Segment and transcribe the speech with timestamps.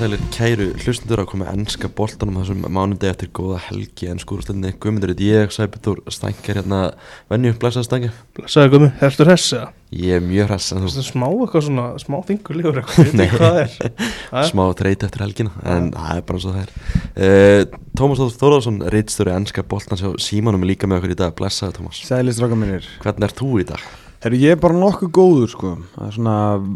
[0.00, 4.06] sælir kæru hlustundur að komið ennska boltanum þessum mánundegi eftir góða helgi.
[4.08, 6.78] Ennsku úrstöldinni Guðmundur ég, Sæbjörn Stænker hérna
[7.28, 8.14] venju, blessaði Stænker.
[8.38, 11.64] Blessaði Gumi, heldur þess að Ég er mjög hress en Það þú er smá eitthvað
[11.66, 12.16] svona, smá
[13.64, 13.78] er.
[14.30, 14.44] Ha?
[14.46, 16.74] smá treyt eftir helgina en það er bara eins og það er.
[17.18, 21.34] Uh, Tómas Þór Þóraðsson, reitstjóri ennska boltans hjá Símanum er líka með okkur í dag,
[21.34, 22.04] blessaði Tómas.
[22.06, 22.86] Sæli stráka mínir.
[23.02, 23.82] Hvernig er þú í dag?
[24.20, 25.70] Herru, ég er bara nokkuð góður sko.
[25.94, 26.34] Það er svona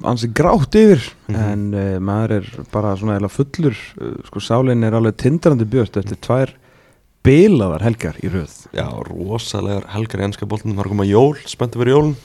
[0.08, 1.36] ansi grátt yfir Mhm.
[1.40, 5.96] En uh, maður er bara svona eða fullur uh, Sko sálinn er alveg tindrandi björt
[6.00, 6.52] Eftir tvær
[7.24, 8.52] bilaðar helgar í röð.
[8.76, 12.16] Já, rosalegar helgar í ennska boltanum, það er komað jól, spenntu fyrir jólun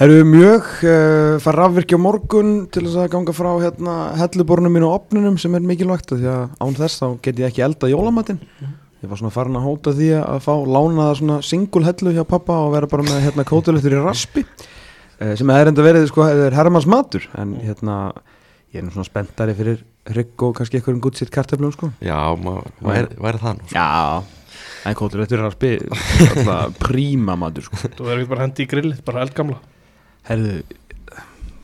[0.00, 4.88] Herru, mjög uh, fær rafvirkja á morgun Til þess að ganga frá hérna Hellubornum mínu
[4.88, 8.38] og opnunum sem er mikilvægt Því að án þess þá get ég ekki elda jólamatinn
[9.00, 12.58] Ég var svona farin að hóta því að fá lánaða svona single hellu hjá pappa
[12.66, 14.44] og vera bara með hérna kótulettur í raspi.
[15.20, 17.24] Eh, sem er enda verið sko, er herrmanns matur.
[17.40, 17.96] En hérna
[18.74, 21.90] ég er nú svona spenntari fyrir hrygg og kannski eitthvað um gútsitt karteflum sko.
[22.04, 22.18] Já,
[22.84, 23.88] væri, væri það nú Já,
[24.88, 25.72] en kótulettur í raspi
[26.30, 27.80] alltaf príma matur sko.
[27.96, 29.58] Þú verður ekki bara hendi í grillið, bara eldgamla.
[30.28, 30.54] Herðu,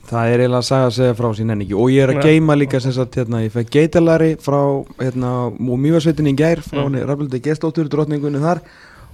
[0.07, 2.19] það er eiginlega að sagja að segja frá sín en ekki og ég er að
[2.21, 2.23] Nei.
[2.31, 4.59] geima líka sem sagt hérna, ég fekk geitalari frá
[5.01, 6.93] hérna, og mývarsveitinni í gær frá Mm.
[6.93, 8.61] henni Raflildi Gestóttur, drottningunni þar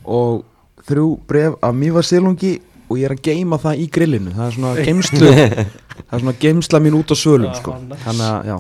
[0.06, 0.44] og
[0.88, 2.54] þrjú bref af mývarsilungi
[2.90, 6.36] og ég er að geima það í grillinu það er svona geimslu það er svona
[6.40, 7.78] geimsla mín út á sölum Já, sko.
[8.06, 8.60] þannig að já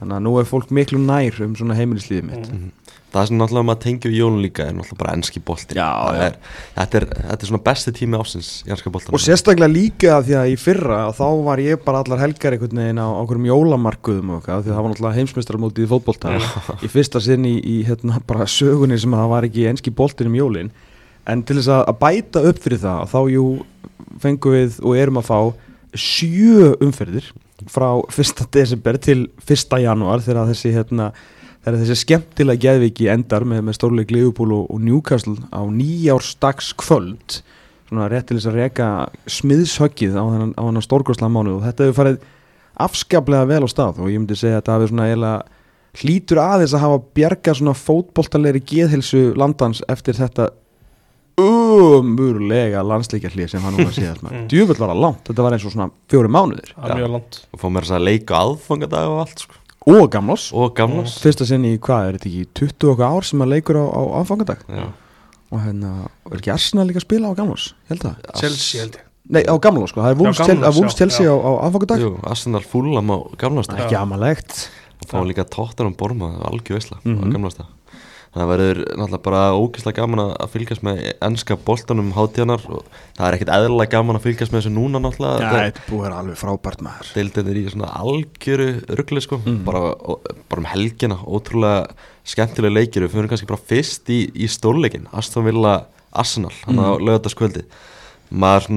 [0.00, 2.70] Þannig að nú er fólk miklu nær um svona heimilislífið mitt Mm.
[3.10, 6.36] Það sem náttúrulega maður tengjur í jólun líka er náttúrulega bara ennski er,
[6.76, 10.28] þetta, er, þetta er svona besti tími ásins í ennska boltanum Og sérstaklega líka af
[10.28, 14.30] því að í fyrra þá var ég bara allar helgar einhvern veginn á okkurum jólamarkuðum
[14.30, 16.36] og eitthvað því að það var náttúrulega heimsmeistaramótið í fótbolta
[16.86, 20.30] í fyrsta sinn í, í hérna bara sögunni sem að það var ekki enski boltin
[20.30, 20.70] um jólin
[21.30, 23.44] en til þess að, að bæta upp fyrir það þá jú
[24.22, 25.38] fengum við og erum að fá
[25.98, 27.26] sjö umferðir
[27.68, 28.46] frá 1.
[28.54, 29.76] desember til 1.
[29.82, 31.10] januar þegar þessi hérna
[31.60, 37.40] þegar þessi skemmtilega geðviki endar með, með stórleik Liverpool og, og Newcastle á nýjársdags kvöld
[37.90, 38.90] svona rétt til þess að reka
[39.30, 42.20] smiðshöggið á þennan, á þennan stórkostlega mánu og þetta hefur farið
[42.80, 46.74] afskaplega vel á stað og ég myndi segja að þetta hafi svona eiginlega hlýtur aðeins
[46.76, 50.52] að hafa bjarga svona fótboltalegri geðhelsu landans eftir þetta
[51.40, 54.34] umurlega landsleikjarlið sem hann var síðast með.
[54.40, 54.46] Mm.
[54.52, 56.72] djúvöld var það langt, þetta var eins og svona fjóri mánuðir.
[56.76, 57.38] Það er mjög langt.
[57.50, 59.59] Og fá mér að leika aðfangadag og allt sko.
[59.88, 63.44] Og gamlos og gamlas fyrsta sinni í hvað, er þetta ekki 20 okkar ár sem
[63.44, 64.84] að leikur á, á aðfangadag Já.
[65.50, 65.92] og hérna,
[66.30, 68.28] er ekki Arsenal líka að spila á gamlos, ég held það.
[68.42, 69.08] Chelsea held ég.
[69.30, 71.32] Nei, á gamlos, sko, það er að já, Chelsea já.
[71.32, 74.56] á, á aðfangadag Jú, Arsenal fúlam á gamlasta ekki amalegt.
[75.00, 77.79] Og fá líka tóttar um borma algjör veisla á
[78.30, 78.38] Mhm.
[78.38, 82.84] gamlasta það verður náttúrulega bara ógeðslega gaman að að fylgjast með ennska boltanum hátíðanar og
[83.16, 86.12] það er ekkert eðlilega gaman að fylgjast með þessu núna náttúrulega Já, Þetta- búið er
[86.12, 89.64] alveg frábært maður deildin er í svona algjöru ruggli sko, Mhm.
[89.64, 89.94] bara,
[90.48, 91.90] bara um helgina ótrúlega
[92.24, 96.96] skemmtilega leikir við fyrir kannski bara fyrst í, í stórleikin Aston Villa Arsenal hann á
[96.98, 97.02] Mhm.
[97.06, 97.64] lögataskvöldi
[98.32, 98.68] maður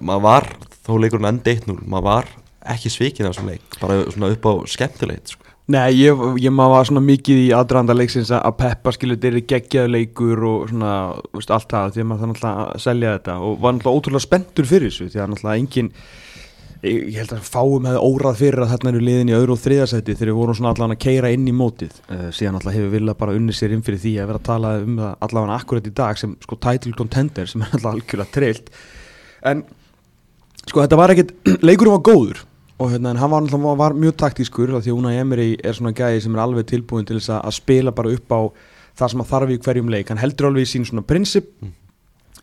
[0.00, 0.46] maður var
[0.86, 2.24] þó leikurinn endi 1-0, maður var
[2.66, 5.44] ekki svikinn af þessum leik, bara svona upp á skemmtilegt sko.
[5.70, 9.92] Nei, ég, ég maður var svona mikið í aðdraðanda leiksins að peppa skilur þeirri geggjaðu
[9.94, 10.94] leikur og svona,
[11.36, 14.24] veist, allt það því að maður það náttúrulega að selja þetta og var náttúrulega ótrúlega
[14.24, 15.92] spenntur fyrir þessu því að náttúrulega engin
[16.82, 20.16] ég, held að fáum hefði órað fyrir að þarna eru liðin í öðru og þriðasæti
[20.16, 21.96] þegar við vorum svona allavega að keira inn í mótið.
[22.08, 24.76] Uh, síðan náttúrulega hefur vilja bara unni sér inn fyrir því að vera að tala
[24.80, 28.70] um það allavega akkurat í dag sem sko title contender sem er alltaf algjörlega trillt.
[29.46, 29.66] En
[30.66, 31.36] sko þetta var ekkit
[31.68, 32.46] leikurinn var góður
[32.80, 36.22] og hérna hann var, náttúrulega- var mjög taktískur því að Unai Emery er svona gæði
[36.24, 38.40] sem er alveg tilbúin til þess að, að spila bara upp á
[38.96, 41.50] það sem að þarf í hverjum leik hann heldur alveg í sín svona prinsip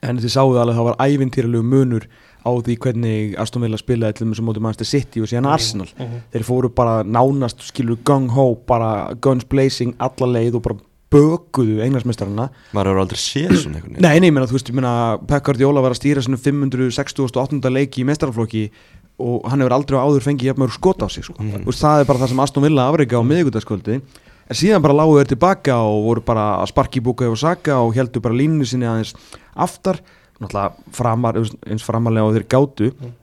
[0.03, 2.05] en þið sáðu alveg að það var ævintýralegu munur
[2.47, 5.87] á því hvernig Aston Villa spilaði til þess að móti Manchester City og síðan Arsenal
[5.97, 6.21] Mhm.
[6.31, 10.77] þeir fóru bara nánast skilur gung ho bara guns blazing alla leið og bara
[11.09, 14.75] bökuðu englansmestarana maður hefur aldrei séð svona veginn Nei, nei, ég meina, þú veist, ég
[14.75, 17.69] meina Pep Guardiola var að stýra svona 568.
[17.71, 18.69] leiki í mestaraflokki
[19.17, 21.35] og hann hefur aldrei áður fengið jafn mörg skot á sig sko.
[21.41, 24.01] Þú veist, það er bara það sem Aston Villa afreika á miðvikudagskvöldi.
[24.47, 27.79] En síðan bara lágu þeir tilbaka og voru bara að sparki í búka og saka
[27.83, 29.15] og heldur bara línu sinni aðeins
[29.55, 29.99] aftar.
[30.37, 32.91] Náttúrulega framar, eins framarlega og þeir gátu.
[32.93, 33.15] Mhm.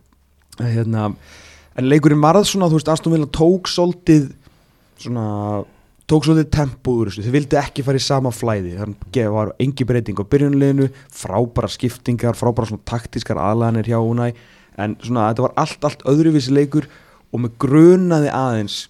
[0.54, 1.14] hérna,
[1.74, 4.32] en leikurinn varð svona, þú veist, Aston Villa tók svolítið
[5.02, 5.64] svona
[6.10, 10.20] tók svolítið tempóður þessu, þau vildi ekki fara í sama flæði, þannig var engi breyting
[10.20, 14.34] á byrjunleginu, frábæra skiptingar frábæra svona taktískar aðlæðanir hjá húnæ,
[14.80, 16.88] en svona þetta var allt, allt öðruvísi leikur
[17.34, 18.82] og með grunaði aðeins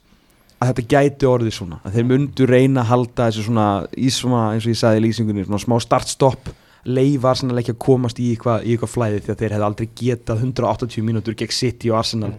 [0.61, 4.43] að þetta gæti orðið svona, að þeir myndu reyna að halda þessu svona, í svona
[4.55, 6.53] eins og ég sagði í lýsingunni, svona smá start-stopp.
[6.85, 9.87] Leifa Arsenal ekki að komast í eitthvað, í eitthvað flæði því að þeir hefði aldrei
[10.01, 12.35] getað 180 mínútur gegn City og Arsenal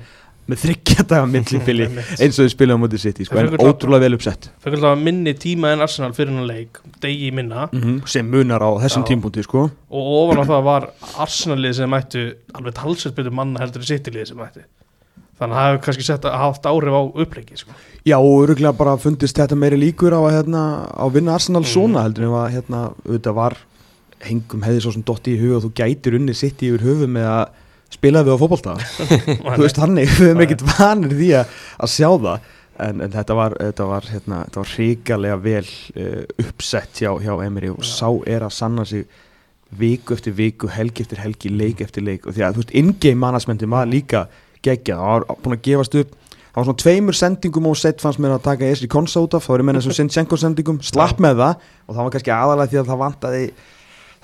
[0.45, 1.87] með þryggja daga millibili
[2.21, 5.33] eins og þau spilaði á móti sitt sko, En ótrúlega vel uppsett Fekk alltaf minni
[5.41, 7.67] tíma en Arsenal fyrir hennar leik Degi minna
[8.05, 9.09] sem munar á þessum Já.
[9.09, 9.65] tímpúnti sko.
[9.89, 10.87] Og ofan á það var
[11.25, 14.63] Arsenal-lið sem mættu Alveg talsett betur manna heldur en City-lið sem mætti
[15.35, 17.73] Þannig að það hefur kannski sett að haft áhrif á uppleiki sko.
[18.07, 20.61] Já, og öruglega bara fundist þetta meiri líkur á að, hérna,
[20.95, 21.71] á vinna Arsenal Mhm.
[21.73, 23.57] svona heldur en að hérna, auðvitað var
[24.23, 27.09] hengum hefði svo sem dotti í huga og þú gætir unni sitt í yfir höfu
[27.11, 27.49] með að
[27.93, 28.75] spila við á fótbolta?
[29.55, 30.43] Þú veist þannig, við Nei.
[30.45, 32.51] ekkert vanir því að, að sjá það.
[32.85, 37.31] En, en þetta var, þetta var, hérna, þetta var hrikalega vel uh, uppsett hjá, hjá
[37.45, 37.91] Emery og Já.
[38.01, 39.05] sá er að sanna sig
[39.75, 42.27] viku eftir viku, helgi eftir helgi, leik eftir leik.
[42.27, 44.25] Og því að þú veist, in-game managementin var líka
[44.65, 46.13] geggjað, það var búin að gefast upp.
[46.55, 49.43] Það var svona tveimur sendingum og sett fannst mér að taka Esri Konsa út af,
[49.43, 51.65] þá er ég eins og Sinchenko sendingum, slapp með það.
[51.83, 53.41] Og það var kannski aðalega því að það vantaði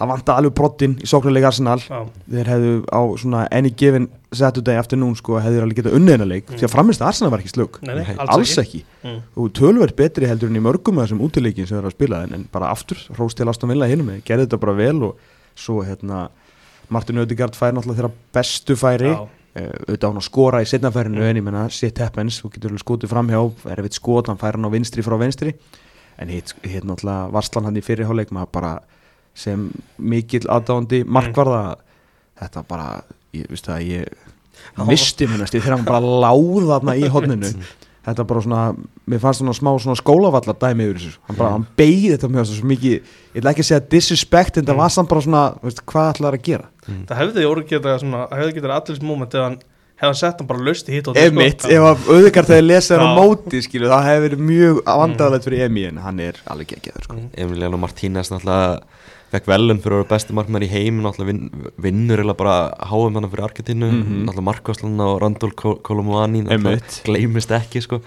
[0.02, 1.78] það vantaði alveg brottinn í sóknarleik Arsenal.
[1.86, 2.00] Já,
[2.34, 6.46] þeir hefðu á svona any given Saturday afternoon sko hefðu alveg getað unnið hennar leik.
[6.50, 6.58] Mm.
[6.58, 7.80] því að framist Arsenal var ekki slög
[8.18, 9.20] alls, ekki, ekki, Mm.
[9.36, 12.48] og tölverð betri heldur en í mörgum af þessum útileikin sem þeir að spila en,
[12.52, 15.18] bara aftur, hrós til Aston Villa hinum gerði þetta bara vel og
[15.56, 16.30] svo hérna
[16.90, 19.12] Martin Ödegard fær náttúrulega þeirra bestu færi.
[19.12, 21.30] Já, uh, auðvitað á hann að skora í setnafærinu Mm.
[21.30, 23.42] en ég menna shit happens, þú getur skotið framhjá
[23.76, 25.54] erfitt skot, hann fær hann á vinstri frá vinstri.
[26.20, 28.80] En hitt hitt náttúrulega varslan hann í fyrirháleik maður bara
[29.34, 31.76] sem mikill aðdáandi markvarða.
[32.42, 37.50] Þetta bara, ég veist það ég misti minnast þegar hann bara láða þarna í hodninu
[38.02, 38.62] þetta bara svona,
[39.10, 41.18] mér fannst svona smá svona skólavallar dæmi yfir þessu.
[41.28, 41.54] Hann bara, Mm.
[41.54, 44.78] hann beigði þetta þessu svo mikið ég ætla ekki að segja disrespect en það Mm.
[44.82, 46.66] var samt bara svona, veist, hvað ætlaði að gera?
[46.88, 49.60] Það hefði orðið geta svona, það hefði getað allir moment eða hann
[50.02, 52.32] hefði sett hann bara löst í hitt og ef mitt, ef að auðvitað
[52.90, 56.34] þegar hann á móti skilu, það hefði verið mjög vandræðilegt fyrir Emi en hann er
[56.48, 57.16] alveg geggjaður sko.
[57.38, 58.82] Emiliano Martínez náttúrulega
[59.32, 62.56] fekk velun fyrir að vera besti markmann í heim náttúrulega vin, vinnur eða bara
[62.90, 63.90] háum hann fyrir Argentínu.
[63.92, 64.26] Mhm.
[64.28, 66.44] náttúrulega Markoslan og Randall Kolomuani
[67.06, 68.02] gleymist ekki sko.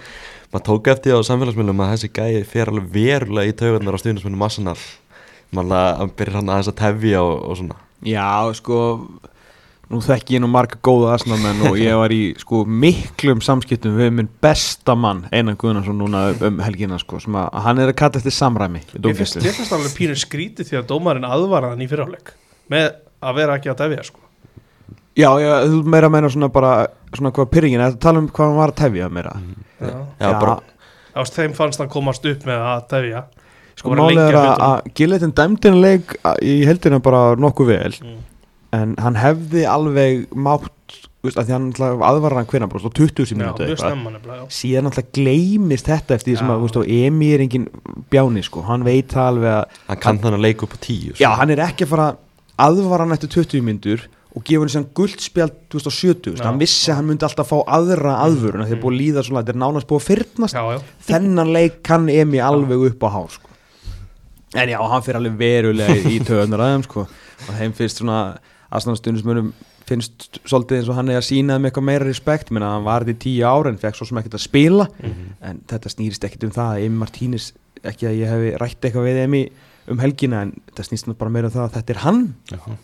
[0.53, 4.45] Maður tók eftir á samfélagsmiðlum að þessi gæi fer alveg verulega í taugarnar á stuðnismunum
[4.45, 4.77] Arsenal.
[5.51, 7.75] Maður að byrja hann aðeins að tefja og, og svona.
[8.05, 8.77] Já, sko
[9.91, 14.11] nú þekki ég nú marga góða asnamenn og ég var í sko miklum samskiptum við
[14.17, 17.97] minn besta mann Einar Guðnarsson núna um- um helgina sko sem að hann er að
[18.01, 22.33] kalla eftir samræmi Ég finnst, finnst alveg pínu skrítið því að dómarinn aðvaraðan í fyrirháleik
[22.73, 22.91] með
[23.21, 24.19] að vera ekki að defja sko.
[25.15, 28.57] Já, já, þú meira meina svona bara svona hvað pyrringin, þetta tala um hvað hann
[28.59, 29.31] var að tefja meira
[29.79, 29.93] Já.
[30.19, 30.57] Já, bara,
[31.15, 33.21] Ást, þeim fannst hann komast upp með að defja
[33.77, 37.93] sko Voru málið er að að, Gilletin dæmdina leik að- í heldina bara nokkuð vel
[38.01, 38.17] mm.
[38.75, 40.69] En hann hefði alveg mátt,
[41.21, 41.67] þú veist, að því hann
[42.05, 44.49] aðvarar hann hvernig, bara svo 20 Já, mínútu mjög eitthvað snemma nefnilega já.
[44.59, 47.69] síðan alltaf gleymist þetta eftir því sem að, og Emi er engin
[48.13, 51.13] bjáni, sko, hann veit það alveg að hann kann þannig að leika upp á tíu
[51.15, 51.21] sko.
[51.23, 52.09] já, hann er ekki að fara
[52.67, 54.05] aðvara hann eftir 20 mínútur
[54.35, 56.43] og gefa hann sem guldspjald 2070, Já.
[56.49, 58.81] hann vissi að hann myndi alltaf fá aðra aðvörun, þegar Mm.
[58.83, 60.79] búið að líða svona, þetta er nánast búið að fyrnast já, já.
[61.07, 63.47] þennan leik kann Emi alveg upp á há sko.
[64.55, 67.05] en já, hann fyrir alveg verulega í töðunar aðeim sko.
[67.47, 68.19] og þeim finnst svona
[68.75, 69.51] aðstæðanstundismönum
[69.85, 72.51] finnst svolítið eins og hann er að sína þeim eitthvað meira respekt.
[72.51, 74.87] Menn að hann var þetta í tíu ára en fekk svo sem ekkert að spila.
[75.01, 75.29] Mhm.
[75.41, 77.53] en þetta snýrist ekkert um það að Emi Martínez
[77.83, 79.43] ekki að ég hefi rætt eitthvað við Emi
[79.87, 82.21] um helgina en þetta snýst bara meira um það að þetta er hann.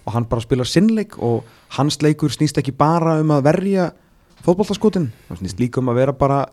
[0.05, 1.43] Og hann bara spilar sinnleik og
[1.77, 3.91] hans leikur snýst ekki bara um að verja
[4.45, 6.45] fótbolltaskotin, það snýst líka um að vera bara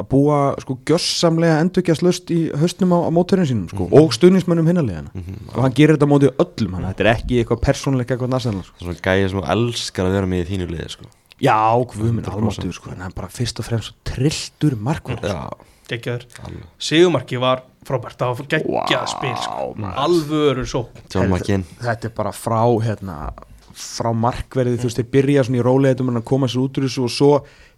[0.00, 3.94] að búa sko gjössamlega endurkjast í höstnum á, á móturinn sínum sko, Mhm.
[4.00, 5.48] og stuðnismönnum hinnalegana Mhm.
[5.54, 8.64] og hann gerir þetta á móti öllum hann, þetta er ekki eitthvað persónleika eitthvað nasennar
[8.64, 8.76] sko.
[8.80, 11.04] svona gæi sem elskar að vera með í þínu liði sko.
[11.40, 12.34] já, guð minn 100%.
[12.36, 15.50] almáttur sko, en hann bara fyrst og fremst trilltur markvörð já,
[15.88, 19.74] geggjaður alveg Sigumarki var frábært, það var geggjað spil sko.
[19.96, 23.32] alvöru svo þetta er bara frá hérna,
[23.80, 27.04] frá markverði, þú veist, þeir byrja svona í róleitum að koma sér út úr þessu
[27.06, 27.30] og svo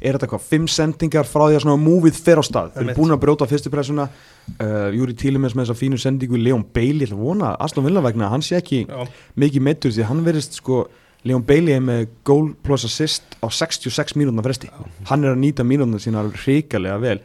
[0.03, 2.97] er þetta hvað, fimm sendingar frá því að svona múvið fer á stað, þeir eru
[2.99, 4.09] búin að brjóta fyrstu pressuna,
[4.57, 8.03] uh, Júri Tílimens með þessa fínu sendingu, Leon Bailey, ég ætla að vona Aston Villa
[8.05, 9.07] vegna, að hann sé ekki já,
[9.39, 10.85] mikið meittur því hann verðist sko
[11.29, 14.71] Leon Bailey er með goal plus assist á 66 mínútna fresti.
[15.07, 17.21] Hann er að nýta mínútna sína alveg hrikalega vel.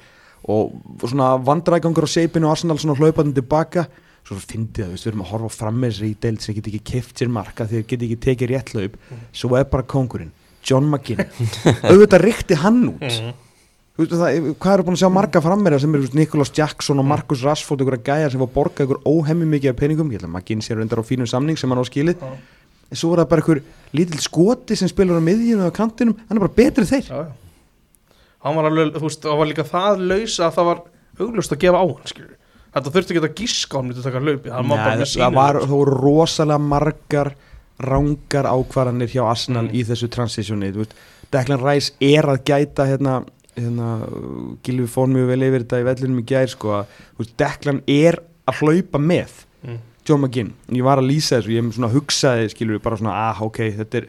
[0.54, 3.88] Og svona vandrægangur á seipinu og Arsenal svona hlaupandi tilbaka
[4.28, 6.84] svo fyndið það, við erum að horfa fram með sér í deild sem get ekki
[6.92, 8.98] kift sér marka þeir get ekki tekið rétt hlaup.
[9.32, 10.34] Svo er bara kongurinn,
[10.68, 11.24] John McGinn.
[11.88, 13.06] Auðvitað rikti hann út.
[13.08, 13.36] Mhm.
[13.98, 17.42] Veist, það, hvað eru búin að sjá marga frammeira sem eru Nicholas Jackson og Marcus
[17.42, 20.12] Rashford ykkur að gæja sem var borgað ykkur óhemmi mikið af peningum?
[20.14, 22.22] Ég held að McGinn sér reyndar á fínum samning sem hann á skilið.
[22.92, 23.62] En svo er það bara ykkur
[23.98, 26.14] lítill skoti sem spilur á miðjunu og á kantinum.
[26.28, 27.10] Hann er bara betri þeir.
[27.10, 27.32] Já, já.
[28.46, 30.84] hann var alveg, þú veist, það var líka það laus að það var
[31.26, 32.38] auglust að gefa á hann skilur.
[32.78, 34.22] Þetta þurfti ekki að gíska á hann myndi taka
[34.70, 37.32] var bara Nei, það sínu var, það voru rosalega margar
[37.78, 39.76] rángar ákvarðanir hjá Arsenal Mm.
[39.76, 40.72] í þessu transitioni
[41.32, 43.18] Declan Rice er að gæta hérna,
[43.58, 43.90] hérna
[44.64, 46.86] Gilvi fór mjög vel yfir þetta í vellinum í gær sko að
[47.38, 49.80] Declan er að hlaupa með Mm.
[50.08, 53.98] John McGinn, ég var að lýsa þessu ég hugsaði, skilur bara svona ah, ok, þetta
[53.98, 54.06] er,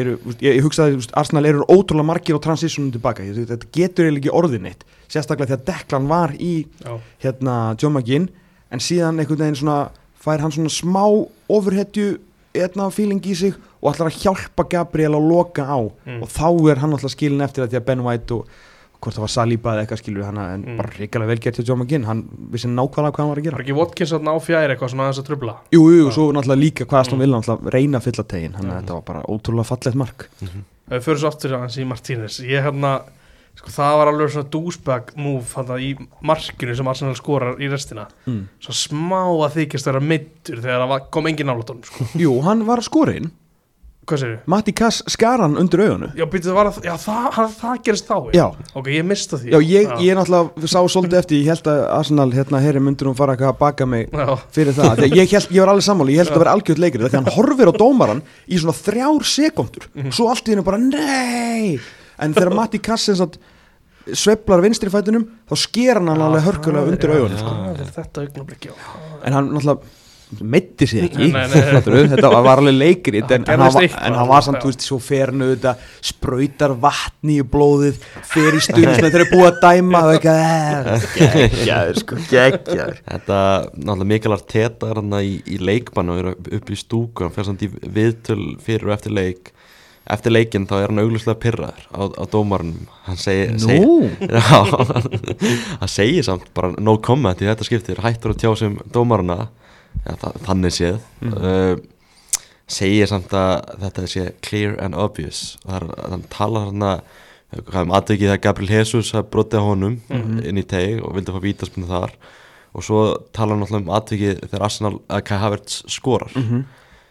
[0.00, 4.24] eru, ég, ég hugsaði veist, Arsenal eru ótrúlega margir á transitionum tilbaka, þetta getur eiginlega
[4.24, 8.28] ekki orðið neitt sérstaklega þegar Declan var í Já, hérna John McGinn
[8.70, 11.04] en síðan einhvern veginn svona fær hann svona smá
[11.48, 12.18] ofurhetju
[12.54, 16.22] hérna feeling í sig og ætlar að hjálpa Gabriel að loka á Mm.
[16.22, 18.46] og þá er hann alltaf skilin eftir að því að Ben White og
[19.00, 20.76] hvort það var Saliba eða eitthvað skilur hann en Mm.
[20.76, 23.50] bara ríkilega vel gert til John McGinn hann vissi nákvæmlega hvað hann var að var
[23.52, 26.10] gera ekki Watkins þarna á fjær eitthvað svona aðeins að trubla Jú, jú, Já.
[26.12, 27.22] svo náttúrulega líka hvað Aston Mm.
[27.22, 28.82] Villa náttúrulega reyna að fylla tegin hann Mm.
[28.82, 30.28] þetta var bara ótrúlega fallegt mark
[30.90, 33.02] Við fyrir svo aftur aðeins í Martínez Ég hérna,
[33.58, 35.90] sko það var alveg svona move þarna í
[36.30, 38.06] markinu sem Arsenal skorar í restina.
[38.28, 38.46] Mm.
[38.62, 42.08] Svo smá að þykjast vera middur þegar það kom engin nálatónum sko.
[42.22, 43.32] Jú, hann var skorinn
[44.48, 46.12] Matti Kass skar hann undir augunum.
[46.16, 49.50] Já, býttu, var það, já það, það, það gerist þá Já, Ok, ég mista því.
[49.52, 53.18] Já ég, ég náttúrulega sá svolítið eftir, ég held að Arsenal hérna herri myndur hún
[53.18, 56.24] fara að baka mig Já, fyrir það, þegar ég, held, ég var alveg sammáli ég
[56.24, 60.30] held að vera algjörð leikur, þegar hann horfir á dómaran í svona þrjár sekundur svo
[60.32, 61.76] allt í hennu bara nei
[62.24, 63.22] en þegar Matti Kassins
[64.08, 67.56] sveiflar vinstri fætunum þá sker hann alveg hörkulega undir augunum sko.
[67.98, 68.76] Þetta augnablik, já.
[69.28, 69.96] En hann náttúrulega
[70.44, 72.02] metti sig ekki Nei, nei, nei.
[72.12, 74.68] þetta var, alveg leikrit en, en, hann, gerðist var- eitthvað, en hann var samt, þú
[74.72, 79.28] veist, svo fer hann auðvitað sprautar vatni í blóðið fer í stund þegar þeir eru
[79.30, 83.00] búið að dæma og eitthvað, geggjaður sko, geggjaður.
[83.08, 83.38] Þetta,
[83.72, 87.48] náttúrulega mikilvægt teta er hann í, í leikmann og er upp í stúku hann fer
[87.48, 89.52] samt í viðtöl fyrir og eftir leik
[90.08, 93.52] eftir leikinn þá er hann auglustlega pyrraður á, á dómarunum hann segir,
[95.82, 99.48] hann segir samt bara no comment í þetta skiptir, hættur að tjá sem dómaruna,
[100.04, 100.98] ja, þa þannig séð.
[101.28, 101.76] Uh,
[102.68, 105.56] segir samt að þetta sé clear and obvious.
[105.64, 109.64] Og það er, hann talar hann að hvað um aðtökið að Gabriel Jesus að brotið
[109.64, 109.94] honum
[110.44, 112.12] inn í teg og vildi fá vítaspinnu þar.
[112.76, 116.34] Og svo talar hann alltaf um aðtökið þegar Arsenal að Kai Havertz skorar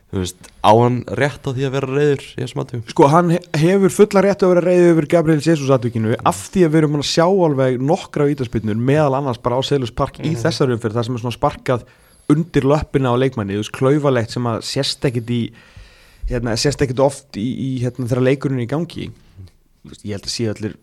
[0.07, 3.31] þú veist, á hann rétt á því að vera reyður í þessum aðtökum sko hann
[3.35, 6.79] he- hefur fulla rétt að vera reyðið yfir Gabriel Jesus atvikinu af því að við
[6.81, 10.95] erum að sjá alveg nokkra vítaspinnur meðal annars bara á Selus Park í þessari umfyrir
[10.95, 11.83] það sem er svona sparkað
[12.31, 15.41] undir löppina á leikmanni, þú veist, klaufalegt sem að sérst ekkit í
[16.27, 19.05] hérna, sérst ekkit oft í, í hérna, þegar leikurinn er í gangi.
[19.87, 20.73] Þú veist, ég held að sé allir,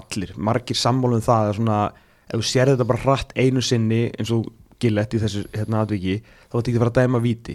[0.00, 1.80] allir margir sammálum það að svona,
[2.28, 4.48] ef þú sér þetta bara hratt einu sinni eins og
[4.82, 6.16] gillett í þessu hérna atviki,
[6.50, 7.54] þá ætti ekki að fara að dæma víti.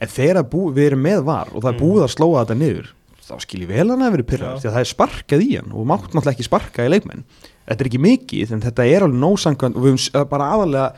[0.00, 2.56] En þegar að bú, við erum með var og það er búið að slóa þetta
[2.62, 2.92] niður
[3.24, 4.58] þá skil ég vel hann að vera pyrrar Já.
[4.60, 7.22] því að það er sparkað í hann og mátt náttúrulega ekki sparka í leikmenn.
[7.64, 10.90] Þetta er ekki mikið en þetta er alveg nósangkvæmt og við höfum er bara aðalega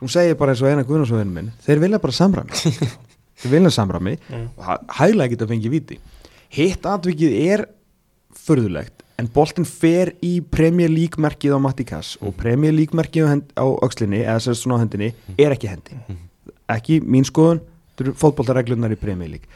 [0.00, 2.58] hún segir bara eins og eina guðnarsvöðinu minn þeir vilja bara samræmi.
[3.40, 4.48] Þeir vilja samræmi Mm.
[4.58, 6.00] og hæ- hæglega geta fengið víti.
[6.58, 7.62] Hitt atvikið er
[8.34, 13.28] förðulegt en boltin fer í Premier League merkið á Matti Kass og Premier League merkið
[13.54, 15.98] á, öxlinni eða sem sagt svona á hendinni er ekki hendi.
[16.70, 19.48] Ekki mín skoðun þetta eru fótboltareglunar í Premier League.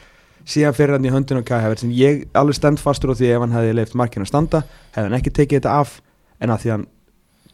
[0.45, 3.31] Síðan fyrir hann í höndin á Kai Havertz sem ég alveg stend fastur á því
[3.33, 4.59] ef hann hefði leift markinu að standa
[4.93, 5.95] hefði hann ekki tekið þetta af
[6.45, 6.85] en að því hann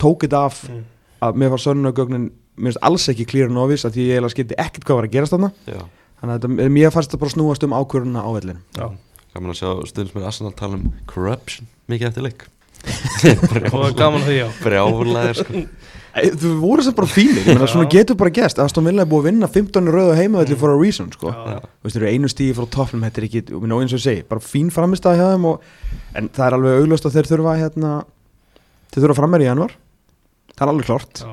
[0.01, 0.81] tók þetta af Mm.
[1.21, 2.25] að mér var sönnunagögnin
[2.57, 5.33] mér finnst alls ekki klýra novís að því ég skildi ekkert hvað var að gerast
[5.35, 5.51] þarna.
[6.21, 8.59] Þannig að þetta, mér fannst þetta bara snúast um ákvörðuna á vellinu
[9.35, 11.69] gaman að sjá stundum með Arsenal tala um corruption.
[11.91, 12.47] Mikið eftir leik.
[13.71, 14.47] Og það er gaman að því, já.
[14.63, 15.63] Brjáfurlega sko.
[16.11, 19.21] Þú voru sem bara fínir, ég meina svona getur bara gæst Aston Villa er búið
[19.21, 21.31] að vinna 15 rauðu heimavelli for a reason sko.
[21.31, 24.01] Þú veist, þeir eru einu stíði frá toppnum, þetta er ekki, og minna, eins og
[24.01, 25.69] ég segi, bara fín framistæð hjá þeim og,
[26.19, 27.93] en það er alveg auglust að þeir þurfa hérna,
[28.91, 29.77] þeir þurfa frammeir í januar,
[30.51, 31.23] það er alveg klart.
[31.23, 31.31] Já.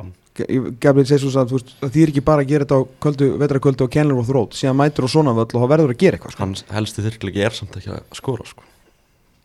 [0.81, 4.35] Gabriel Jesus að það þýr ekki bara að gera þetta á kvöldu, vetrakvöldu og Kenilworth
[4.35, 6.45] Road, síðan mætur og svona völl og þá verður að gera eitthvað, sko.
[6.45, 8.67] Hans helsti þyrklegi er samt ekki að skora sko.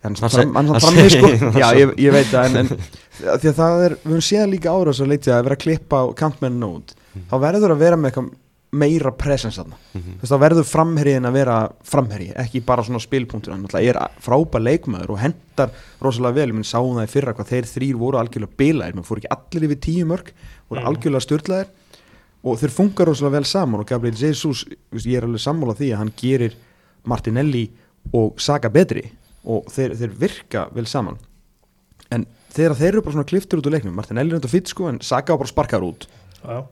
[0.04, 4.12] Hann frammi, sko, já, ég, ég veit það, en, en því að það er, við
[4.12, 6.92] höfum séð líka ára svo leiti að vera að klippa kantmennin út,
[7.32, 8.32] þá verður að vera með eitthvað
[8.74, 9.78] meira presens þarna.
[9.94, 10.16] Mhm.
[10.18, 14.64] Þú veist, þá verður framherjiðin að vera framherji, ekki bara svona spilpunktur hann er frábær
[14.66, 15.70] leikmaður og hendar
[16.02, 19.22] rosalega vel, minn sáum það í fyrra hvað þeir þrýr voru algjörlega bilaðir, menn fór
[19.22, 20.32] ekki allir yfir tíu mörg,
[20.70, 20.88] voru Mm.
[20.90, 21.68] algjörlega styrlaðir
[22.44, 25.98] og þeir funkar rosalega vel saman og Gabriel Jesus, ég er alveg sammála því að
[25.98, 26.54] hann gerir
[27.06, 27.70] Martinelli
[28.14, 29.04] og Saga betri
[29.46, 31.18] og þeir, þeir virka vel saman.
[32.12, 34.88] En þegar þeir eru bara svona kliftur út úr leiknum, Martinelli er þetta fitt sko
[34.90, 36.08] en Saga bara sparkar út.
[36.44, 36.64] Já,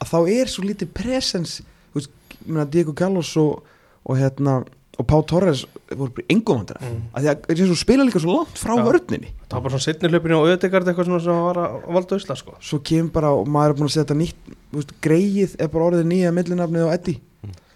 [0.00, 1.60] að þá er svo lítið presens
[2.46, 3.62] meina, Diego Carlos og,
[4.06, 4.60] og hérna
[4.98, 5.60] og Pá Torres
[5.94, 7.02] voru bara engum vandræð Mm.
[7.14, 8.82] að því að spila líka svo langt frá Já.
[8.82, 9.28] vörninni.
[9.48, 12.36] Það var bara svona setni hlupinu og auðvitað eitthvað svona sem var að valda usla
[12.36, 12.54] sko.
[12.60, 16.08] Svo kemur bara og maður er búin að setja nýtt veist, greið er bara orðið
[16.10, 17.20] nýja millinafnið á Eddie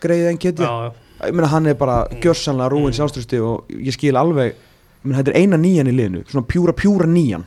[0.03, 0.93] greið en keti já,
[1.29, 4.55] ég meina hann er bara gjörsanlega rúin sjálfströsti og ég skil alveg
[5.05, 7.45] menn, þetta er eina nýjan í liðinu svona pjúra pjúra nýjan.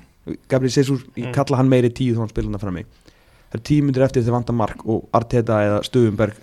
[0.47, 1.33] Gabriel Jesus, ég Mm.
[1.33, 2.85] kalla hann meiri tíu þá hann spila hann fram mig
[3.55, 6.41] það er tíu myndir eftir þegar vantar mark og Arteta eða Stöðumberg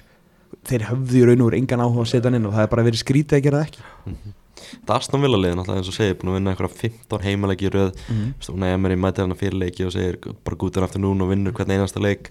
[0.69, 2.73] þeir höfðu í raun og veru engan áhuga að setja hann inn og það er
[2.73, 4.33] bara verið skrítið að gera það ekki.
[4.73, 7.66] Það er Aston Villa liðin alltaf eins og segir búin að vinna einhverja 15 heimalegi
[7.66, 7.90] í röð.
[8.09, 8.52] Mm -hmm.
[8.52, 11.52] Hún Emery mætir hann að fyrir leiki og segir bara gútur aftur núna og vinnur
[11.52, 12.28] hvern einasta leik.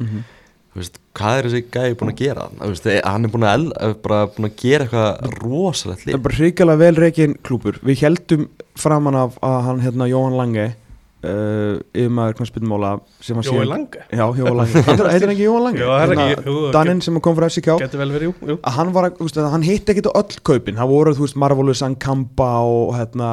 [0.71, 2.43] Þú veist, Hvað er þessi gæði búin að gera?
[2.59, 6.77] Veist, Hann er búin að, bara búin að gera eitthvað rosalegt Það er bara hrikalega
[6.77, 10.75] vel reikin klúpur Við heldum framan af að hann hérna Jóhann Lange
[11.21, 15.81] yfirmaður knarspilmála sem að Jói Lange Já, Jóhann Lange Heitir heitir hann ekki Jóhann Lange?
[15.85, 18.59] Er Hérna, Daninn sem kom frá FCK Getur vel verið, jú, jú.
[18.65, 20.79] Að hann hann hitt ekkert á öll kaupin.
[20.81, 23.29] Það voru, þú veist, Marvolus, Ankamba og hérna,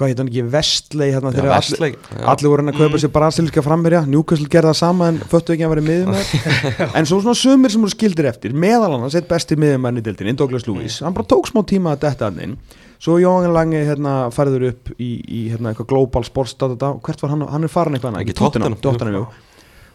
[0.00, 0.44] hvað hitt hann ekki?
[0.56, 1.96] Vestley, hérna, Já, þegar allir,
[2.34, 3.02] allir voru hann að kaupa Mm.
[3.04, 7.20] sér brasilíska framherja, Newcastle gerði það sama en föttu ekki að vera miðumæður en svo
[7.22, 10.98] svona sumir sem voru skildir eftir meðal annars eitt besti miðumæðin í dildinni, Douglas Lewis.
[11.04, 12.56] Hann bara tók smá tíma að detta hann inn
[13.00, 16.90] svo Jóhann Lange hérna færður upp í, í hérna eitthvað global sports da, da, da,
[16.96, 19.26] og hvert var hann, hann er farin eitthvað Ekki Tottenham, jú.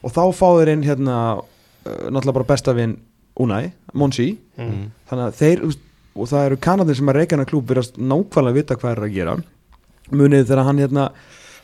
[0.02, 2.98] og þá fáður inn hérna uh, náttúrulega bara besta vinn
[3.36, 4.30] Unai, Monsi.
[4.56, 4.88] Mm.
[5.10, 5.64] þannig að þeir
[6.16, 9.34] og það eru kanadin sem að reikana klúb verðast nákvæmlega vita hvað er að gera.
[10.16, 11.06] Munið þegar hann hérna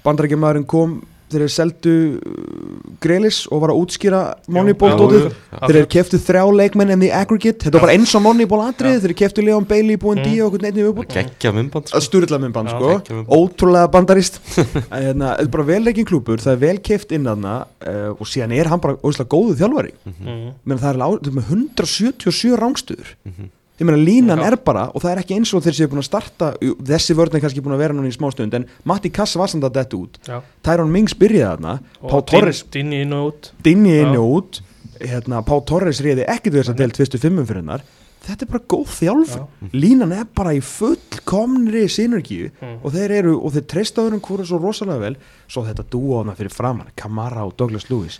[0.03, 0.97] bandarækjumæðurinn kom
[1.31, 4.19] þeir eru seldu uh, Grelis og var að útskýra
[4.51, 5.59] Moneyball já, dótið já.
[5.67, 8.97] þeir eru keftu þrjá leikmenn en the aggregate þetta var bara eins og Moneyball atrið
[9.01, 10.27] þeir eru keftu Leon Bailey, Búin Mm.
[10.41, 11.99] Og einhvern veginn viðbútt Gekkja myndband sko.
[12.05, 13.31] sturla minn band Já, sko myndband.
[13.37, 14.39] ótrúlega bandarist
[14.91, 17.55] hérna, þetta er bara vel leikin klúpur það er vel keft inn aðna
[17.87, 20.51] uh, og síðan er hann bara óslega góðu þjálfari Mhm.
[20.65, 23.49] menn það er lá- þetta er með 177 rángstöður Mhm.
[23.81, 24.47] Ég meina línan Já.
[24.51, 27.33] er bara og það er ekki eins og þeir séu búin að starta þessi vörn
[27.35, 29.73] er kannski búin að vera núna í smá stund en Matti Kass var samt að
[29.79, 30.19] detta út.
[30.27, 30.37] Já.
[30.61, 33.51] Tyrone Mings byrjaði þarna Pá Torres Din- Dinni inn og út.
[33.65, 34.61] Dinni inn og út.
[35.01, 37.81] Hérna, Pá Torres reyði ekkit við þess að deilt fyrstu fimmum fyrir hennar.
[38.21, 39.45] Þetta er bara góð þjálf Já.
[39.73, 42.77] línan er bara í fullkomnri synergíu Mm.
[42.85, 45.15] og þeir eru og þeir treysta öðrum hvora svo rosalega vel.
[45.49, 48.19] Svo þetta dúa hana fyrir framann Kamara og Douglas Lewis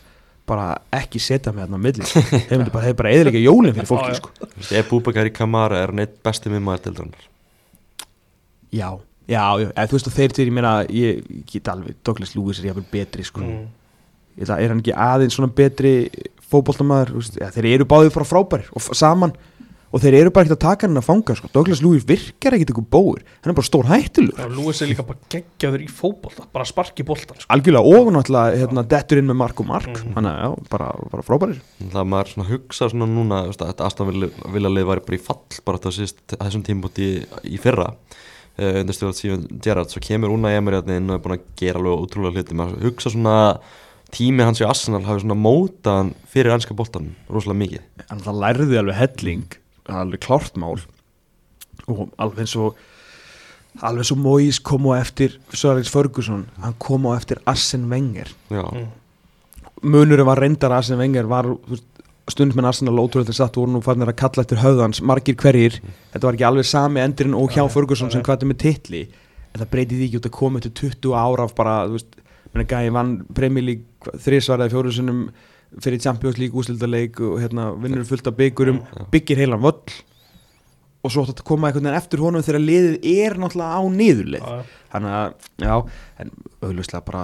[0.49, 2.07] bara ekki setja með hann á milli
[2.49, 4.31] þeir myndu bara, þeir bara eðilega jólinn fyrir fólki sko.
[4.39, 7.27] Þú veist, Ef Búbakar í Kamara er hann eitt besti miðmaður til drannar
[8.71, 8.89] Já,
[9.27, 12.61] já, já, eða, þú veist og þeir til ég meina, ég, get alveg Douglas Lewis
[12.61, 13.43] er jáfnvel betri sko.
[13.43, 13.65] Mm.
[14.39, 15.95] ég er hann ekki aðeins svona betri
[16.51, 19.35] fótboltamaður, þú veist, ja, þeir eru báðið frá frábærir og saman
[19.91, 22.71] og þeir eru bara ekkert að taka hann að fanga sko, Douglas Lewis virkar ekkert
[22.71, 26.45] eitthvað bóður, hann er bara stór hættulur Já, Lewis er líka bara geggjaður í fótbolta
[26.53, 27.49] Bara sparki boltan sko.
[27.51, 29.91] algjörlega og náttúrulega hérna, dettur inn með mark og mark.
[29.91, 30.15] Mhm.
[30.15, 31.61] þannig að já, bara, bara frábærir.
[31.81, 34.11] Það að maður svona hugsa svona núna þú veist, að Þetta Aston
[34.53, 37.25] Villa lið var bara í fall bara þessum tímpúti í,
[37.55, 37.91] í fyrra.
[38.59, 41.45] Uh, undir stjórn Síðan Gerrard svo kemur Unai Emery þarna inn og er búin að
[41.57, 42.57] gera alveg útrúlega hluti.
[42.59, 43.35] Maður hugsa svona
[44.11, 46.51] tími hans í Arsenal hafi svona mótað hann fyrir
[49.97, 50.79] alveg klárt mál.
[51.87, 52.79] Og alveg eins og
[53.79, 58.31] alveg svo Moís kom á eftir Sörleins Ferguson, hann kom á eftir Arsene Wenger.
[58.51, 58.89] Mm.
[59.81, 61.47] munurum var reyndar að Arsene Wenger var
[62.29, 65.79] stundmenn Arsenal ótrúlega satt voru nú fannir að kalla eftir höfðans margir hverjir,
[66.13, 69.01] þetta var ekki alveg sami endurinn og hjá Ferguson sem hvað er með titli.
[69.51, 72.19] En það breytið ekki út að koma eftir 20 ára af bara, þú veist,
[72.53, 75.25] menn gæði vann Premier League þrísvaraði fjórusunum
[75.79, 78.81] fyrir Champions League úslildaleik og hérna vinnur fullt af byggurum
[79.13, 79.99] byggir heilan völl
[81.01, 84.41] og svo átt að koma einhvern veginn eftir honum þegar liðið er náttúrulega á niðurlið
[84.45, 84.57] Já,
[84.93, 85.75] þannig að, já,
[86.21, 87.23] en auðvitað bara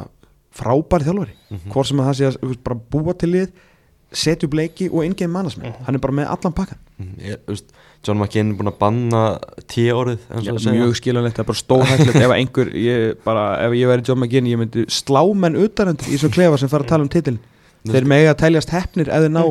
[0.57, 1.36] frábær þjálfari.
[1.51, 1.71] Mhm.
[1.73, 3.51] hvort sem að það sé að bara búa til lið
[4.07, 5.75] setja upp leiki og in-game management.
[5.75, 5.83] Mhm.
[5.86, 7.65] hann er bara með allan pakkan þú veist,
[8.07, 9.21] John McCain er búin að banna
[9.67, 13.88] tíu orðið Já, mjög skiljanlegt, það er bara stórhættilegt ef einhver, ég bara, ef ég
[13.91, 17.03] væri John McGinn ég myndi slá menn utanend í svo klefa sem fara að tala
[17.03, 17.38] um titil
[17.93, 19.43] þeir mega að teljast hefnir ef þeir ná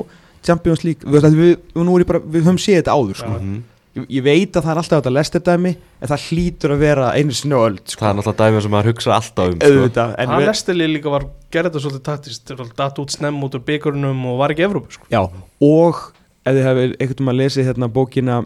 [0.46, 3.30] Champions League, við, við, við, er bara, við höfum séð þetta áður sko.
[3.36, 3.56] Mhm.
[3.96, 7.32] ég, ég veit að það er alltaf þetta lesterdæmi en það hlýtur að vera einu
[7.56, 8.04] og öll Það sko.
[8.06, 10.20] er náttúrulega dæmi sem maður hugsa alltaf um sko.
[10.36, 14.38] við, lestilið líka var gerði þetta svolítið taktist datt út snemm út úr byggurunum og
[14.42, 15.08] var ekki Evrópu sko.
[15.10, 16.04] já, og
[16.44, 18.38] ef þið hefur einhvern veginn að lesa hérna bókina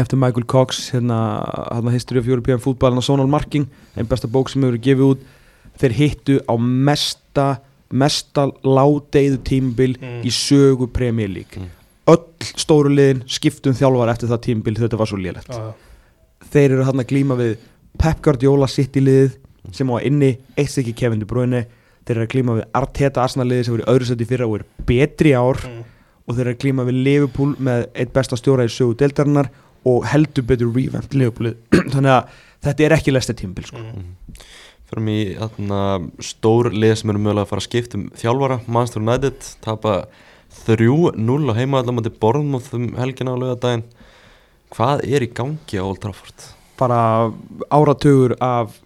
[0.00, 1.20] eftir Michael Cox hérna,
[1.70, 5.28] hérna History of European Football og Sonal Marking, einn besta bók sem hefur gefið út
[5.78, 7.46] þeir hittu á mesta
[7.92, 10.22] mesta ládeiðu tímabil Mm.
[10.24, 11.68] í sögu Premier League Mm.
[12.06, 12.24] öll
[12.56, 15.72] stóru liðin skiptum þjálfar eftir það tímabil þetta var svo lélegt Já, já.
[16.52, 17.56] þeir eru hann að glíma við
[17.98, 19.36] Pep Guardiola City liðið
[19.72, 21.66] sem á inni eitt stykki Kevin De Bruyne
[22.04, 24.54] þeir eru að glíma við Arteta Arsenal liðið sem voru í öðru seti fyrra og
[24.60, 25.84] eru betri í ár Mm.
[26.28, 29.48] og þeir eru að glíma við Liverpool með eitt besta stjóra í sögu deildarinnar
[29.86, 31.54] og heldur betur revamp Liverpool
[31.92, 32.28] þannig að
[32.64, 33.78] þetta er ekki lesta tímabil sko.
[34.94, 35.78] Fyrir mig atna,
[36.22, 38.60] stór lið sem eru mögulega að fara að skipta um þjálfara.
[38.70, 39.94] Manchester United tapa
[40.62, 43.82] 3-0 á heimaðallam á Bornmoth um helgina á lögadaginn
[44.74, 46.46] Hvað er í gangi á Old Trafford?
[46.78, 47.32] bara
[47.70, 48.78] áratugur af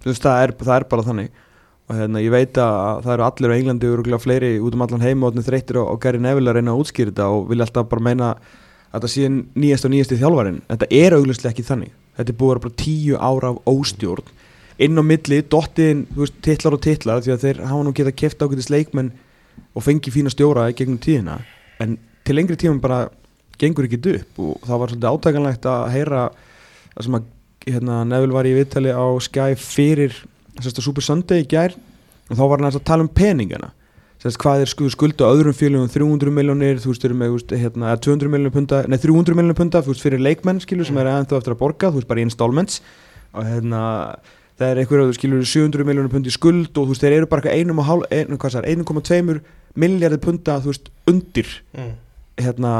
[0.00, 1.30] þú veist, það það er bara þannig.
[1.90, 4.84] Og hérna, ég veit að það eru allir á Englandi og örgulega fleiri út um
[4.86, 7.88] allan heim og þreyttir og, Gary Neville að reyna að útskýra þetta og vilja alltaf
[7.90, 8.28] bara meina
[8.90, 12.38] að það sé nýjast og nýjast í þjálfarin þetta er auglustlega ekki þannig þetta er
[12.40, 14.36] búið að vera tíu ára af óstjórn.
[14.80, 18.16] Inn á milli, dottiðin, þú veist, titlar og titlar því að þeir hafa nú getað
[18.20, 19.10] keft ákveðis leikmenn
[19.76, 21.40] og fengi fína stjóra gegnum tíðina.
[21.80, 23.00] En til lengri tíma bara
[23.60, 26.22] gengur ekki upp og það var svolítið átækanlegt að heyra
[26.94, 27.28] það sem að
[27.66, 30.16] hérna, Neville var í viðtali á Sky fyrir
[30.60, 31.76] sérst, Super Sunday í gær.
[32.30, 33.72] Og þá var hann að tala um peningana
[34.20, 37.94] sérst, hvað er skulda öðrum félagum 300 miljónir, þú veist, eru með þú veist, hérna,
[37.96, 41.32] 200 miljónir punta, nei 300 miljónir punta þú veist, fyrir leikmenn, skilur, sem er aðeins
[41.38, 42.82] eftir að borga þú veist, bara í installments.
[43.30, 43.80] Og hérna,
[44.60, 47.64] það er einhverju, skilur, 700 miljónir punti skuld og þú veist, þeir eru bara eitthvað
[47.64, 49.40] einum og hálf, ein, hvað það er, 1,2
[49.80, 51.56] miljardir punta, þú veist, undir.
[51.78, 51.96] Mm.
[52.44, 52.72] Hérna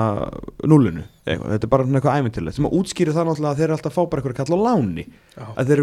[0.67, 1.53] núlinu eitthvað.
[1.55, 3.97] þetta er bara eitthvað æfintilegt sem að útskýri það náttúrulega að þeir eru alltaf að
[3.99, 5.05] fá bara eitthvað kall á láni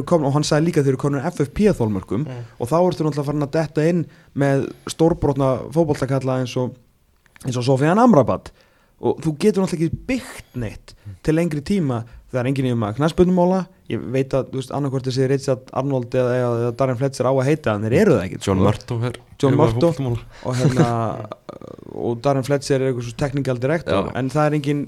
[0.08, 2.44] komin, og hann sagði líka að þeir eru komin FFP þólmörkum Mm.
[2.60, 6.76] og þá ertu náttúrulega farin að detta inn með stórbrotna fótboltakalla eins og
[7.46, 8.52] eins og Sofian Amrabat
[9.00, 12.84] og þú getur náttúrulega ekki byggt neitt til lengri tíma það er enginn í um
[12.84, 16.98] að knaspöndumóla ég veit að, þú veist, annarkvort þessi Richard Arnold eða, eða, eða Darren
[17.00, 18.66] Fletcher á að heita en þeir eru það ekki John sko.
[18.68, 19.92] Murto er John Murto.
[20.44, 20.88] og hérna
[22.08, 24.16] og Darren Fletcher er eitthvað svo technical director Já.
[24.20, 24.82] en það er engin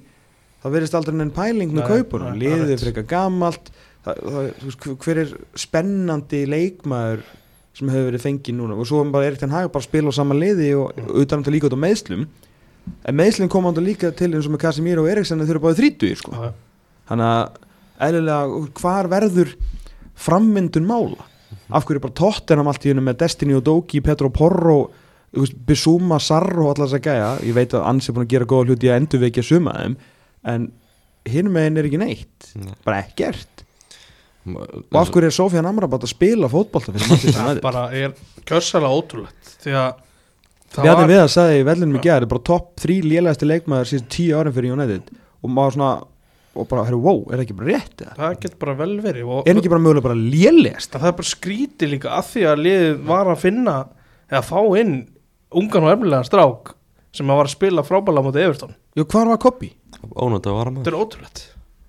[0.63, 3.71] það verðist aldrei enn pæling með kaupunum liðið er frekar gamalt
[4.03, 5.31] það, það, veist, hver er
[5.63, 7.23] spennandi leikmaður
[7.79, 10.11] sem hefur verið fengið núna og svo er bara Erik Ten Hag bara að spila
[10.11, 11.13] á sama liði og Mm.
[11.23, 12.25] utan þetta líka út á meðslum
[13.07, 15.79] en meðslum koma ánda líka til eins og með Casemiro og Eriksen þeir eru báðið
[15.83, 16.51] þrítugir sko.
[17.09, 17.59] Þannig að
[18.07, 19.53] eðlilega hvar verður
[20.19, 21.27] frammyndun mála?
[21.73, 24.79] Af hverju bara Tottenham allt í hennu með Destiny og Doki, Petro Porro
[25.29, 27.29] Bissuma, Sarro og allar þess að gæja?
[27.45, 29.95] Ég veit að Ans er búin að gera góða hluti að endurvekja suma þeim
[30.49, 30.67] en
[31.29, 32.51] hinn meginn er ekki neitt.
[32.57, 32.73] Nei.
[32.85, 33.65] bara ekkert.
[34.49, 38.13] Og af hverju er Sofjan Amrabat að spila fótbolta fyrir Manchester það bara er
[38.47, 39.89] kjössalega ótrúlegt því að
[40.69, 43.91] það Bjarni var við að sagði í vellinum í gæri bara topp þrý lélegasti leikmaður
[43.91, 45.11] síðan tíu árin fyrir United.
[45.43, 45.91] Og maður svona
[46.55, 48.15] og bara, herru, wow, er það ekki bara rétt eða?
[48.17, 51.29] það getur bara vel verið og, er ekki bara mögulega bara lélegast það er bara
[51.33, 53.77] skrítið líka að því að liðið var að finna
[54.29, 54.95] eða fá inn
[55.59, 56.73] ungan og efnilega strák
[57.15, 59.71] sem að var að spila frábæla mútið Evertón Jú, hvar var Koppi?
[60.13, 61.45] Ónætt að vara þetta maður er ótrúlegt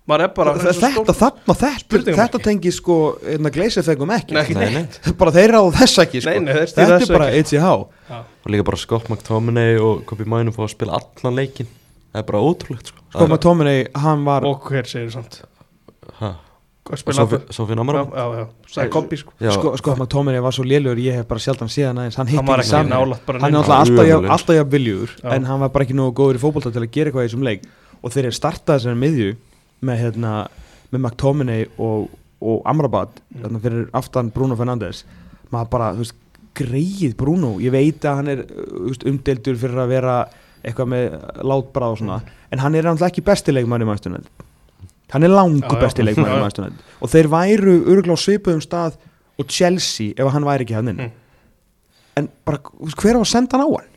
[0.09, 2.95] maður er bara þetta, þetta, þarna, þetta, þetta tengi sko
[3.53, 4.97] gleisefegum ekki Nei, ekki Nei, neitt.
[5.21, 6.33] bara þeir ráðu þess ekki sko.
[6.33, 7.29] Nei, nei, þeir þetta er bara.
[7.37, 7.53] ETH
[8.41, 12.27] og líka bara Scott McTominay og Kobi Mænu fá að spila allan leikin það er
[12.31, 13.00] bara ótrúlegt sko.
[13.11, 15.41] Sko maður Tóminni, hann var og hver segir samt?
[17.53, 17.79] Sofín
[18.91, 19.33] Kombi sko.
[19.37, 22.17] Sko, sko maður Tóminni var svo lélugur ég hef bara sjaldan síðan aðeins.
[22.19, 22.91] Hann hitti hann var ekki saman
[23.27, 25.29] hann er alltaf alltaf, jafn- viljur Já.
[25.35, 27.45] en hann var bara ekki nógu góður í fótbolta til að gera eitthvað í þessum
[27.45, 27.67] leik.
[28.01, 29.29] Og þeir eru startað þessari miðju
[29.85, 30.33] með, hérna,
[30.91, 32.09] með McTominay og,
[32.41, 33.21] og Amrabat.
[33.29, 33.43] Mm.
[33.43, 35.05] hérna, fyrir aftan Bruno Fernandes.
[35.53, 36.17] Maður bara, þú veist,
[36.57, 37.55] greið Bruno.
[37.61, 38.45] Ég veit að hann er
[38.89, 40.17] veist, umdeldur fyrir að vera
[40.63, 41.05] eitthvað með
[41.51, 42.31] látbrað og svona, Mm.
[42.51, 44.25] en hann er náttúrulega ekki bestileikmann í mannstjónið
[45.11, 46.43] hann er langu bestileikmann í já.
[46.45, 48.97] mannstjónið og þeir væru örgulega á svipuðum stað
[49.39, 51.11] og Chelsea ef hann væri ekki hann inn Mm.
[52.17, 53.87] en bara, hver á að senda hann á hann?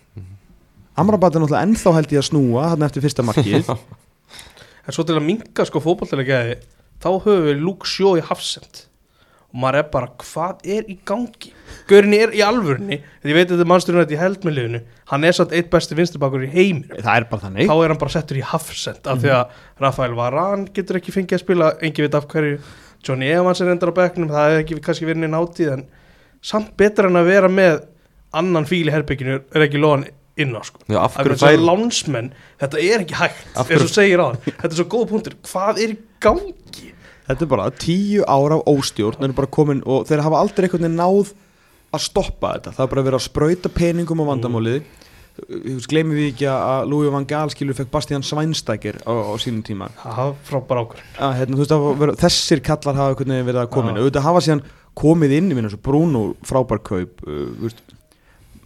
[0.96, 3.66] Amrabat er náttúrulega ennþá held ég að snúa hann eftir fyrsta markið.
[4.87, 6.59] En svo til að minka sko fótballtilega
[7.03, 8.83] þá höfum við Luke Shaw í hafsend
[9.55, 11.53] og maður er bara hvað er í gangi?
[11.87, 14.81] Gaurinni er í alvörunni því ég veit að þetta er mannsturinn í held með liðinu
[15.11, 16.99] hann er satt eitt besti vinstribakur í heiminum.
[16.99, 17.69] Það er bara þannig.
[17.69, 21.38] Þá er hann bara settur í hafsend af því að Rafael Varane getur ekki fengið
[21.38, 22.59] að spila engi veit af hverju.
[23.05, 25.87] Johnny Evans er endar á bekknum það hefði ekki kannski verið neina átíð en
[26.45, 27.83] samt betur en að vera með
[28.35, 30.09] annan fíl í herbygginu er ekki loðan
[30.40, 30.81] inn á sko.
[30.88, 33.45] Já, að fær lánsmenn, þetta er ekki hægt
[34.49, 35.37] þetta er svo góð punktur.
[35.47, 36.93] Hvað er í gangi
[37.29, 41.33] þetta er bara tíu ára af óstjórn komin og þeir hafa aldrei einhvern veginn náð
[41.95, 42.75] að stoppa þetta.
[42.75, 44.85] Það er bara verið að sprauta peningum á vandamálið.
[45.91, 49.89] Gleymum við ekki að Louis van Gaal skilur fekk Bastian Schweinsteiger á, á sínum tíma?
[49.99, 53.99] Það var frábær ákvör að, hérna, veist, að vera, þessir kallar hafa verið að komin
[53.99, 54.05] Já.
[54.05, 54.63] auðvitað hafa síðan
[54.95, 57.75] komið inn í minna Bruno frábær kaup uh,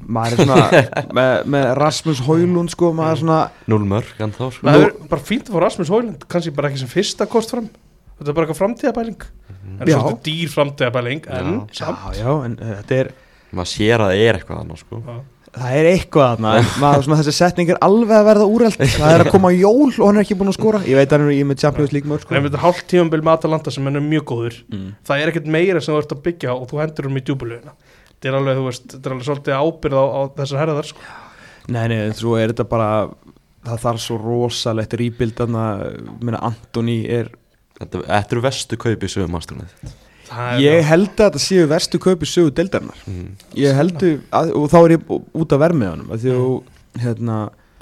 [0.05, 0.85] maður er svona
[1.17, 3.41] með, með Rasmus Højlund sko, maður er svona
[3.73, 4.69] Núl mörg en þá sko.
[4.69, 7.73] Það er bara fínt að fá Rasmus Hóland kannski bara ekki sem fyrsta kost fram
[8.19, 9.25] þetta er bara eitthvað framtíðabæling
[9.79, 9.97] en Já.
[9.97, 11.81] svolítið dýr framtíðabæling en Já.
[11.81, 13.11] samt já, já, en uh, þetta er
[13.57, 15.03] maður sér að það er eitthvað annars sko.
[15.49, 19.15] Það er eitthvað þarna, en maður, svona, þessi setning er alveg að verða úreld Það
[19.15, 21.31] er að koma jól og hann er ekki búin að skora Ég veit að hann
[21.31, 22.35] er í með Champions League mörg sko.
[22.37, 24.91] en við þetta hálft tímambil með Atalanta sem hann er mjög góður mm.
[25.09, 27.75] það er ekkert meira sem þú ert að byggja og þú hendur um í djúbulögina
[28.11, 31.09] þetta er alveg, þú veist, þetta er alveg svolítið ábyrð á, á þessar herðar sko.
[31.69, 32.93] Nei, nei, en svo er þetta bara
[33.69, 37.33] Það þarf svo rosalegt rýbild Þannig að Antoni er
[37.79, 42.29] Þetta, þetta eru vestu kaupi í sögum er Ég held að þetta séu verstu kaupi
[42.29, 43.29] sögu deildarinnar mm.
[43.57, 46.51] Ég heldu, að, og þá er ég út að vermið að Því að,
[47.05, 47.39] hérna,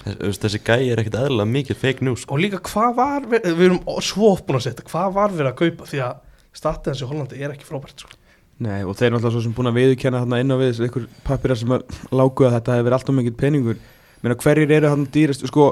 [0.06, 2.36] Þess, Þessi gæi er ekkit eðlilega mikið fake news sko.
[2.36, 5.58] Og líka hvað var, við, við erum svo opnum að setja, hvað var við að
[5.62, 6.20] kaupa því að
[6.56, 8.20] statið hans í Hollandi er ekki frábært sko.
[8.62, 11.08] nei, og þeir eru alltaf svo sem búin að viðurkenna þarna inn á við Ykkur
[11.26, 13.82] pappirar sem að lágu að þetta hefur verið alltaf mikið peningur
[14.22, 15.66] Meina, hverjir eru þarna dýrist, sko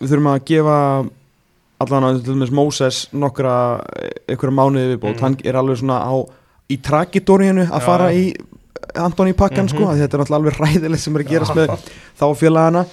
[0.00, 0.78] Við þurfum að gefa
[1.84, 3.54] allan að til dæmis Moses nokkra
[4.32, 5.20] ykkur mánuði viðbót, Mhm.
[5.20, 6.14] hann er alveg svona á
[6.70, 8.34] í trakidoríinu að fara í
[8.96, 9.68] Antoni pakkan Mhm.
[9.72, 11.68] sko, að þetta er alveg ræðilegt sem er að gerast með
[12.18, 12.86] þá félagana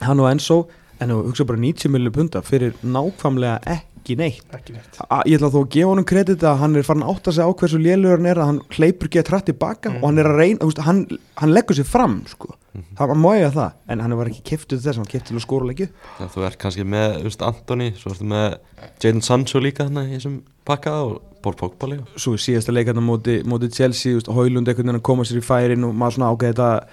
[0.00, 0.66] hann og Enzo,
[1.00, 4.44] en þú hugsa bara 90 millir punta fyrir nákvæmlega ekki neitt.
[4.52, 4.98] Ekki neitt.
[5.10, 7.44] A- ég ætla þó að gefa honum kredit að hann er farin að átta sig
[7.44, 9.96] á hversu lélugur hann er að hann hleypur ekki að trætt tilbaka Mhm.
[10.02, 12.96] og hann er að reyna, veist, hann, hann leggur sér fram sko, Mhm.
[12.96, 15.36] það má ég að það en hann var ekki keftuð þess, hann var keftuð til
[15.36, 15.88] að skóra leikju
[16.20, 18.58] Já, Þú ert kannski með just, Antoni Svo ertu með
[19.00, 22.04] Jadon Sancho líka þarna í þessum pakka og Paul Pogba líka.
[22.16, 25.42] Svo er síðasta leikarna móti, móti Chelsea, veist, Hóilund einhvern veginn að koma sér í
[25.42, 26.84] færin og maður svona ágæði þetta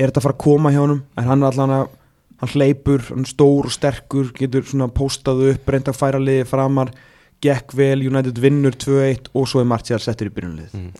[0.00, 1.02] er þetta að fara að koma hjá honum?
[1.18, 1.88] En hann er allan að,
[2.42, 6.92] hann hleypur hann stór og sterkur, getur svona postað upp, reynda að færa liði framar
[7.42, 10.92] gekk vel, United vinnur 2-1 og svo er Martial settur í byrjunlið mm.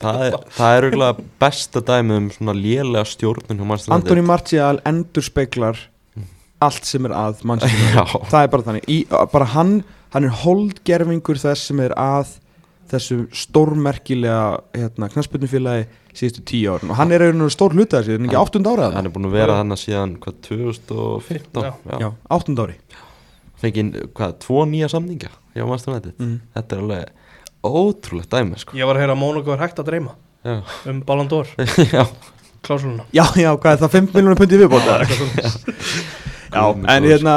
[0.00, 3.98] Það er, það er auðvitað besta dæmi um svona lélega stjórnun hjá Manchester United.
[3.98, 5.82] Antoni Martial endur speklar
[6.64, 8.04] allt sem er að Manchester Já.
[8.06, 8.96] United það er bara þannig, í,
[9.34, 9.74] bara hann
[10.14, 12.38] hann er holdgerfingur þess sem er að
[12.90, 14.40] þessu stórmerkilega
[14.76, 16.90] hérna, knasputnufélagi síðustu tíu árin.
[16.90, 19.28] Og hann er einhvern stór hluta þessi, er hann ekki áttund ára Hann er búin
[19.28, 21.70] að vera þannig síðan hvað 2015 Já.
[21.70, 21.96] Já.
[22.02, 22.76] Já, áttund ári
[23.60, 26.16] Fengið hvað, tvo nýja samninga hjá Manchester United?
[26.18, 26.36] Mm.
[26.56, 27.16] Þetta er alveg
[27.70, 28.76] ótrúlegt dæmi sko.
[28.78, 30.54] Ég var að heyra að Mónaco er hægt að dreyma Já,
[30.88, 31.50] um Ballon d'Or,
[31.92, 32.06] já,
[32.64, 34.94] klásuluna Já, já, hvað er það, 5 miljónum pundi viðbóta?
[36.50, 37.34] Já, en hérna,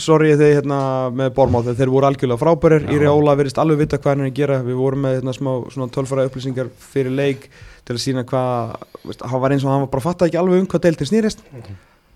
[0.00, 0.78] sorry þegar hérna
[1.14, 2.86] með Bormáð, þeir voru algjörlega frábærir.
[2.94, 4.60] Íri Óla verðist alveg vita hvað hann er að gera.
[4.66, 7.48] Við vorum með hérna smá svona tölfara upplýsingar fyrir leik
[7.84, 8.76] til að sína hvað,
[9.22, 11.44] hann var eins og hann var bara fattað ekki alveg um hvað deildir snýrist.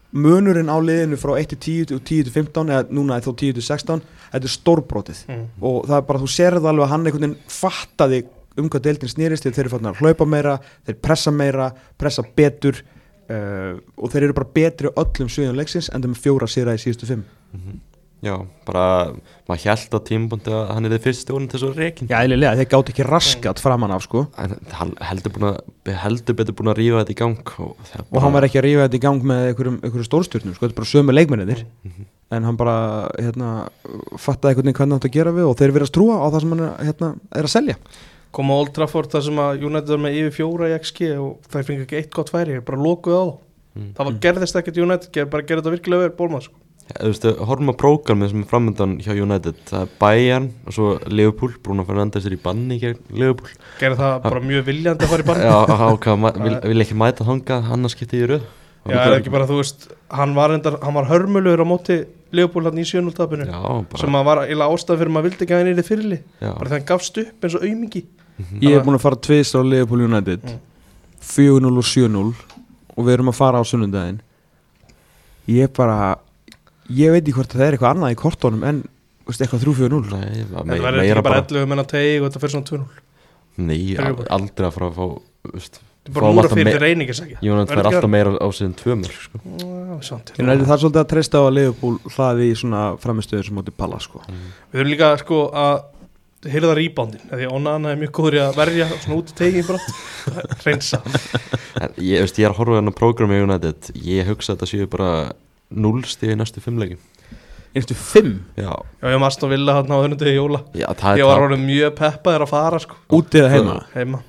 [0.08, 3.34] Munurinn á liðinu frá 1 til 10 og 10 til 15, eða núna er þó
[3.34, 5.44] 10 til 16 Þetta er stórbrótið mm.
[5.64, 8.22] og það er bara, þú sérð alveg að hann einhvern veginn fattaði
[8.58, 10.54] um hvað deildin snýrist þeir eru fannar að hlaupa meira,
[10.88, 11.68] þeir pressa meira
[12.00, 12.80] pressa betur
[13.30, 17.06] uh, og þeir eru bara betri öllum sviðum leiksins en þeim fjóra sýra í síðustu
[17.10, 17.24] fimm.
[18.18, 18.34] Já
[18.66, 19.12] Bara,
[19.46, 22.56] maður held á tímabundi að hann er þið fyrst stjórn til svo reikin Já, eðlilega,
[22.58, 24.24] þeir gátt ekki raskat framan af sko.
[24.42, 25.60] En hann heldur, að,
[26.02, 28.66] heldur betur búin að rífa þetta í gang Og, er og hann var ekki að
[28.66, 29.78] rífa þetta í gang með einhverjum,
[30.10, 32.08] stórstjórnum, sko, þetta er bara sömu leikmennir Mhm.
[32.34, 32.76] en hann bara,
[33.22, 33.52] hérna
[34.20, 36.40] fattaði einhvern veginn hvernig hann átt að gera við og þeir verðast trúa á það
[36.42, 37.76] sem hann er, hérna, er að selja
[38.38, 41.50] Kom á Old Trafford þar sem að United var með yfir fjóra í XG og
[41.50, 43.24] þær fengi ekki eitt gott færi, bara lokuð á
[43.78, 43.92] Mm.
[43.94, 46.60] Það var gerðist ekkert United, ger, bara gerði þetta virkilega verið bólmað sko.
[46.88, 49.58] Ja, Þú veist, horfum að prógramið sem er framöndan hjá United.
[49.68, 53.52] Það er Bayern og svo Liverpool Bruno Fernandes er í banni gegn Liverpool.
[53.78, 55.42] Gerði það bara mjög viljandi að fara í bann.
[55.44, 58.46] Já, ákvað, vil, vil ekki mæta þangað annars getið í röð.
[58.88, 61.98] Já, er ekki bara, þú veist, hann var, endar, hann var hörmulugur á móti
[62.32, 65.70] Leopold hann í bara sem að var eiginlega ástæð fyrir maður vildi ekki að hann
[65.70, 68.02] er í fyrirli bara þegar hann gafst upp eins og aumingi
[68.62, 70.44] Ég er búin að fara tvist á Liverpool United.
[70.44, 70.60] Mm.
[71.28, 72.22] 4-0 og 7-0
[72.98, 74.20] og við erum að fara á sunnundaginn
[75.48, 75.96] Ég er bara
[76.92, 78.78] ég veit ekki hvort það er eitthvað annað í kortónum en
[79.26, 82.14] þú veist, eitthvað 3-4-0 Nei, en það verður ekki bara bara 11 menn að tegi
[82.20, 83.04] og þetta fyrir svona 2-0
[83.68, 83.78] Nei,
[84.38, 85.06] aldrei að fara að fá
[85.52, 88.34] veist, þetta er bara Fáum núra alltaf fyrir me- til reyningisækja United fær alltaf meira
[88.38, 90.20] á síðan tvö mörg sko.
[90.38, 93.74] En er það svolítið að treysta á að Liverpool hlaði í svona framistöður sem móti
[93.74, 94.22] Palla sko.
[94.28, 95.76] Við þurfum líka sko að
[96.46, 99.80] heyrða rýbándin, því Onana er mjög góður að verja svona út í tegin bara.
[100.66, 101.00] Reynsa.
[101.82, 103.90] En ég, veist, ég er að horfa hérna á prógrami United.
[104.06, 105.10] Ég hugsa að þetta séu bara
[105.74, 107.00] núlstig í næstu fimm leikum
[107.76, 110.62] Einstu 5 Já, Já, ég mast að vilja hann á hörnundu í jóla.
[110.78, 112.96] Já það Ég var orðin mjög peppaður að fara sko.
[113.18, 113.74] Útið heima?
[113.92, 114.22] Heima.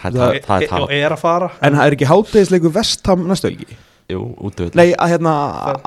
[0.00, 0.80] Það er tap, það er E- tap.
[0.86, 1.50] og er að fara.
[1.60, 3.76] En það er ekki hátegisleiku vestam næstu helgi?
[4.10, 5.34] Jú, útvöld Nei, að hérna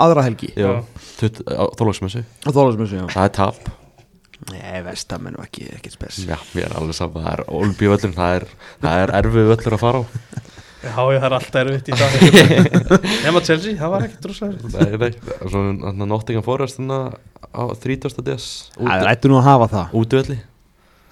[0.06, 0.52] aðra helgi.
[1.24, 2.24] Þólagsmessu
[3.10, 3.74] Það er tap
[4.52, 6.24] Nei, vestam er nú ekki, ekki spes.
[6.28, 8.46] Já, mér er alveg saman Það er Olbí völlur Það er,
[8.84, 10.04] það er erfið völlur að fara á.
[10.84, 12.16] Já, ég það er alltaf erfitt í dag.
[13.24, 17.16] Nefna Chelsea, það var ekki droslega Nei, nei Og svo hann Nottingham Forest Þannig
[17.54, 18.18] á 30.
[18.28, 18.48] des.
[18.76, 19.96] Það ættu nú að hafa það.
[20.02, 20.38] Útvöldi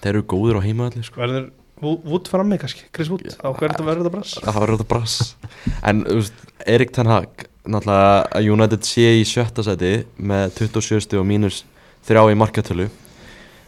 [0.02, 1.22] Þeir eru góður á heimavalli sko.
[1.22, 1.50] Verður
[1.82, 3.24] Wood frammi kannski, Chris Wood?
[3.41, 4.34] Á hverju þetta verður þetta brass?
[4.44, 5.15] Það var þetta brass.
[5.89, 11.06] En þú veist, Erik Ten Hag Náttúrulega að United sé í sjötta seti Með 27
[11.08, 11.62] stig og mínus
[12.06, 12.88] þrjá í markatölu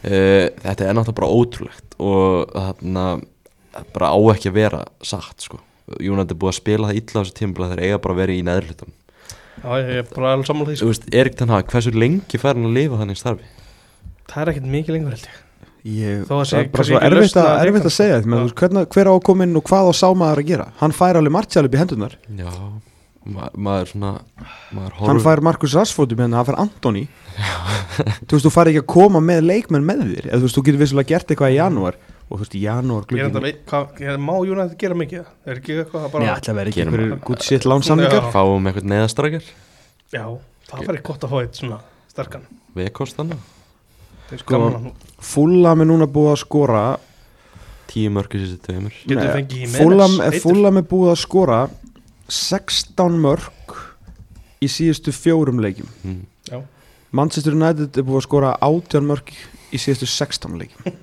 [0.04, 3.04] Þetta er náttúrulega bara ótrúlegt Og þarna
[3.94, 5.58] bara á ekki að vera satt sko.
[6.00, 8.36] United er búið að spila það illa á þessu tímabla Þeir eiga bara að vera
[8.36, 8.92] í neðrlutum
[9.64, 10.90] Já, ég er bara alveg sammála því Þú sko.
[10.92, 13.50] veist, Erik Ten Hag, hversu lengi fær hann að lifa þannig starfi?
[14.30, 15.40] það er ekkert mikið lengur held ég
[15.84, 19.12] Ég, að það er bara svo erfitt að, að að segja menn, hvernig, hver á
[19.12, 21.80] að koma inn og hvað á sámaður að gera hann fær alveg Martial upp í
[21.82, 22.48] hendunar Já,
[23.24, 24.10] ma maður svona
[24.76, 27.04] maður hann fær Markus í hendunar, hann fær Antoni
[28.28, 30.64] þú veist, þú fær ekki að koma með leikmenn með þér, eða þú veist, þú
[30.66, 31.98] getur vissulega gert eitthvað í janúar.
[32.24, 35.26] Og þú veist, í janúar er glukkin veit, hvað, ég, má United gera mikið?
[35.44, 38.30] Er ekki eitthvað að Nei, bara ætla að vera ekki einhverjir good shit lánsamningar Já.
[38.32, 39.50] Fáum eitthvað neðastrakar
[40.14, 40.24] já,
[40.70, 42.48] það væri gott að fá eitt svona sterkan.
[42.80, 44.58] Er Sko,
[45.20, 46.84] Fulham er núna búið að skora
[47.90, 50.40] Tíu mörgur sér Nei, fengið Fulham, heitur.
[50.40, 51.58] Fulham er búið að skora
[52.34, 53.76] 16 mörg
[54.64, 55.88] í síðustu fjórum leikjum.
[56.04, 56.22] Mm.
[56.50, 56.58] Já,
[57.14, 59.30] Manchester United er búið að skora 18 mörg
[59.74, 60.84] í síðustu 16 leikjum.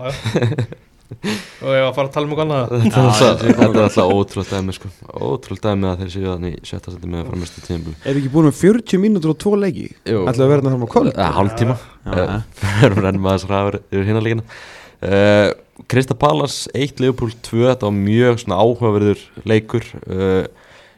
[0.00, 0.66] Já, já.
[1.10, 2.68] Og ég var að fara að tala um eitthvað annað.
[2.84, 4.90] Þetta er alltaf- ótrúlega dæmi sko.
[5.10, 8.46] Ótrúlega dæmi að þeir séu þannig í sjötta seti með framistu tíðinbúli Er ekki búin
[8.46, 9.88] með 40 mínútur og 2 leiki?
[10.06, 10.20] Jú.
[10.30, 11.10] Ætlaðu að vera þetta fram á kvöld?
[11.16, 11.76] Eða hálftíma.
[12.06, 14.46] Já, Eh, Fyrir enn maður þess ræður yfir hérna líkina
[15.06, 15.50] uh,
[15.90, 19.86] Krista Pallas 1 Leopold 2 Þetta var mjög áhugaverður leikur.
[20.06, 20.44] Uh,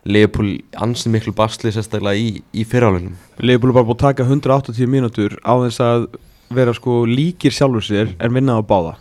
[0.03, 5.37] Leopold ansið miklu basli sérstaklega í, í fyrirálunum er bara búið að taka 180 mínútur
[5.47, 6.09] á þess að
[6.53, 8.97] vera sko líkir sjálfur sér en vinna á báða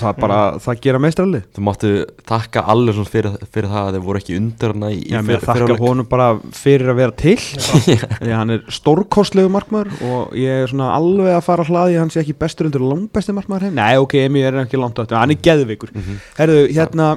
[0.00, 1.90] það bara, það gera meistralli Þú máttu
[2.28, 6.08] takka allir fyrir, fyrir það að þeir voru ekki hana í, Já, fyr- þakka honum
[6.10, 7.36] bara fyrir að vera til.
[7.84, 7.96] Því
[8.30, 12.10] að hann er stórkostlegu markmaður og ég er svona alveg að fara að hlaði hann
[12.14, 15.30] sé ekki bestur undir langbesti markmaður heim Nei, ok, Emi er ekki langt aftur, hann
[15.34, 16.18] er geðvikur Mhm.
[16.38, 17.12] Herðu, hérna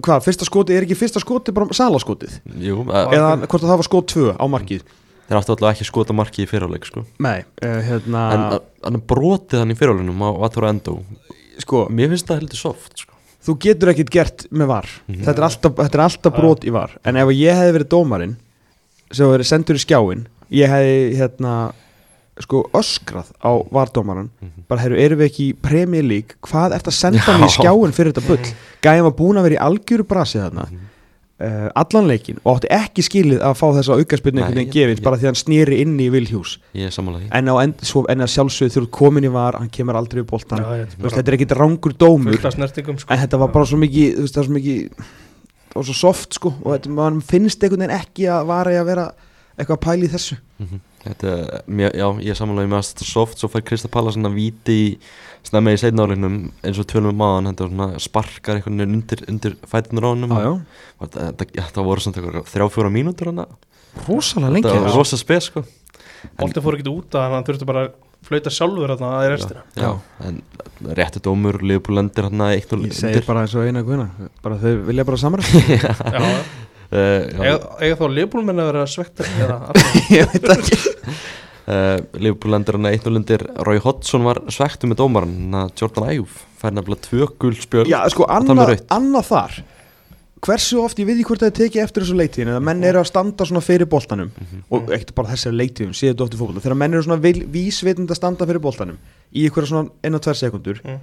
[0.00, 2.38] hvað, fyrsta skoti, er ekki fyrsta skoti bara salaskotið?
[2.64, 4.84] Jú, Eða hvort að það var skot 2 á markið?
[5.24, 7.02] þeir áttu alltaf ekki að skota marki í fyrirháleik sko.
[7.24, 8.42] Nei, uh, hérna En
[8.84, 10.98] hann er brotið hann í fyrirálunum á Vatur Endo
[11.58, 13.12] sko, Mér finnst það heldur soft sko.
[13.44, 15.22] þú getur ekkert gert með var Mhm.
[15.24, 18.36] þetta, er alltaf, þetta er alltaf brot í var en ef ég hefði verið dómarinn
[19.12, 21.72] sem hefði verið sendur í skjáin ég hefði hérna
[22.40, 24.64] sko öskrað á vardómaran Mhm.
[24.68, 27.92] bara heyrðu, erum við ekki í Premier League hvað ert að senda mig í skjáin
[27.94, 30.78] fyrir þetta bull gæðin var búin að vera í algjöru brasi þarna Mhm.
[31.44, 35.18] Uh, allan leikin og átti ekki skilið að fá þessa aukaspilni einhvern veginn gefins bara
[35.20, 36.54] því að hann snýri inn í Vilhjús.
[36.76, 37.32] Ég er samanlega því.
[37.38, 40.34] En, á end, svo, en að sjálfsögðu ert komin í var hann kemur aldrei upp
[40.34, 42.40] veist, þetta er ekkit rangur dómur.
[42.40, 43.12] Sko.
[43.12, 45.04] en þetta var bara svo mikið veist, það var svo mikið
[45.74, 46.54] var svo soft sko.
[46.62, 49.06] Og þetta, man finnst einhvern veginn ekki að vara í að vera
[49.58, 50.40] eitthvað að pæla í þessu.
[50.62, 50.82] Mhm.
[51.04, 54.14] Þetta, er- mér, já, ég samanlega með að þetta er soft Svo fær Krista Palla
[54.14, 54.86] svona víti í
[55.44, 59.56] Snemma í seinnálinum eins og tölum maðan Þetta var svona sparkar einhvern veginn undir, undir
[59.68, 60.32] fætunar á honum.
[60.32, 60.54] Já, já.
[61.04, 63.46] Þetta, þetta, þetta voru svona eitthvað þrjá fjóra mínútur hana
[64.08, 64.66] rosalega lengi.
[64.66, 64.98] Þetta var þessu.
[64.98, 65.64] rosa spes sko.
[66.40, 67.92] Bolti fór ekki út að hann þurfti bara að
[68.24, 69.62] flauta sjálfur þarna að í restina.
[69.76, 69.90] Já,
[70.24, 70.38] en
[70.96, 74.08] réttu dómur Leopold lendir hann eitt og ég segi bara eins og eina guðna
[74.44, 75.92] bara þau vilja bara samræð Já,
[76.24, 76.38] uh,
[76.94, 80.00] eiga eiga þá leifbólmenn að vera svektar eða aftur?
[80.14, 80.78] ég veit ekki.
[81.64, 85.70] Uh, Leopold lendir hann eitt og lendir Roy Hodgson var svektu með dómaran hann að
[85.80, 87.88] Jordan Æjúf fær nefnilega tvö gul spjöld.
[87.88, 88.84] Já sko og annað rautt.
[88.92, 89.62] anna þar.
[90.44, 93.00] Hversu oft ég veit ekki hvort það er tekið eftir þessu leiktíðin eða menn eru
[93.00, 94.28] að standa svona fyrir boltanum.
[94.68, 98.12] Og ekkert bara þessari leiktíðum séu þetta oft í fólkvöldu þegar menn eru svona vísvitund
[98.12, 98.98] að standa fyrir boltanum
[99.32, 101.00] í einhverja svona 1-2 sekundur Mm.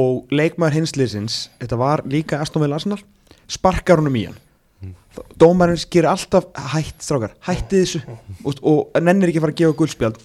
[0.00, 3.02] og leikmaður hinsliðsins þetta var líka Aston Villa Arsenal
[3.50, 4.40] sparkar honum í hann
[5.40, 8.00] Dómarinn gerir alltaf hætt strákar, hætti þessu.
[8.44, 10.18] Og, og nennir ekki að fara að gefa guldspjald.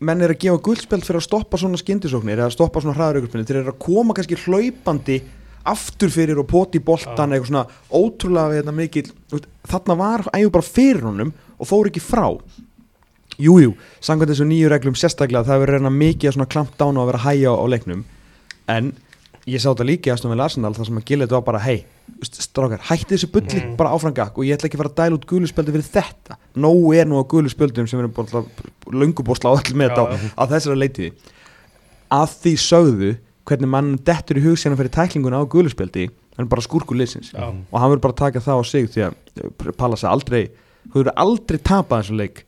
[0.00, 3.60] Menn er að gefa guldspjald fyrir að stoppa svona skyndisóknir eða stoppa svona hraðaraukurspinni þeir
[3.62, 5.18] eru að koma kannski hlaupandi
[5.70, 11.04] aftur fyrir og poti boltan eitthvað svona ótrúlega hérna, veist, þarna var ægur bara fyrir
[11.04, 12.26] honum og fór ekki frá.
[13.40, 17.00] Jújú, jú, samkvæmt þessu nýju reglum sérstaklega það hefur reyna mikið að svona klampt dána
[17.02, 18.02] og vera að hæja á, á leiknum.
[18.68, 18.90] En
[19.46, 21.84] ég sá þetta líka að með Arsenal þar sem að Gillet var bara hei,
[22.22, 23.76] strákar, hætti þessu bulli Mm.
[23.76, 26.94] bara áframgak og ég ætla ekki að fara að dæla út guluspjöldi fyrir þetta nóg
[26.96, 28.46] er nú á guluspjöldum sem við erum
[28.92, 30.30] löngubósla á öll með þetta á, Já, já.
[30.36, 31.10] á þessari leitiði
[32.10, 33.10] að því sögðu
[33.48, 37.48] hvernig mann dettur í hugsina fyrir tæklinguna á guluspjöldi hann er bara skúrkur liðsins Já.
[37.48, 40.42] og hann verður bara að taka það á sig því að eh, Pallas er aldrei
[40.90, 42.44] þú verður aldrei tapað þessu leik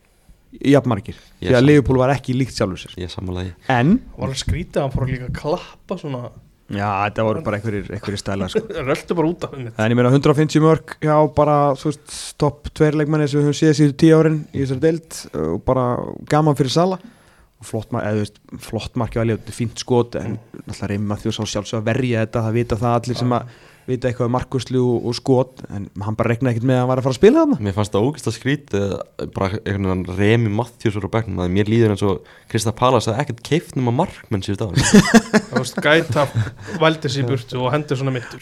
[0.63, 4.27] í jafnmargir því að Liverpool var ekki líkt sjálfur sér Ég er því en var
[4.29, 6.23] alveg skrítið að hann fór líka að klappa svona
[6.77, 8.61] já þetta voru bara einhverjir, stæla sko.
[8.89, 9.73] röldu bara út af henni.
[9.77, 13.75] En ég meina 150 mörg já bara veist topp tveir leikmanni sem við höfum séð
[13.79, 15.87] síðu tíu árin í þessari deild og bara
[16.31, 17.01] gaman fyrir Sala.
[17.63, 20.33] Og flott, eða, veist, flott marki var líka, þetta er fínt skot en
[20.65, 23.53] náttúrulega reyma því að sjálfsög að verja þetta það vita það allir sem að
[23.89, 26.89] vita eitthvað um markuslu og, og skot en hann bara regnaði ekkert með að hann
[26.91, 27.59] var að fara að spila þarna.
[27.65, 28.85] Mér fannst það ógæst að skrítið
[29.35, 32.15] bara einhvern veginn Remi Matthews úr á bekknum að mér líður eins og
[32.51, 34.67] Krista Palas að ekkert keift nema markmenn síðust á
[35.51, 36.27] Þú veist, gæta
[36.81, 38.41] vældi sér í burtu og hendur svona mittur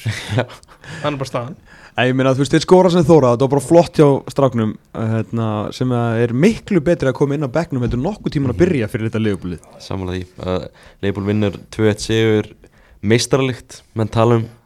[1.01, 1.57] Þannig bara staðan.
[2.01, 5.01] Ég meina, þú veist, þeir skóra sem þóra, þetta var bara flott hjá stráknum uh,
[5.11, 8.53] hérna, sem að er miklu betri að koma inn á bekknum þetta er nokkuð tíman
[8.53, 9.61] að byrja fyrir þetta liðbúlið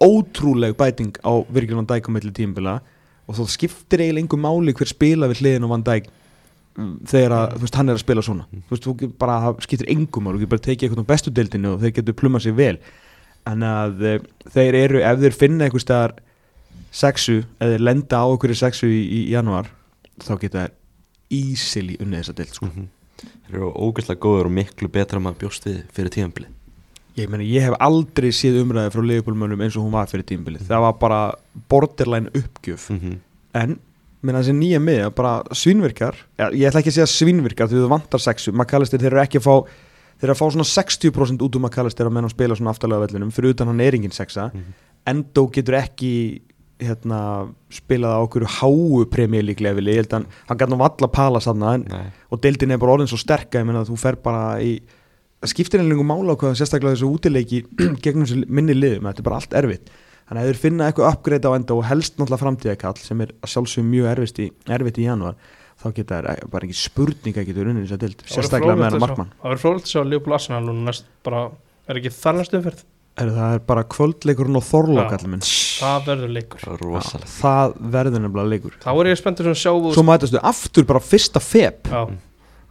[0.01, 2.81] Ótrúleg bæting á Virgil van Dijk á milli tímbila
[3.27, 6.07] og þá skiptir eiginlega einhver máli hver spila við hliðin á van Dijk
[6.77, 8.45] mm, þegar að, þú veist, hann er að spila svona.
[8.51, 10.35] Þú veist, þú bara, það skiptir engum máli.
[10.39, 12.77] Þú getur bara tekið eitthvað á bestu deildinu og þeir getur plumað sér vel.
[13.47, 14.17] En að uh,
[14.51, 16.15] þeir eru, ef þeir finna einhver staðar
[16.91, 19.69] sexu, eða þeir lenda á einhverju sexu í, í januar
[20.21, 20.73] þá geta þær
[21.31, 22.65] easily unnið þessa deild sko.
[22.65, 22.89] Mhm.
[23.21, 26.47] Þeir eru ógæslega góður og miklu betra maður bjóst við fyrir tíðanbili
[27.19, 30.67] ég meina, ég hef aldrei séð umræði frá leifbólmönnum eins og hún var fyrir tímbilið
[30.69, 31.21] það var bara
[31.71, 33.17] borderline uppgjöf mm -hmm.
[33.61, 33.79] en,
[34.21, 37.89] minna þessi nýja miða bara svínvirkar, ja, ég ætla ekki að segja svínvirkar því þú
[37.89, 39.55] vantar sexu, McAllister þeir eru ekki að fá
[40.21, 43.07] þeir eru að fá svona 60% út úr McAllister að menn hann spila svona aftalega
[43.07, 44.73] vellinum fyrir utan hann er engin sexa Mhm.
[45.03, 46.41] Endo getur ekki
[46.81, 47.19] hérna,
[47.73, 51.75] spilað á okkur háu premjölíklefili, ég held að hann, gæti nú valla pala sanna
[52.31, 54.71] og deildin er bara orðin svo sterk að ég meina að þú fer bara í
[55.41, 57.61] það skiptir einhverjum mála á hvað sérstaklega þessu útileiki
[58.03, 59.89] gegnum þessu minni liðum, þetta er bara allt erfitt.
[60.27, 63.33] Þannig að ef þeir finna eitthvað uppgreita á enda og helst náttúrulega framtíðakall sem er
[63.41, 64.45] að sjálfsögum mjög erfitt í,
[64.77, 65.35] erfitt í janúar
[65.81, 68.77] þá geta þær bara ekki spurning að geta unnið þess að deild, Það verður sérstaklega
[68.77, 69.31] með fróðlegt hennar að sjá- markmann.
[69.41, 71.41] Það verður frólægt að sjá Leopold Arsenal núna næst bara,
[71.89, 72.83] er ekki þar næstu umferð
[73.17, 75.17] er, það er bara kvöldleikurinn og þorlokk Já.
[75.19, 75.43] allir minn.
[75.81, 76.65] Það verður leikur.
[76.81, 78.77] Rosalega það verður nefnilega leikur.
[78.83, 81.83] Þá er ég spenntur sem að sjá þú svo mætastu aftur bara fyrsta feb.
[81.91, 82.01] Já,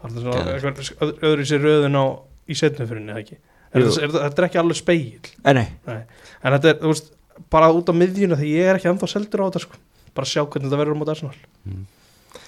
[0.01, 2.05] það er svona eitthvað öð- öðru í sér röðun á
[2.51, 3.37] í setnumfyrinni, eða ekki?
[3.71, 7.13] Er, er, þetta er ekki alveg speil en nei, en þetta er, veist,
[7.55, 9.79] bara út á miðjuna þegar ég er ekki ennþá seldur á þetta sko.
[10.17, 11.37] bara sjá hvernig þetta verður á móti Arsenal.
[11.69, 11.85] Mm.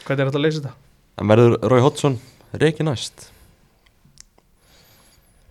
[0.03, 0.73] hvernig er þetta að leysa þetta?
[1.23, 2.19] En verður Rói Hodgson
[2.59, 3.29] reiki næst?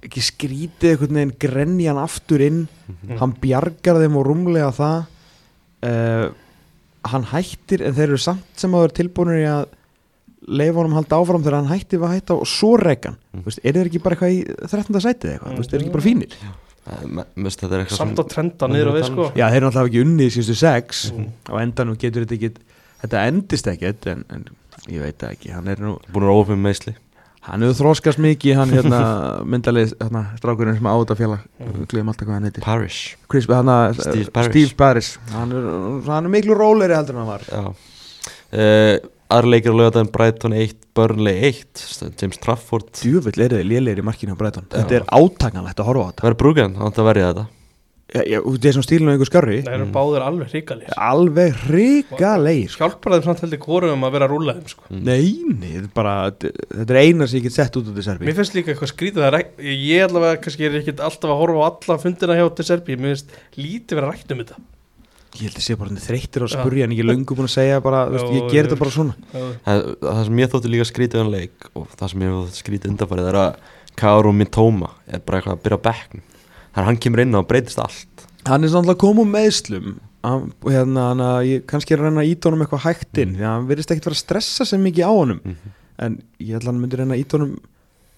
[0.02, 3.18] Ekki skrítið einhvern veginn grenjan aftur inn Mm.
[3.22, 4.97] hann bjargar þeim og rúmlega það
[5.88, 6.26] uh,
[7.12, 9.64] hann hættir en þeir eru samt sem að vera tilbúinir í að
[10.52, 13.45] leifa honum halda áfram þegar hann hætti við að hætta og svo rekan Mm.
[13.45, 13.56] mm.
[13.64, 14.99] er þeir ekki bara eitthvað í 13.
[15.06, 15.62] sætið eitthvað, mm.
[15.62, 16.36] er þeir ekki bara fínir
[17.95, 20.56] samt að trenda niður á við sko já þeir eru náttúrulega ekki unnið í síðustu
[20.62, 21.28] sex Mm.
[21.47, 22.49] á endanum getur þetta ekki
[23.02, 24.45] þetta endist ekkert en, en
[24.89, 26.95] ég veit ekki hann er nú búin að ófum meðsli
[27.48, 29.00] hann hefur þróskast mikið hann hérna
[29.54, 31.16] myndalið hérna, strákurinn sem áta
[31.62, 31.86] Mm.
[31.89, 32.64] gleym alltaf hvað hann heitir.
[32.66, 34.52] Parish Chris, hana, Steve Parish.
[34.54, 35.66] Steve Paris hann er,
[36.10, 37.48] hann er miklu róleri heldur en hann var.
[37.50, 37.74] Já.
[38.52, 41.84] Uh, Aðra leikir á lögadaginn Brighton 1, Burnley 1
[42.20, 42.89] James Trafford.
[43.00, 44.82] Djúvill er þið lélegir í markinu á Já.
[44.82, 46.26] þetta er átakanlegt að horfa á þetta.
[46.28, 46.92] Verður brúgan, hann?
[46.92, 47.46] Að verja þetta
[48.12, 49.91] Já, já, út í þessum stílinu einhver skarri það eru Mm.
[49.95, 54.68] báðir alveg hrikalir alveg hrikalegir hjálpar þeim samt heldur hvorum að vera að rúla þeim
[54.74, 54.84] sko.
[54.89, 55.03] Mm.
[55.07, 58.03] nei, nei, þetta er bara þetta er eina sem ég get sett út út í
[58.03, 61.39] Serbi mér finnst líka eitthvað skrítið það er ég allavega kannski er ekki alltaf að
[61.39, 64.59] horfa á alla fundina hjá til Serbi mér finnst lítið vera rætt um þetta
[65.32, 66.59] ég held að sé bara hann þreyttir á að Já.
[66.59, 68.80] spurja en ekki löngu búin að segja bara, þú veist, Já, ég ger ég- þetta
[68.82, 69.16] bara svona
[69.64, 72.91] það, það sem ég þótti líka skrítið um leik og það sem ég þótti skrítið
[72.91, 73.55] undanfarið er að
[73.95, 76.28] Kaoru Mitoma er bara eitthvað að byrja á bekknum
[76.72, 78.26] Þannig að hann kemur inn og breytist allt.
[78.47, 79.91] Hann er svona að koma um meðslum
[80.24, 83.36] hann, hérna, hann að ég kannski er að reyna að íta honum eitthvað hægt inn
[83.36, 85.41] því að hann virðist ekkert vera að stressa sem mikið á honum.
[85.45, 87.53] Mm en ég held að hann myndi reyna að íta honum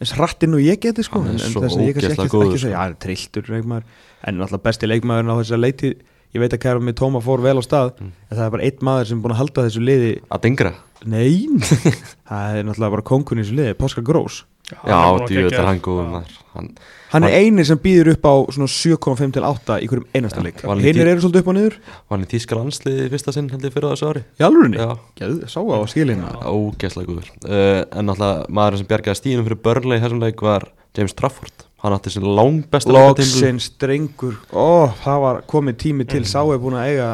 [0.04, 1.20] eins hratt inn og ég geti sko.
[1.24, 2.72] Hann en, er en svo ógeðslega ekki, góður, sko.
[2.78, 3.86] hann er trilltur leikmaður.
[4.24, 5.92] En náttúrulega besti leikmaðurinn á þess að leiti
[6.34, 8.12] ég veit að kæra með Tóma fór vel á stað Mm.
[8.30, 10.72] en það er bara einn maður sem er búin að halda þessu liði Að dingra?
[11.06, 11.46] Nei,
[12.30, 14.40] það er náttúrulega bara kongun í þessu liði, Pascal Gross
[14.72, 16.12] Já, er djú, þetta er hann góður Já.
[16.16, 16.38] maður.
[16.56, 16.70] Hann,
[17.14, 20.62] hann er eini sem býður upp á svona 7,5 til 8 í hverjum einasta leik.
[20.84, 21.78] Hinnir eru svolítið upp á niður.
[22.12, 24.24] Hann í Þískar landsliði fyrsta sinn held ég fyrir þessu ári.
[24.40, 26.40] Í alvörunni, Já, sá á skilinu Já.
[26.50, 27.30] ógeðslega góður.
[27.46, 31.68] Uh, En náttúrulega maðurinn sem bjargaði stíðinu fyrir Burnley í þessum leik var James Trafford.
[31.84, 32.94] Hann átti sér langbesta.
[32.96, 34.38] Loksins drengur.
[34.56, 36.22] Ó, það var komið tími til.
[36.24, 36.30] Mm.
[36.32, 37.10] Sá er búin að eiga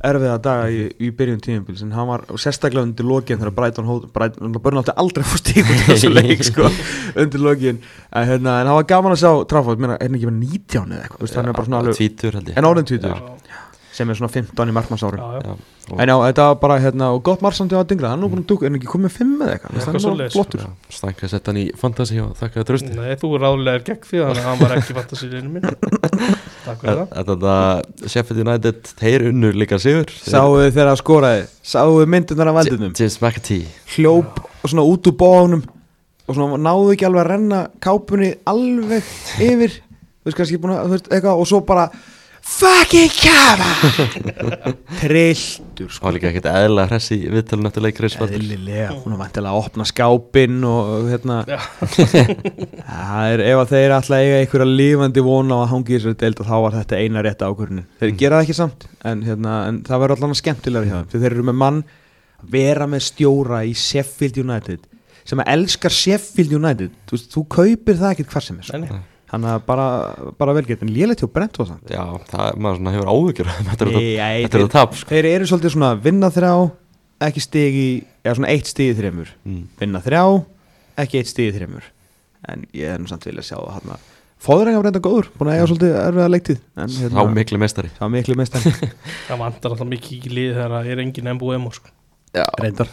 [0.00, 3.88] erfiða daga í, í byrjun tímabils en hann var sérstaklega undir lokin þegar Brighton
[4.64, 6.70] börn átti aldrei að fá stík sko,
[7.20, 7.82] undir lokin.
[8.10, 10.94] En, hérna, en það var gaman að sjá Trafford, meina, er hann ekki verið 19
[10.96, 12.56] eða eitthvað, hann er svona alveg Tvítur held ég.
[12.60, 13.20] En tvítugur.
[13.50, 13.66] Já,
[14.00, 14.74] sem er svona 15 í
[15.90, 18.22] og- en já, þetta var bara, hérna, og gott margsandi á að dingra hann er
[18.22, 19.80] nú búin að dúka, er hann ekki komið 5 eða eitthvað?
[19.84, 20.36] Það er svoleiðis.
[20.36, 20.62] flottur.
[20.88, 24.06] Stænka að setja hann í fantasy og þakka það trösti Nei, þú er ráðlega gegn
[24.06, 25.50] því þannig að hann var ekki fantasíinu
[28.06, 30.10] Sheffield United, þeir unnur líka sigur.
[30.22, 31.44] Sáu þið þegar að skoraði?
[31.72, 33.68] Sáu þið myndunar af valdunum James McAtee.
[33.96, 35.68] Hljóp og svona út úr bóðunum
[36.30, 39.06] Og svona náðu ekki alveg að renna kápunni alveg
[39.42, 39.72] yfir.
[40.20, 41.88] Þú veist kannski búin að, þú veist, eitthvað Og svo bara
[42.40, 43.68] Fucking kafa
[45.00, 46.06] Trilltur sko.
[46.06, 49.86] Var líka ekkert eðla hress í viðtölun eftir leikri Eðlilega, hún er vantilega að opna
[49.88, 51.40] skápinn og hérna.
[51.48, 51.58] Já.
[52.90, 56.20] það er ef að þeir alltaf eiga einhverja lífandi vona á að hangi í þessari
[56.24, 57.88] deild og þá var þetta eina rétta ákvörðunin.
[58.00, 61.30] Þeir gera það ekki samt en, hérna, en það verður alltaf skemmtilega hjá þeim þeir
[61.34, 61.82] eru með mann
[62.40, 64.88] að vera með stjóra í Sheffield United
[65.28, 66.94] sem að elskar Sheffield United.
[67.08, 69.00] Þú, þú kaupir það ekkert hvar sem er sko.
[69.30, 69.86] Hann er bara,
[70.38, 73.58] bara velgert en lélega til brent og það Já, það maður svona hefur áhyggjur af
[73.60, 75.10] Þetta er þetta- Nei, þetta er það tap sko.
[75.14, 76.54] þeir eru svolítið svona vinna þrjá
[77.20, 77.88] ekki stigi,
[78.24, 79.64] eða svona eitt stigi þreymur mm.
[79.78, 80.22] vinna þrjá,
[81.04, 81.84] ekki eitt stigi þreymur
[82.48, 84.08] en ég er nú samt vilja sjá það hann að
[84.40, 87.90] fóðurengar brenda góður búin að eiga svolítið erfiða leiktið en Sá miklu meistari.
[87.98, 88.64] Sá miklu meistar
[89.28, 91.92] Það vantar alltaf mikið í lið þegar það er engin MBM sko.
[92.32, 92.46] Já.
[92.62, 92.88] reyndar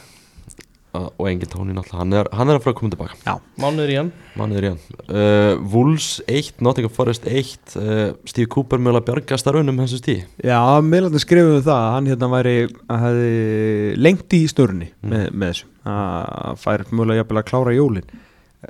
[0.96, 3.34] Og og engin tóni náttúrulega Hann er, hann er að fara að koma tilbaka.
[3.60, 4.12] Mánuður í hann.
[4.40, 4.80] Mánuður í hann.
[5.10, 10.58] Uh, Wolves 1, Nottingham Forest 1 uh, Steve Cooper mögulega bjarga starfunum hans stíð já,
[10.82, 12.56] meðlandi skrifum við það að hann hérna væri
[12.88, 15.12] að hefði lengt í störni Mm.
[15.12, 15.68] með, með þessu.
[15.92, 18.10] Að færi mjögulega jafnvel að klára jólin.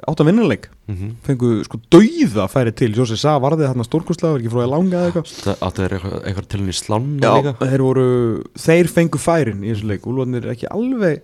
[0.08, 1.12] Átt að vinnuleik, mm -hmm.
[1.24, 4.98] fengu sko dauða færi til, Jósi sá varði hann stórkostlega, var ekki frá að langa
[4.98, 5.32] eða eitthvað.
[5.46, 7.54] Það áttu þeir eitthvað, eitthvað til henni slanna Já, líka?
[7.72, 11.22] þeir voru, þeir fengu færin í þessu leik, Úlfarnir er ekki alveg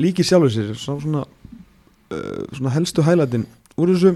[0.00, 1.24] líki sjálfur sér, svona, svona,
[2.12, 3.46] uh, svona helstu hælætin
[3.80, 4.14] úr þessu.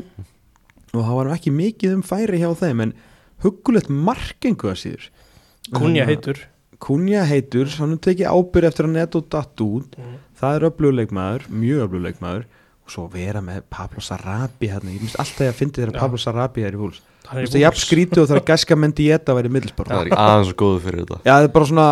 [0.90, 2.94] Og það var ekki mikið um færi hjá þeim en
[3.44, 5.04] huggulegt markengu að síður.
[5.70, 6.40] Kunja Hérna, heitur.
[6.80, 10.16] Kunja heitur, hann er tekið ábyrð eftir að netto datt út, Mm.
[10.40, 12.44] það er öflugleikmaður, mjög öflugleikmaður
[12.86, 15.98] og svo vera með Pablo Sarabia hérna, ég myndi alltaf að fyndi þegar.
[16.00, 18.76] Pablo Sarabia er í húls Það Þú er veist það jafn skrítið og þegar Gaska
[18.80, 21.18] Mendieta væri í middlsbár Það er aðeins svo góðu fyrir þetta.
[21.28, 21.88] Já, það er bara svona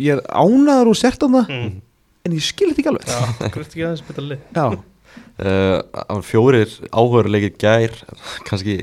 [0.00, 1.44] Ég er ánaður og sért þarna.
[1.50, 1.70] Mm.
[2.24, 3.08] En ég skil þetta ekki alveg.
[3.10, 4.44] Já, gröft ekki aðeins betra lið.
[4.56, 4.66] Já,
[5.44, 7.98] uh, fjórir áhugaðurleikir gær
[8.48, 8.78] Kannski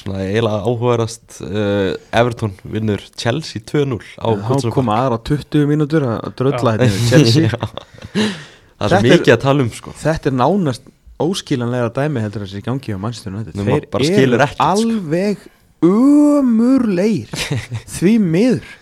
[0.00, 6.06] svona eiginlega áhugaðast uh, Everton vinnur Chelsea 2-0 á þá Goodson koma aðra 20 mínútur
[6.08, 7.50] að drölla hérna yfir Chelsea.
[7.52, 7.58] Já.
[7.60, 9.94] Það er Þetta svo mikið að tala um sko.
[10.00, 10.88] Þetta er nánast
[11.20, 13.58] óskiljanlega dæmi heldur þessi gangi á Manchester United.
[13.58, 14.70] Nei, maður bara skilur ekkert, sko.
[14.72, 15.44] alveg
[15.84, 17.36] ömurleir
[17.98, 18.72] Því miður.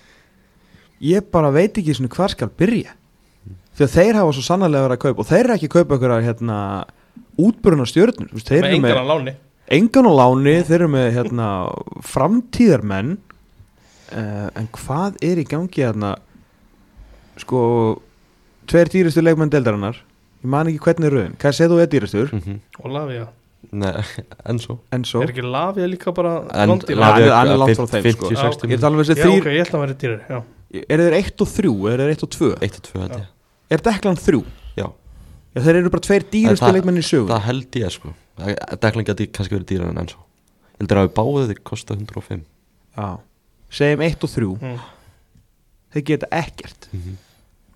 [1.03, 2.95] Ég bara veit ekki svona hvað skal byrja
[3.79, 5.99] Því að þeir hafa svo sannarlega verið að kaupa Og þeir eru ekki að kaupa
[5.99, 6.59] ykkur að hérna
[7.39, 9.35] Þú veist, Þeir eru með engan á láni.
[9.79, 11.49] engan á láni, þeir eru með hérna,
[12.03, 13.15] framtíðarmenn.
[14.09, 16.17] Uh, en hvað er í gangi hérna?
[17.39, 17.61] Sko
[18.67, 20.01] tveir dýrastu leikmenn deildarinnar.
[20.43, 22.33] Ég man ekki hvernig er rauðin, hvað segðu er dýrastur?
[22.33, 22.59] Mm -hmm.
[22.83, 23.29] Og Lavia.
[23.71, 23.93] Nei,
[24.49, 24.59] en
[25.05, 26.69] svo Er ekki Lavia líka bara er
[27.75, 28.29] frá þeim, sko.
[28.31, 28.79] 50-60 ég er
[29.19, 30.39] þrýr held að hann væri dýrar Já,
[30.89, 33.27] er þeir 1 og 3, er þeir 1 og 2 1 og 2 held ég
[33.71, 34.43] er Deklan 3,
[34.79, 34.87] Já,
[35.55, 38.15] já þeir eru bara tveir dýrastu það- leikmenn í sögu það held ég sko.
[38.81, 40.23] Deklan geti kannski verið dýrar en enn svo
[40.79, 42.45] Ég heldur að við báðið þið kosta 105
[42.99, 43.09] já,
[43.71, 44.79] segjum 1 og 3 mm.
[45.95, 46.89] þeir geta ekkert.
[46.93, 47.19] Mhm.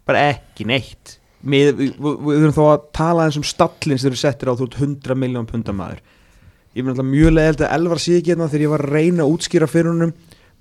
[0.06, 1.18] bara ekki neitt.
[1.42, 4.68] Við, við, við, erum þó að tala eins um stallin sem eru settir á þú
[4.68, 5.98] ert 100 miljón pundamaður
[6.72, 9.24] ég finn alltaf mjög leðild að Elvar sé ekki hérna þegar ég var að reyna
[9.24, 10.12] að útskýra fyrir húnum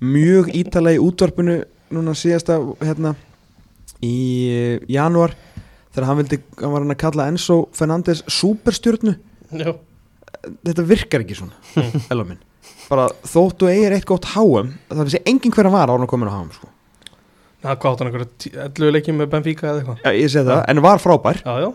[0.02, 1.54] mjög ítalega í útvarpinu
[1.94, 3.14] núna síðasta hérna
[4.02, 4.16] í
[4.50, 5.34] eh, janúar
[5.92, 9.16] þegar hann vildi, hann var hann að kalla Enzo Fernandes superstjörnu.
[9.52, 9.74] Já,
[10.64, 11.54] þetta virkar ekki svona
[12.92, 16.10] bara þóttu eigir eitt gott HM það vissi engin hver að var á hann að
[16.12, 16.68] koma á HM sko.
[17.62, 20.02] það hvað átt hann einhverja 11 leikið með Benfica eða eitthvað?
[20.02, 21.42] Já, ég segi það, en var frábær.
[21.44, 21.70] Já, já,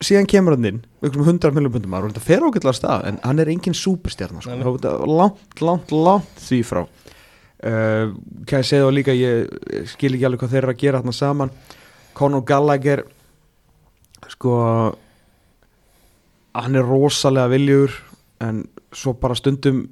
[0.00, 3.52] síðan kemur hann inn erum 100 miljónum pundum þetta fer af stað en hann er
[3.52, 4.94] engin súperstjarnar sko.
[5.10, 6.82] Langt, langt, langt því frá
[7.66, 8.10] uh,
[8.46, 11.16] hvað ég segi þá líka ég skil ekki alveg hvað þeir eru að gera þarna
[11.16, 11.54] saman.
[12.16, 13.04] Conor Gallagher
[14.30, 14.54] sko
[16.56, 17.94] hann er rosalega viljur
[18.42, 18.64] en
[18.96, 19.84] svo bara stundum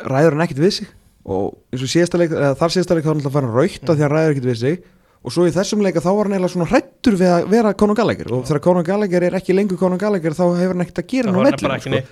[0.00, 0.92] ræður hann ekkert við sig.
[1.26, 3.54] Og eins og síðasta leik, eða þar síðasta leik þá er hann alltaf að fara
[3.56, 4.84] raukt því að hann ræður ekkert við sig.
[5.26, 7.98] Og svo í þessum leika þá var hann eiginlega svona hrættur við að vera Conor
[7.98, 8.30] Gallagher.
[8.30, 11.32] Og þegar Conor Gallagher er ekki lengur Conor Gallagher þá hefur hann ekkert að gera
[11.32, 12.02] hann á ekki sko.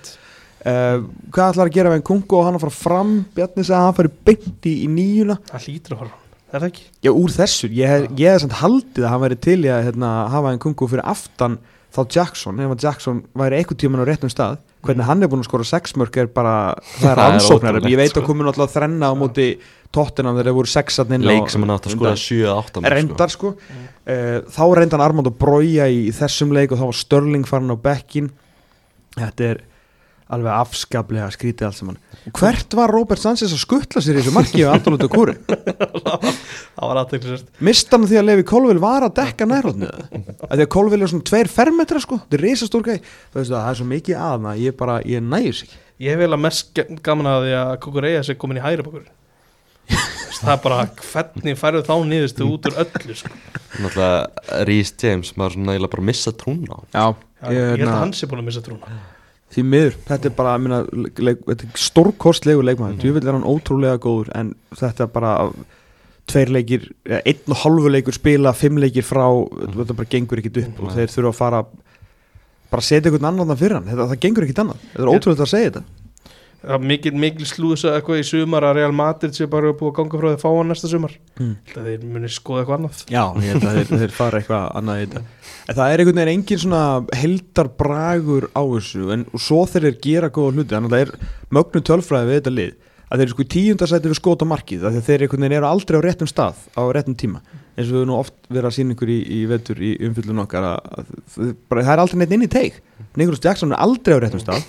[0.65, 0.99] Uh,
[1.31, 3.13] hvað ætlar að gera við en Kungo og hann að fara fram?
[3.37, 6.21] Bjarni sagði að hann fari beint í, í nýjuna Það hlýtur að fara
[6.55, 6.83] Er það ekki?
[7.03, 9.87] Já, úr þessu, ég, hef- ég hef samt haldið að hann væri til í að
[9.89, 11.57] hérna, hafa en Kungo fyrir aftan
[11.95, 15.41] þá Jackson, ef að Jackson væri einhvern tíman á réttum stað, hvernig hann er búin
[15.43, 16.53] að skora sexmörk er bara,
[17.01, 18.21] það er Það ansóknar ég veit sko.
[18.21, 19.47] að komin alltaf þrenna á móti
[19.95, 23.53] tóttinam þegar þeir voru sexarninn Leik sem hann átt að skoða 7-8 reyndar sko.
[23.55, 27.71] uh, þá reyndan Armand að brója í, í þessum leik og þá var Störling farin
[27.73, 28.31] á bekkin
[29.17, 29.63] þetta er
[30.33, 31.97] alveg afskaplega skrítið allt saman.
[32.33, 36.99] Hvert var Robert Sanchez að skuttla sér í þessu marki og Antonio Kúri það var
[37.03, 41.01] aðteklisvært mista hann því að Levi Kolvill var að dekka nærhóttni að því að Kolvill
[41.05, 42.97] er svona tveir fermetra sko, þetta er risastór gæi.
[42.97, 45.69] Það, veist, það er svo mikið aðna, ég bara, ég nægjur sig
[46.01, 49.05] Ég hef vel að mest gaman að því að Kukureya sé komin í hægri bakur
[50.35, 53.29] Það er bara hvernig færðu þá niðurstu út úr öllu sko.
[53.79, 55.77] Náttúrulega Rhys James, maður svona
[59.55, 63.19] því miður, þetta er bara minna, leik, þetta er stórkostlegu leikmaður, mm.
[63.23, 65.33] er hann ótrúlega góður en þetta er bara
[66.29, 69.25] tveir leikir, einn og halvu leikur spila, fimm leikir frá
[69.77, 70.95] þetta bara gengur ekkit upp og Nei.
[70.97, 71.61] þeir þurfa að fara
[72.71, 74.81] bara setja einhvern annan fyrir hann, þetta, það gengur ekkit annað.
[74.89, 76.04] Þetta er ótrúlega að segja þetta
[76.81, 80.21] mikil, mikil slúðs að eitthvað í sumar að Real Madrid sé bara búið að ganga
[80.21, 81.17] frá því að fá hann næsta sumar.
[81.39, 81.51] Mm.
[81.67, 83.03] Held að þeir muni skoða eitthvað annað.
[83.11, 85.23] Já, ég held að þeir, þeir fara eitthvað annað í þetta.
[85.65, 86.81] En það er einhvern veginn engin svona
[87.21, 90.71] heldarbragur á þessu en svo þeir eru gera góða hluti.
[90.73, 92.75] Þannig að það er mögnu tölfræði við þetta lið
[93.05, 95.99] að þeir eru sko í tíundasæti við skota markið að þeir einhvern veginn eru aldrei
[96.01, 97.41] á réttum stað á réttum tíma.
[97.75, 100.67] Eins og við nú oft verið að sína ykkur í, í vetur í umfyllun okkar
[100.71, 102.79] að, að, að, það er aldrei neitt inn í teig.
[103.19, 104.63] Nicholas Jackson er aldrei á réttum stað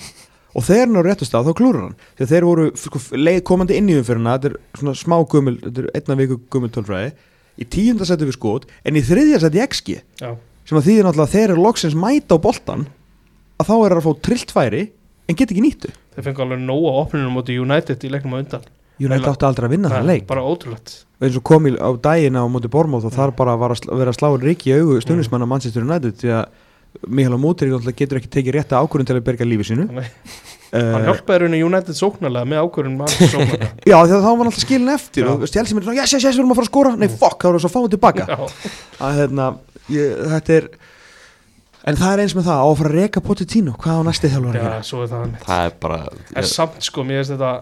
[0.56, 1.96] og þegar hann er á réttum stað þá klúrar hann.
[2.16, 3.00] Þegar þeir voru sko,
[3.44, 7.10] komandi inn í umfyrirna þetta er svona smá gummul, þetta er einna viku gummul tölfræði
[7.56, 9.88] í tíunda seti við skot en í þriðja seti XG
[10.20, 10.30] Já,
[10.68, 12.82] sem að þýðir náttúrulega að þeir eru loksins mæta á boltan
[13.56, 14.82] að þá er það að fá trillt færi
[15.26, 15.92] en get ekki nýttu.
[16.16, 18.66] Þeir fengu alveg nóga opninu mútið United í leiknum á undan.
[18.96, 20.24] United átti aldrei að vinna það leik.
[20.28, 20.88] Bara ótrúlegt.
[21.20, 24.12] Eins og kom í, á daginn á móti Bormóð og þar bara var að vera
[24.12, 24.28] að slá
[27.06, 27.42] Stundismann á að
[27.76, 29.86] náttúrulega getur ekki tekið rétta ákvörðun til að berga lífi sínu.
[29.92, 30.06] Nei,
[30.72, 32.96] uh, Hann hjálpaði rauninu United sóknarlega með ákvörðun
[33.90, 35.30] Já að þá var hann alltaf skilin eftir Já.
[35.34, 36.96] og er svona, yes, yes, yes, við erum að fara að skora.
[36.96, 38.28] Nei, fuck, þá erum við svo að fá hann tilbaka.
[39.06, 39.48] Að hérna,
[39.92, 40.68] ég, þetta er
[41.86, 44.30] en það er eins með það, á að fara að reka Pochettino, hvað á næsti
[44.32, 45.98] þjálfur að já, svo er það hann Það er bara
[46.34, 47.52] En samt sko, mér finnst þetta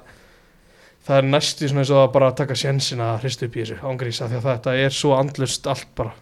[1.04, 3.74] Það er næstu svona eins og að bara taka sjensin að hristu upp í þessu
[3.84, 6.14] ángrísa því að þetta er svo andlust allt bara.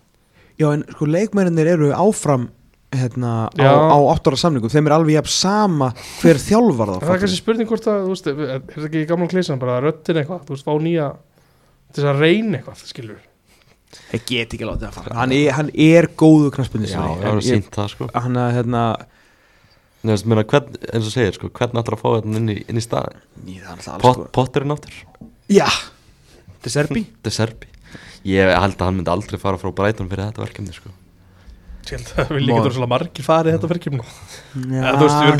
[0.58, 2.48] Já en sko leikmennir eru áfram
[2.92, 5.90] hérna, á, áttara samlingum þeim er alveg jafn sama
[6.20, 9.08] hver þjálfar þá Það er kannski spurning hvort að, þú veist, er þetta ekki í
[9.10, 11.06] gamla klísan bara röttin eitthvað, þú veist, fá nýja
[11.92, 13.20] til þess að reyna eitthvað, skilur
[14.12, 15.16] Ég get ekki látið að fara.
[15.18, 18.08] Hann er, hann er góðu knaspindi Já, það er sínt það sko.
[18.16, 18.84] hann er hérna
[20.02, 22.56] Nei, veist, meina, hvern, eins og segir sko, hvern ætlar að fá þetta inn í,
[22.72, 23.20] inn í staðin
[23.84, 24.96] það Pot, sko Potterinn áttur,
[25.52, 27.04] Já, þetta er Serbi?
[27.12, 27.68] Þetta er Serbi.
[28.32, 30.90] Ég held að hann myndi aldrei fara frá Brighton fyrir þetta verkefni sko.
[30.90, 31.01] að
[31.90, 34.00] það vil vera svona margir farið þetta verkefni.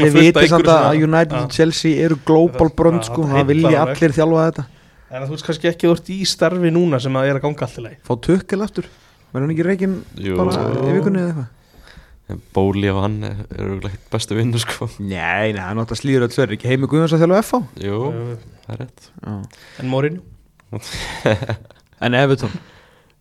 [0.03, 4.15] Við vitið samt að United og Chelsea eru global Það- brönd sko, það vilja allir
[4.19, 4.65] þjálfa þetta.
[5.13, 7.43] En þú veist kannski ekki að þú ert í starfi núna sem að er að
[7.45, 8.87] ganga allt í leið Fá tukkel aftur,
[9.33, 11.59] verður hann ekki reikin Jú, bara í vikunni eða eitthvað?
[12.57, 14.89] Bóli og hann er- eru örugglega ekkert bestu vinnu sko.
[15.05, 17.99] Nei, nei, hann átt að slíður öll sverri, ekki heimi Guðjóns að þjálfa FH Jú,
[18.65, 19.11] það er rétt.
[19.21, 19.35] Já.
[19.83, 20.23] En Mourinho?
[22.03, 22.51] En Everton,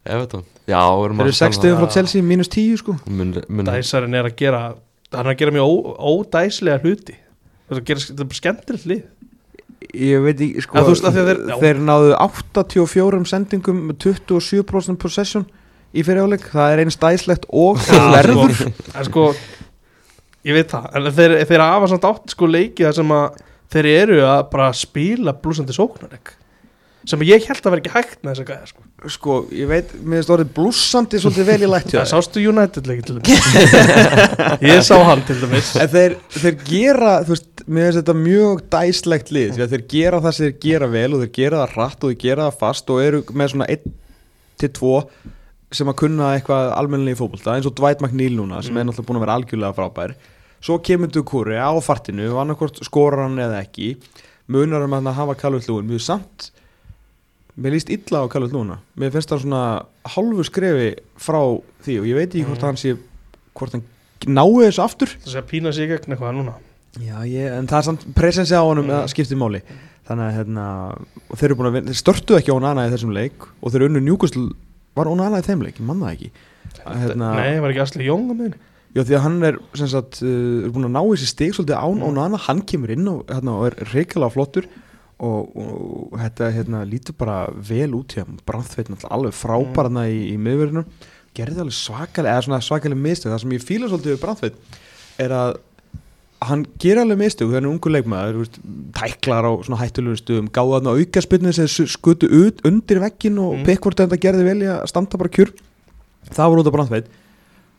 [0.01, 1.93] Evertón, já, við erum þeir eru 6 stegum frá Já.
[1.99, 2.95] Chelsea, mínus 10 sko.
[3.05, 4.61] Mun, mun, Dæsarinn er að gera
[5.11, 5.73] hann er að gera mjög ó,
[6.15, 7.17] ódæslega hluti.
[7.69, 9.03] Þetta er, að gera, þetta er bara skemmtilegt lið.
[9.91, 11.55] Ég veit ekki, sko Já, þú veist, af því að þeir- já.
[11.61, 15.45] Þeir náðu 84 sendingum með 27% possession
[15.91, 18.61] í fyrirjáleik, það er eins dæslegt og það verður.
[18.95, 19.25] En sko
[20.47, 23.41] ég veit það, en þeir, þeir hafa samt átt sko leikið þar sem að
[23.71, 26.33] þeir eru að bara spila blúsandi sóknarleik
[27.09, 28.83] sem ég held að vera ekki hægt með þess að gæða sko.
[29.09, 32.89] Sko, ég veit, mér finnst orðið blúsandi svolítið vel í lætt hjá það sástu United
[32.89, 33.47] leikið til dæmis?
[34.69, 35.71] Ég sá hann til dæmis.
[35.95, 40.21] Þeir, þeir gera, þú veist, mér finnst þetta mjög dæslegt lið, því að þeir gera
[40.21, 42.93] það sem þeir gera vel og þeir gera það hratt og þeir gera það fast
[42.93, 43.91] og eru með svona 1
[44.61, 44.93] til 2
[45.81, 49.07] sem að kunna eitthvað almennilega í fótbolta eins og Dwight McNeil núna sem er náttúrulega
[49.09, 50.15] búin að vera algjörlega frábær.
[50.61, 53.95] Svo kemur du kúri á fartinu og annarkvort skorar hann eða ekki.
[54.51, 56.51] Munar um að hann hafa Calvert Lúin mjög samt
[57.61, 59.61] mér líst illa á Calvert Lúina mér finnst það svona
[60.15, 60.89] hálfu skrefi
[61.21, 61.39] frá
[61.85, 62.67] því og ég veit ekki hvort Mm.
[62.71, 62.97] hann sé
[63.55, 63.83] hvort hann
[64.27, 65.07] nái þessu aftur.
[65.25, 66.53] Þess að pína sig í gegn eitthvað núna?
[67.01, 68.91] Já, ég, en það er samt presensi á honum Mm.
[69.01, 69.61] að skipti máli.
[70.07, 70.65] Þannig að hérna,
[71.37, 74.01] þeir eru búin að vinna, þeir störtuðu ekki Onana í þessum leik og þeir unnu
[74.01, 74.51] njúkustl
[74.95, 76.31] var Onana í þeim leik, ég manna það ekki.
[76.85, 78.59] Hérna, nei, var ekki Asli Jóng á miðinni?
[78.93, 81.79] Já því að hann er sem sagt, uh, er búin að ná þessi stig svolítið
[81.79, 82.03] án Mm.
[82.11, 84.65] Onana, hann kemur inn og, hérna, og er reykjala flottur
[85.21, 90.13] og, og þetta hérna, lítur bara vel út hjá Brandtveit alveg frábærna Mm.
[90.15, 90.85] í, í miðverðinu
[91.37, 94.79] gerði alveg svakalega, svakalega mistök það sem ég fíla svolítið við Brandtveit
[95.21, 95.59] er að
[96.41, 98.49] hann gerir alveg mistök þegar hann er ungu leikmaður,
[98.97, 103.59] tæklar á svona hættulegum stuðum, gáða þarna aukaspinnu sem skutu ut undir vekkin og Mm.
[103.61, 103.65] mm.
[103.69, 105.53] Pickford þetta gerði vel í að standa bara kjur
[106.33, 107.11] það var út af Brandtveit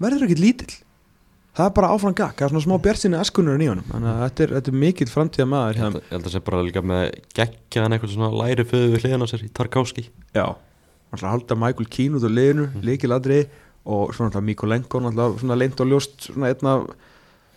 [0.03, 0.75] verður ekkit lítill
[1.53, 4.23] það er bara áfram gakk, það er svona smá bjartsinni askunurinn í honum, þannig að
[4.25, 5.93] þetta er, þetta er mikill framtíða maður Ég hérna.
[5.93, 7.03] held, ég held að sé bara líka með
[7.39, 10.05] geggjaðan eitthvað svona læri föðu við hliðan á sér í Tarkovski
[10.39, 10.47] Já,
[11.13, 12.85] að halda Michael Keane út á liðinu, mm.
[12.89, 13.41] líkiladri
[13.85, 16.77] og svona alltaf Mikko Lenko svona leint og ljóst svona einna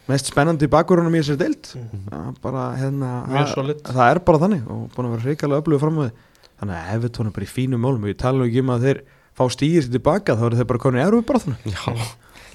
[0.09, 1.71] mest spennandi bakverunum í þessari deild.
[1.79, 2.35] Mm.
[2.43, 5.97] bara hérna Mjög það- það er bara þannig og búin að vera hreikalega öflugur fram
[5.97, 6.11] á því
[6.59, 8.85] þannig að Evertón er bara í fínum málum og ég tala nú ekki um að
[8.85, 8.99] þeir
[9.35, 11.81] fá stíðir sér tilbaka þá eru þeir bara konið í erfið bara þannig Já,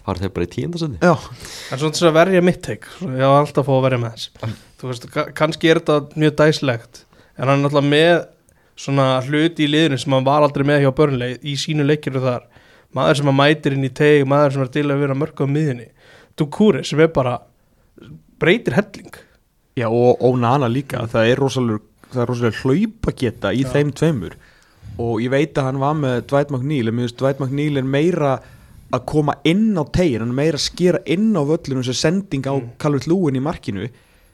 [0.07, 1.13] var þeir bara í tíundasendi Já,
[1.73, 4.15] En svona til að verja mitt teik Ég var alltaf að fá að verja með
[4.17, 7.03] þess Þú veist, ka- kannski er þetta mjög dæslegt
[7.37, 8.27] En hann er náttúrulega með
[8.81, 12.47] Svona hluti í liðinu sem hann var aldrei með hjá börnleik Í sínu leikiru þar.
[12.97, 15.47] Maður sem að mætir inn í teig Maður sem er til að vera mörg á
[15.47, 15.89] miðinni
[16.41, 17.35] Dukúri sem er bara
[18.41, 19.13] Breytir helling.
[19.77, 23.69] Já og, og Nana líka, það er rosalega það er rosalega hlaupa geta í Já.
[23.75, 24.33] þeim tveimur.
[25.01, 27.87] Og ég veit að hann var með Dwight McNeil, en mér finnst Dwight McNeil er
[27.87, 28.33] meira
[28.93, 32.55] að koma inn á tegin hann meira að skera inn á völlinu sem sending á
[32.61, 32.71] Mm.
[32.79, 33.89] Calvert Lúin í markinu.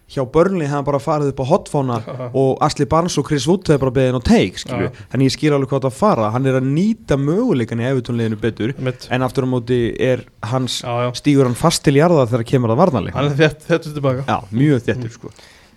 [0.07, 2.31] Hjá hefði hann bara farið upp á hotfána Já.
[2.33, 5.35] og Asli Barnes og Chris Wood hefði bara beðið inn á teig, skilju, þannig ég
[5.35, 9.09] skil alveg hvað það að fara, hann er að nýta möguleikan í efutónliðinu betur, Mitt.
[9.11, 11.11] en aftur á móti er hans, Já, já.
[11.19, 13.15] stígur hann fast til jarðar þegar kemur að varnarleik.
[13.19, 14.25] Hann er þetta, þetta tilbaka.
[14.31, 15.33] Já, mjög þettur sko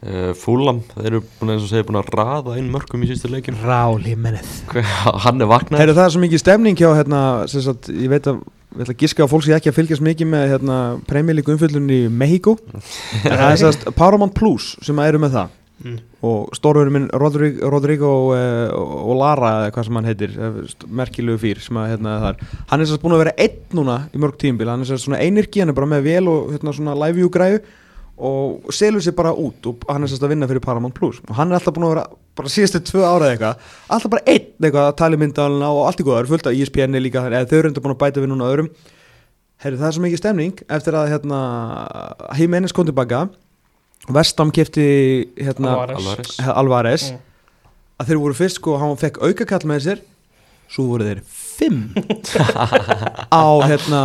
[0.06, 3.10] uh, Fúlam, þeir eru búin að, eins og segja, búin að raða inn mörgum í
[3.10, 4.80] sístu leikin Ráli mennið
[5.26, 7.22] Hann er vaknað Heyrðu það er svo mikið stemning hjá hérna,
[7.52, 10.06] sem sagt, ég veit að ég ætla að giska að fólk sé ekki að fylgjast
[10.06, 10.76] mikið með hérna,
[11.10, 12.84] premjölíku umfjöldunni í Mexico en
[13.40, 15.56] það er sérst Paramount Plus sem eru með það.
[15.80, 16.00] Mm.
[16.28, 20.58] og stórverður minn Rodrigo, Rodrigo uh, og Lara eða hvað sem hann heitir eh,
[20.92, 22.42] merkilegu sem að hérna þar.
[22.68, 25.22] Hann er sérst búin að vera einn núna í mörg tímbil hann er sérst svona
[25.24, 27.62] einirki, hann er bara með vel og hérna svona live view græðu
[28.20, 31.36] og selur sér bara út og hann er sérst að vinna fyrir Paramount Plus og
[31.38, 32.06] hann er alltaf búin að vera
[32.40, 33.56] bara síðustu tvö ára eða eitthvað
[33.96, 36.48] alltaf bara einn eitthvað að tala í myndalina og allt í góða, það er fullt
[36.48, 38.70] af E ESPN -i líka eða þau eru enda búin að bæta við núna öðrum
[39.60, 41.40] Herri, það er svo mikið stemning eftir að hérna,
[42.38, 43.30] Jimenez kom tilbaka
[44.10, 46.40] Vestam kefti hérna, Alvarez.
[46.40, 47.18] Alvarez Mm.
[48.00, 50.00] að þeir voru fyrst sko, hann fekk aukakall með sér
[50.70, 51.94] svo voru þeir fimm
[53.44, 54.02] á hérna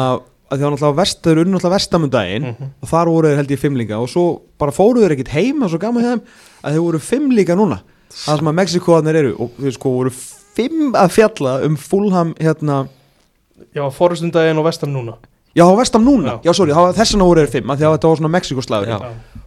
[0.51, 2.71] að því hann alltaf vest, þeir unnu alltaf vestamundaginn Mhm.
[2.83, 3.99] og þar voru þeir held ég fimm líka.
[4.01, 6.21] Og svo bara fóru þeir ekkit heima svo gaman þeim
[6.65, 7.81] að þeir voru fimm líka núna.
[8.11, 10.11] Það sem að Mexikoðanir eru og þeir sko voru
[10.55, 12.89] fimm að fjalla um Fulham hérna
[13.75, 15.17] Já, fórustundaginn og vestan núna
[15.55, 16.53] Já, það var vestam núna, já, Já.
[16.59, 18.89] sorry, það var þess vegna voru þeir fimm, af því að þetta var svona Mexikoslagur
[18.91, 18.97] Já.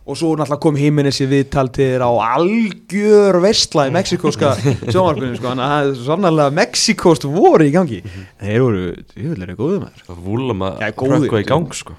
[0.07, 4.51] og svo náttúrulega kom híminnes í viðtal til þeirra á algjör veistla í mexikoska
[4.93, 8.83] sjónvarpinu, sko, þannig að það er sannlega Mexikost voru í gangi en þeir voru,
[9.19, 11.25] ég vil er góðum að Já, góðir.
[11.27, 11.97] rökkva í gang sko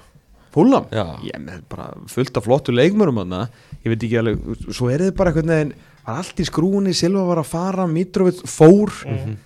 [0.49, 1.05] Fúlam, Já.
[1.29, 3.43] ég með bara fullt af flottu leikmörum þarna,
[3.85, 5.75] ég veit ekki alveg svo er þið bara einhvern veginn
[6.09, 9.37] var allt í skrúni, Silva var að fara, Mitrovic fór Mhm.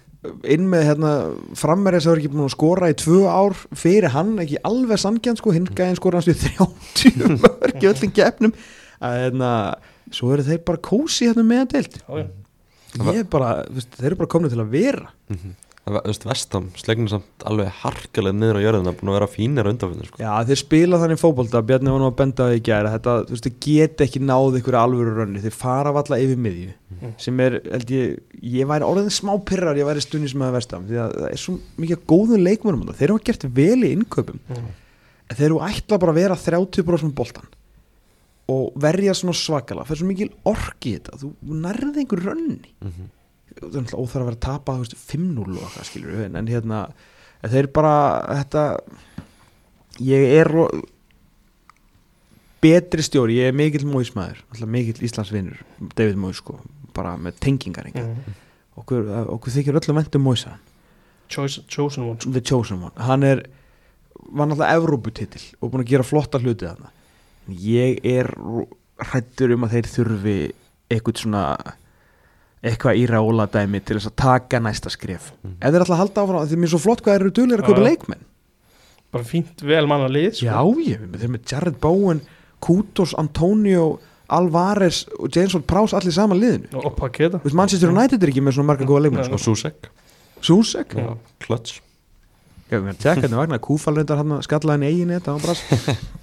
[0.53, 1.13] Inn með hérna,
[1.59, 5.39] frammerið sem var ekki búin að skora í tvö ár fyrir hann, ekki alveg sanngjarn
[5.39, 8.53] sko, hinn gæðin skora hans við 30 mörg í öllum gefnum
[9.03, 9.49] að hérna,
[10.13, 11.99] svo eru þeir bara kósi hérna með að deilt
[13.09, 13.51] ég er bara,
[13.97, 15.07] þeir eru bara komin til að vera.
[15.29, 15.53] Það var,
[15.83, 20.05] þú veist, Vestam slegnir samt alveg harkalega niður á jörðina búin að vera fínir undanfinn
[20.07, 20.19] sko.
[20.21, 23.15] Já, þeir spila þannig fótbolta, Bjarni var nú að benda á því í gæra þetta,
[23.27, 26.71] þú veist, þeir get ekki náð ykkur alvöru rönni, þeir fara valla yfir miðju
[27.19, 28.13] sem er, held ég,
[28.47, 31.41] ég væri orðin smá pyrrar, ég væri stunni sem að vestam því að það er
[31.43, 32.95] svo mikið af góðum leikmönum þarna.
[33.01, 34.69] þeir hafa gert vel í innkaupum Mm.
[35.29, 37.47] en þeir eru ætla bara að vera 30% með boltan
[38.53, 42.71] og verja svona svakala, það er svo mikil orki í þetta, þú nærði einhver rönni
[42.79, 43.09] Mhm.
[43.09, 43.22] það
[43.57, 46.49] er náttúrulega óþar að vera að tapa þú veist, 5-0 og eitthvað skilur við en,
[46.51, 46.81] hérna,
[47.53, 47.95] þeir bara
[48.41, 48.65] þetta
[50.03, 50.51] ég er
[52.63, 55.59] betri stjóri, ég er mikill móismæður mikill Íslandsvinur
[55.97, 56.59] David Móis sko,
[56.95, 58.39] bara með tengingar mm.
[58.79, 60.55] Okkur, okkur þykir öllum vendum Móisa
[61.29, 62.31] Choice- Chosen one sko.
[62.33, 63.43] The Chosen One, hann er
[64.33, 66.91] var náttúrulega Evróputitil og búin að gera flotta hluti þarna
[67.59, 68.29] ég er
[69.03, 70.37] hrættur um að þeir þurfi
[70.93, 71.43] eitthvað svona
[72.63, 75.31] eitthvað í rála dæmi til þess að taka næsta skref.
[75.43, 75.57] Mm.
[75.59, 77.67] ef þeir ætla að halda áfram, því mér er svo flott hvað eru duglega að
[77.69, 78.23] kaupa leikmenn.
[79.13, 80.47] Bara fínt vel manna lið sko.
[80.47, 80.57] já,
[80.87, 82.23] ég, þeir eru með Jared Bowen
[82.63, 83.99] Kutos, Antonio
[84.33, 86.71] Alvarez og James Ward Prowse allir saman liðinu.
[86.79, 89.35] Og og paketa Þú veist, Manchester United er ekki með svona marga góða leikmenn Nei.
[89.35, 89.89] Og Susek,
[90.41, 90.95] Susek.
[91.43, 91.81] Klöts
[92.71, 95.35] Já, við erum að tekka hérna vagnar, Kúfal reyndar hann skallaði henni eigin þetta, það
[95.35, 95.97] var bara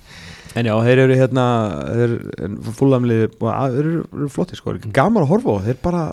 [0.58, 1.44] En já, þeir eru hérna
[1.86, 2.14] þeir
[2.74, 6.04] fúlamliði, þeir eru, eru flotti sko, gaman að horfa á, þeir bara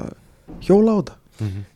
[0.66, 1.18] hjóla á þetta.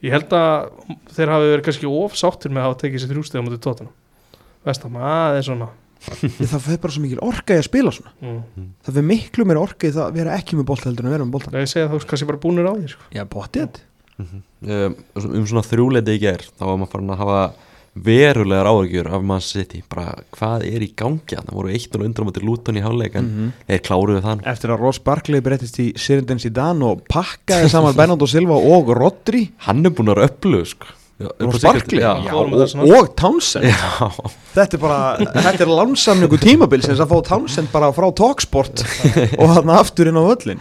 [0.01, 3.61] Ég held að þeir hafi verið kannski ofsáttir með að hafa tekið sér þrjústega mútið
[3.61, 3.91] tóttina
[4.65, 5.67] Vestam, aðeins svona.
[6.51, 8.11] Það fyrir bara svo mikil orka í að spila svona.
[8.25, 8.67] Mm.
[8.85, 11.15] Það fyrir miklu meira orka í það að vera ekki með bolta heldur en að
[11.15, 13.09] vera með bolta Ég segi að þú kannski bara búnir á því sko.
[13.13, 13.81] Já, pottið.
[14.21, 17.41] Um, um svona þrjúleiti í ger þá var maður farin að hafa
[17.95, 19.81] verulegar áhugjur af Man City.
[19.91, 23.25] Bara hvað er í gangi það voru 1-0 undir á móti Luton í háleik en
[23.27, 23.51] Mhm.
[23.67, 24.41] þeir kláruðu þann?
[24.47, 29.51] Eftir að Ross Barkley breyttist í Sheridan Zidane og pakkaði saman Bernardo Silva og Rodri.
[29.67, 30.87] Hann er búin að upplöðu sko.
[31.39, 31.99] Ross Barkley?
[32.01, 32.15] Já.
[32.25, 33.65] Já, og, það og Townsend.
[33.65, 34.09] Já.
[34.55, 38.81] Þetta er bara, þetta er lánsamningu tímabilsins að fá Townsend bara frá Talksport
[39.37, 40.59] og hann aftur inn á völlin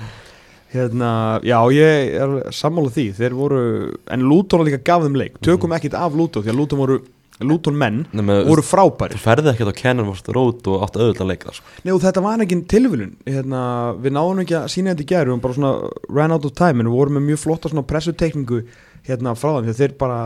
[0.70, 3.62] Hérna, já, ég er sammála því, þeir voru
[4.06, 6.98] en Luton líka gaf þeim leik, tökum ekkit af Luton því að Luton voru,
[7.40, 11.30] Luton menn Nema, voru frábæri þú ferði ekkert á Kenilworth Road og áttu auðvitað að
[11.30, 11.72] leika sko.
[11.86, 13.62] Nei og þetta var ekki tilvílun hérna,
[14.00, 15.72] við náðum ekki að sína þetta í gæri og bara svona
[16.12, 18.60] ran out of time en við vorum með mjög flotta svona pressutekningu
[19.08, 20.20] hérna frá þeim að þeir bara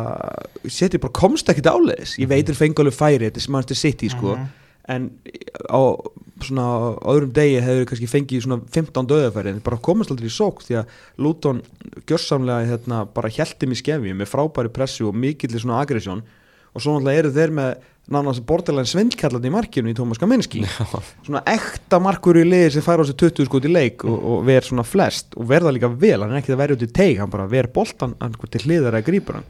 [0.67, 2.19] setið bara komst ekkit áleiðis.
[2.19, 4.35] Ég veit þeir fengu alveg færi, þetta er Manchester City sko,
[4.91, 5.11] en
[5.71, 5.81] á
[6.43, 6.67] svona
[7.07, 10.65] öðrum degi hefur kannski fengið svona 15 döðafæri en þeir bara komast aldrei í sók
[10.67, 10.87] því að
[11.23, 11.63] Luton
[12.11, 13.71] gjörsamlega hérna bara hjælti
[16.75, 17.75] og svo náttúrulega eru þeir með
[18.15, 20.61] nánast borderline svindkallan í markinu í Tómas Kaminski.
[21.25, 24.43] Svona ekta markur í liði sem fær á sig 20 skot í leik og, og
[24.49, 27.23] ver svona flest og verða líka vel, hann er ekki að verja út í teig
[27.23, 29.49] hann bara ver boltan hann til hliðar að grípur hann.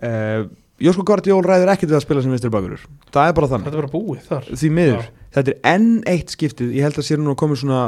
[0.00, 2.84] Uh, Jósko Guardiol ræður ekkert við að spila sem vinstri bakurur.
[3.12, 4.46] Það er bara þannig, Þetta er bara búið þar.
[4.56, 5.08] Því miður.
[5.36, 7.80] Þetta er enn eitt skiptið, ég held að sér nú að koma svona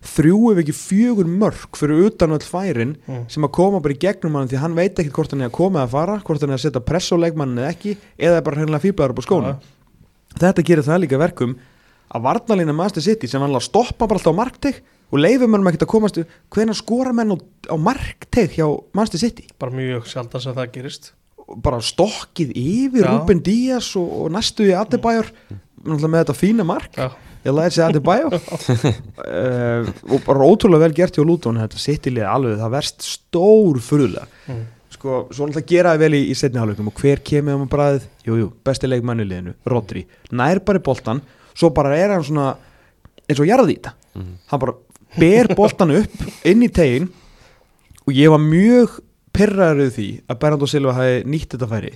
[0.00, 3.24] þrjú ef ekki fjögur mörg fyrir utan öll færin Mm.
[3.28, 5.50] sem að koma bara í gegnum hann því að hann veit ekkert hvort hann er
[5.50, 8.44] að koma eða fara hvort hann er að setja press á leikmannin eða ekki eða
[8.44, 9.56] bara hreinlega fýblaður upp á skónum.
[10.40, 11.56] Þetta gerir það líka verkum
[12.14, 14.80] að varnalína Master City sem hann stoppa bara alltaf á markteg
[15.12, 16.18] og leifir mönnum ekkert að komast
[16.50, 17.36] hvenær skora menn á,
[17.68, 19.48] á markteg hjá Master City?
[19.58, 21.12] Bara mjög sjaldan sem það gerist.
[21.60, 23.10] Bara stokkið yfir Já.
[23.10, 25.26] Ruben Díaz og, og næstu í Adebayor
[25.82, 26.94] náttúrulega með þetta fína mark.
[26.94, 27.10] Já,
[27.46, 32.60] ég læði sér Adebayor uh, og bara ótrúlega vel gert hjá Luton þetta liði alveg
[32.60, 34.26] það verst stór furðulega.
[34.50, 34.62] Mm.
[34.96, 37.72] sko, svo náttúrulega gera það vel í, í setni hálfleiknum og hver kemur um að
[37.74, 40.04] bræðið, jú, jú, besti leikmann í liðinu, Rodri,
[40.36, 41.22] nær bara í boltan
[41.54, 42.52] svo bara er hann svona
[43.30, 44.32] eins og jarðýta, Mhm.
[44.50, 44.74] hann bara
[45.16, 47.08] ber boltan upp inn í tegin
[48.06, 48.98] og ég var mjög
[49.32, 51.92] pyrraður því að Bernardo Silva hafi nýtt þetta færi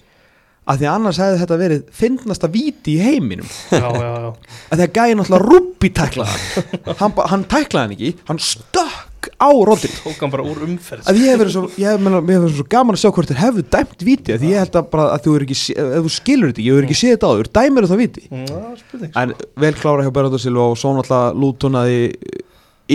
[0.64, 3.48] að því að annars hefði þetta verið fyndnasta víti í heiminum.
[3.74, 4.30] Já, já, já.
[4.70, 6.62] að því að gæði náttúrulega rúbbi tæklaði
[7.00, 11.04] hann, hann, tæklaði hann ekki hann stökk á Rodri Tók hann bara úr umferð.
[11.08, 14.06] Að ég hef verið svo, hef, hef svo gaman að sjá hvort þeir hefðu dæmt
[14.08, 15.58] víti því ég held að bara að þú er ekki
[16.06, 18.24] þú skilur þetta, ég hefur ekki séð þetta áður dæmir það víti.
[18.30, 19.02] Mm, sko.
[19.22, 22.00] en vel klára hjá Bernardo Silva og svo náttúrulega lútonaði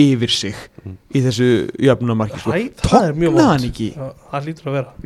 [0.00, 0.58] yfir sig
[1.10, 1.48] í þessu
[1.82, 2.54] jöfnumarki sko.
[2.54, 3.90] Er Tóknaði hann ekki?
[4.30, 4.52] Að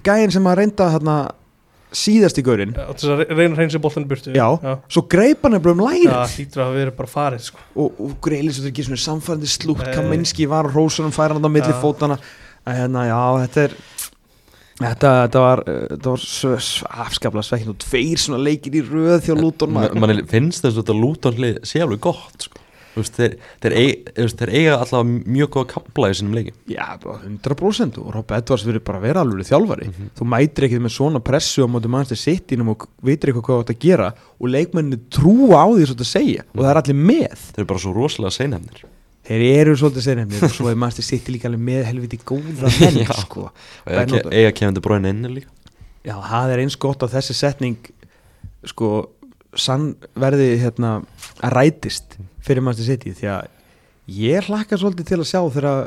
[0.04, 1.16] gæðin sem að reynda hérna
[1.94, 4.46] síðast í Til þess að reyna að boltan í burtu Já.
[4.62, 4.74] já.
[4.90, 7.64] svo greip hann um lærið það lítur að vera bara farið sko.
[7.74, 9.92] og, og greilis þetta ekki svona samfærandi slútt Nei.
[9.96, 11.80] Kaminski var á rósunum færa hann á milli Já.
[11.82, 12.18] fótana
[12.64, 13.76] en hérna já þetta er
[14.80, 16.24] þetta, þetta var, þetta var
[17.04, 19.98] afskaplega svekkin og tveir svona leikir í röð þjá Luton maður.
[20.02, 22.63] mann finnst þess að þetta Luton hlið sé alveg gott sko.
[22.94, 23.34] Veist, þeir,
[23.64, 28.10] þeir, eig, þeir eiga alltaf mjög góða kapla í sinum leikim já bara 100% og
[28.14, 29.90] Rob Edwards verið bara að vera alveg þjálfari.
[30.14, 33.64] Þú mætir ekkert með svona pressu á móti mannstu sittinum og veitir eitthvað hvað þú
[33.64, 37.00] átt að gera og leikmenninni trúa á því svo að segja og það er allir
[37.12, 37.46] með.
[37.50, 38.84] Þeir eru bara svo rosalega seinhefnir
[39.24, 42.98] þeir eru svolítið seinhefnir og svo er mannstu sitti líka alveg með helviti góða menn
[43.08, 43.48] sko.
[43.48, 45.52] Og eiga, eiga kemandi bróin inni líka.
[46.04, 47.78] Já, það er eins gott að þessi setning
[48.68, 48.90] sko
[49.56, 50.98] sann verði hérna
[51.40, 53.52] að rætist fyrir Manchester City því að
[54.20, 55.84] ég hlakka svolítið til að sjá þegar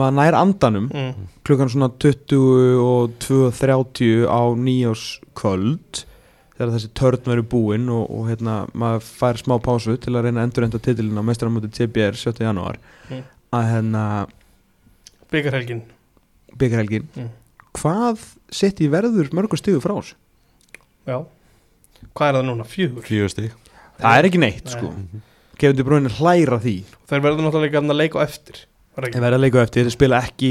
[0.00, 1.24] maður nær andanum mm.
[1.44, 6.04] klukkan svona 20 og 2.30 á nýjáskvöld
[6.54, 10.42] þegar þessi törn verður búinn og, og hérna maður fær smá pásu til að reyna
[10.42, 12.44] að endur enda titilin á mestramötu TBR 7.
[12.46, 12.78] janúar
[13.10, 13.24] Mm.
[13.56, 14.02] að hérna
[15.32, 15.80] Byggarhelgin
[16.58, 17.30] byggarhelgin Mm.
[17.74, 18.22] hvað
[18.54, 20.14] City verður mörgur stigu frá þessu?
[21.06, 21.18] Já
[22.14, 22.64] Hvað er það núna?
[22.66, 23.50] Fjögur fjögur stig
[24.00, 24.72] Það er ekki neitt Nei.
[24.76, 24.92] sko
[25.60, 26.76] Kevin De Bruyne hlæra því.
[27.10, 28.64] Þeir verður náttúrulega að leika á eftir
[29.00, 30.48] Þeir verða að leika á eftir, þeir spila ekki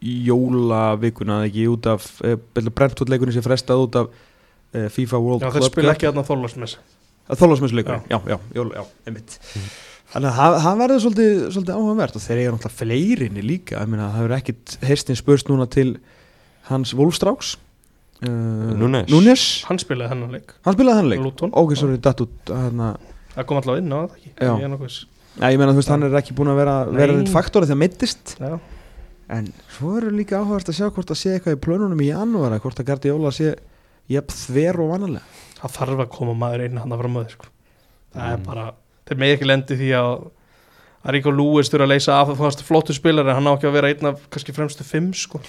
[0.00, 2.36] í jólavikuna, ekki út af eh,
[2.70, 4.10] Brentford leikunni sem frestað út af
[4.72, 6.78] eh, FIFA World Já, þeir spila ekki aðna þólasmess
[7.30, 9.36] Þólasmessleikunni, já, já, jóla, já, einmitt.
[10.10, 13.76] Þannig að það- verður svolítið, svolítið áhugavert og þeir eiga náttúrulega fleirinni líka.
[13.78, 15.92] Ég meina, það verður ekkit herstin spurst núna til
[16.66, 17.52] hans Wolfstráks
[18.26, 19.06] uh, Núnes.
[19.12, 20.56] Núnes, Hann spilaði hennan leik.
[20.66, 21.22] Hann spilaði hann leik.
[21.22, 21.54] Luton.
[21.54, 22.90] Ok, svo er þetta datt út hérna
[23.36, 24.52] Það kom alltaf inn á það ekki Já.
[24.58, 24.98] Ég er nokkuð.
[25.40, 27.20] Já, ég meina þú veist, hann er ekki búin að vera, vera Nei.
[27.22, 28.58] neitt faktor þegar meittist Já
[29.30, 32.50] En svo er líka áhugast að sjá hvort það sé eitthvað í plönunum í janúar
[32.50, 33.52] eða hvort að Guardiola sé
[34.10, 35.22] jafn þver og vanalega
[35.60, 37.46] Það þarf að koma maður inn hann að fara möður sko.
[38.16, 38.44] Það er Mm.
[38.48, 38.64] bara
[39.06, 40.10] Þeir með ekki lendi því að
[41.00, 43.72] að Ríko Lúis þurfa að leysa af fannst flottu spilar en hann á ekki að
[43.78, 45.40] vera einn af kannski fremstu fimm sko.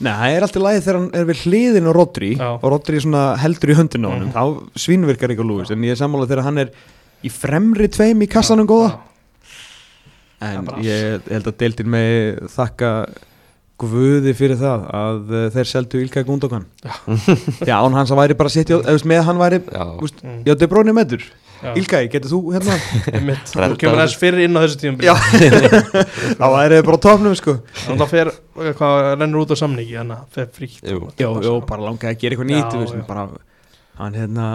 [0.00, 2.48] Nei, það er alltaf lagi þegar hann er við hliðin á Rodri Já.
[2.56, 4.34] og Rodri svona heldur í höndinu á honum Mhm.
[4.34, 4.42] þá
[4.74, 6.70] svínvirkar ekki á Lewis en ég er sammála þegar hann er
[7.24, 8.90] í fremri tveim í kassanum góða.
[8.90, 10.50] Já.
[10.50, 12.90] en Það er ég held að deildin með þakka
[13.80, 16.62] guði fyrir það að uh, þeir seldu Ilkay Gundogan.
[17.68, 19.84] Já, án hans að væri bara veist, með hann væri, Já,
[20.24, 20.38] Mm.
[20.46, 21.24] já, Bruyne er meður
[21.56, 21.70] Já.
[21.80, 22.74] Ilkay, getur þú hérna?
[23.08, 25.14] Þú kemur þess fyrir inn á þessu tíum Já,
[26.40, 27.54] þá væri þið bara á topnum sko.
[27.80, 28.30] Þannig að það fer,
[28.76, 30.98] hvað rennur út á samningi Þannig að fer fríkt Jú.
[31.16, 33.06] Jó, jó, bara langaði að gera eitthvað nýtt Já, já.
[33.08, 33.24] bara,
[33.96, 34.46] hann hérna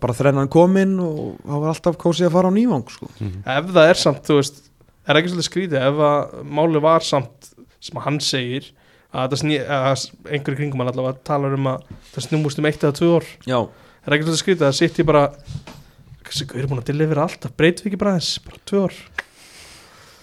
[0.00, 3.08] bara þrennan kominn og hann var alltaf kósið að fara á nývang sko.
[3.44, 4.62] Ef það er samt, þú veist
[5.04, 7.50] Er ekki svolítið skrítið Ef að máli var samt
[7.84, 8.70] sem að hann segir
[9.14, 11.82] að það sný, að einhverju kringum hann allavega talar um að
[12.14, 13.58] það snúmust um eitt eða tvö ár Já,
[14.04, 15.24] Er ekki svolítið skrítið að sitt ég bara
[16.24, 18.96] Þessi gauður er búin að delivera alltaf Breytum við ekki bara þess, bara tvö ár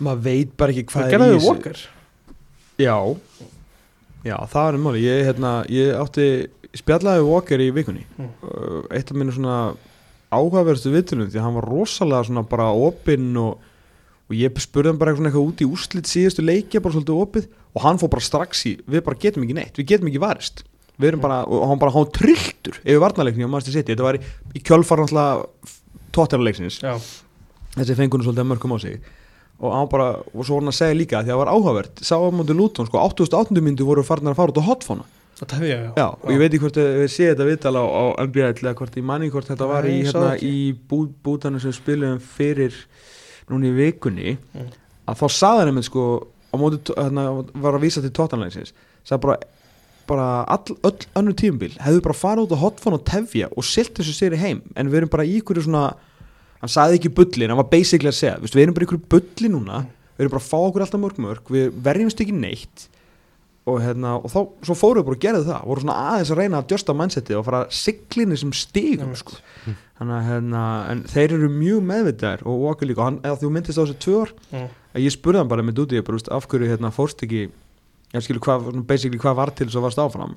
[0.01, 1.51] maður veit bara ekki hvað Hvað er í við þessu.
[1.51, 1.81] Walker?
[2.81, 2.97] Já,
[4.25, 6.25] já, það er máli ég, hérna, ég átti
[6.77, 8.05] spjallaði Walker í vikunni.
[8.17, 8.31] Mm.
[8.47, 9.73] uh, eitt af minni svona
[10.31, 13.63] áhugaverðstu viðtölum því að hann var rosalega svona bara opinn og,
[14.29, 17.85] og ég spurði hann bara eitthvað, út í úrslit síðustu leikja bara svolítið opið og
[17.85, 20.63] hann fór bara strax í við bara getum ekki neitt, við getum ekki varist.
[21.01, 24.19] Við erum bara, og hann bara, var trilltur yfir varnarleikni á Master City, þetta var
[24.19, 24.21] í,
[24.55, 25.71] í kjölfar náttúrulega
[26.15, 26.79] tóttarleiksins
[27.75, 28.99] þessi fengunum svolítið að mörgum á sig.
[29.61, 32.03] Og hann bara, og svo var hann að segja líka því að það var áhugavert,
[32.03, 35.07] sá á móti Luton sko, 8800 myndu voru farnar að fara út á hotfóna
[35.49, 35.91] það ég, já.
[35.97, 38.97] Já, og ég veit ekki hvort við séð þetta viðtala á, á NBA eða hvort
[38.99, 42.75] ég manni hvort þetta var í, Nei, sá hérna, í bú, bútanu sem spilum fyrir
[43.49, 44.69] núna í vikunni Mm.
[45.09, 46.03] að þá saði hann einmitt sko
[46.51, 48.71] á móti, hérna, var að vísa til tóttanlægsins
[49.03, 49.37] sagði bara,
[50.07, 53.95] bara all, öll önnur tímabil hefðu bara farið út á hotfón og tefja og silt
[53.97, 54.61] þessu séri heim.
[54.75, 55.93] En við erum bara í ykkur svona
[56.61, 59.49] hann sagði ekki bullin, hann var basically að segja við erum bara í ykkur bulli
[59.49, 59.79] núna
[60.17, 62.87] við erum bara að fá okkur alltaf mörg mörg við verjumst ekki neitt
[63.69, 66.39] og, hérna, og þá, svo fórum við bara og gerðu það voru svona aðeins að
[66.41, 69.17] reyna að djösta mindsetið og fara siglinni sem Einmitt.
[69.21, 69.33] sko.
[70.01, 73.51] þannig að hérna, en þeir eru mjög meðvitaðir og Walker líka, og hann, eða þú
[73.53, 74.67] myndist á þessu tvö ár Mm.
[74.95, 77.43] að ég spurði hann bara með úti, ég bara, veist, af hverju hérna, fórst ekki
[78.13, 80.33] ég skilur svona basically hvað var til svo varst áfram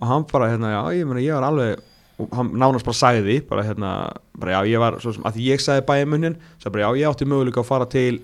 [0.00, 1.80] og hann bara, hérna, já, ég meina, ég var alveg
[2.20, 5.48] og hann nánast bara sagði bara, hérna, bara, já, ég var, svo sem, að því
[5.54, 8.20] ég sagði bæjamunnin, sagði bara, já, ég átti möguleika að fara til,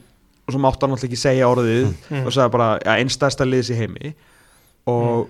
[0.47, 2.27] og svo mátti hann alltaf ekki segja orðið, Mm.
[2.27, 4.15] og sagði bara, já, einn stærsta liðs í heimi
[4.91, 5.29] og,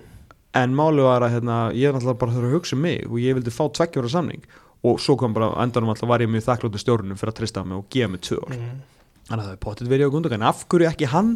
[0.55, 3.19] en máli var að, hérna, ég er alltaf bara þurfa að hugsa um mig og
[3.23, 4.45] ég vildi fá tveggjóra samning.
[4.85, 7.79] Og svo kom bara, endanum alltaf var ég mjög þakkláttu stjórnum fyrir að trista mig
[7.79, 8.57] og gefa mig tvö ár.
[8.57, 8.81] Mm.
[9.29, 10.43] þannig að það er potið verið á gundogan.
[10.43, 11.31] En af hverju ekki hann?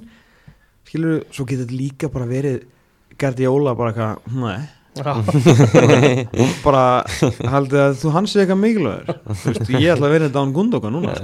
[0.89, 2.63] Skilur, svo getur þetta líka bara verið
[3.19, 4.61] Guardiola bara eitthvað nei,
[6.67, 6.83] bara
[7.53, 9.19] haldið að þú hans er eitthvað mikilvægur.
[9.79, 11.17] Ég ætla að vera þetta án gundogan núna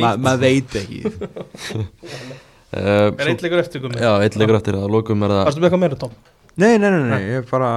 [0.00, 0.20] nýtt.
[0.24, 1.00] Maður veit ekki
[2.74, 4.00] Uh, Er eitt leikur eftir komið?
[4.02, 6.14] Já, eitt leikur eftir að lokum er það Varstu með eitthvað meira, Tom?
[6.56, 7.70] nei, nei, nei, nei, ég er bara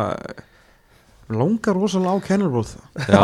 [1.27, 2.71] mig langar rosalega á Kennerbróð
[3.05, 3.21] Já,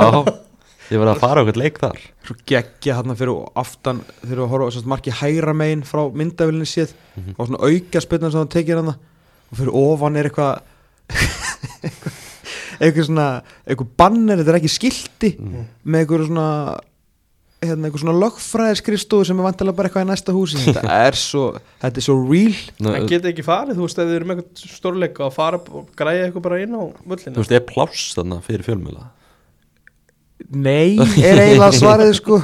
[0.92, 1.98] ég verði að fara okkur leik þar
[2.28, 7.36] svo geggja hann fyrir aftan þegar við horfum marki hægra megin frá myndavilinni séð Mhm.
[7.38, 10.62] og svona auka spilna sem hann tekið hann og fyrir ofan er eitthvað
[12.84, 13.28] eitthvað svona
[13.68, 15.66] eitthvað banner, þetta er ekki skilti Mhm.
[15.86, 16.48] með eitthvað svona
[17.70, 20.62] hérna, eitthvað svona lögfræðiskrifstofu sem er vantilega bara eitthvað í næsta húsi.
[20.64, 21.48] Þetta er svo,
[21.84, 22.56] þetta er svo real.
[22.94, 25.92] En getið ekki farið, þú veist, ef þið eru með eitthvað stórleika og fara og
[26.00, 29.10] græja eitthvað bara inn á Þú völlinu veist, er pláss þarna fyrir fjölmjöla
[30.52, 32.40] Nei, er eiginlega svarið sko.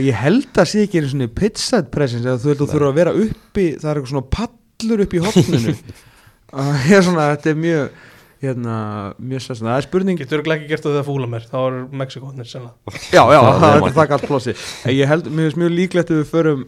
[0.00, 3.00] Ég held að sé ekki einu svona pizza presence eða þú að þú þurfa að
[3.00, 7.52] vera uppi það er eitthvað svona pallur upp í hotninu uh, Ég er svona, þetta
[7.52, 8.06] er mjög
[8.40, 8.74] hérna,
[9.20, 11.72] mjög sessna Það er spurning, Getur örugglega ekki gert það þegar fúla mér Þá er
[12.02, 12.74] Mexikónir sennilega.
[13.16, 14.52] Já, já, Það er það allt plossi
[14.84, 16.60] En Ég held, mér finnst mjög líklegt að við förum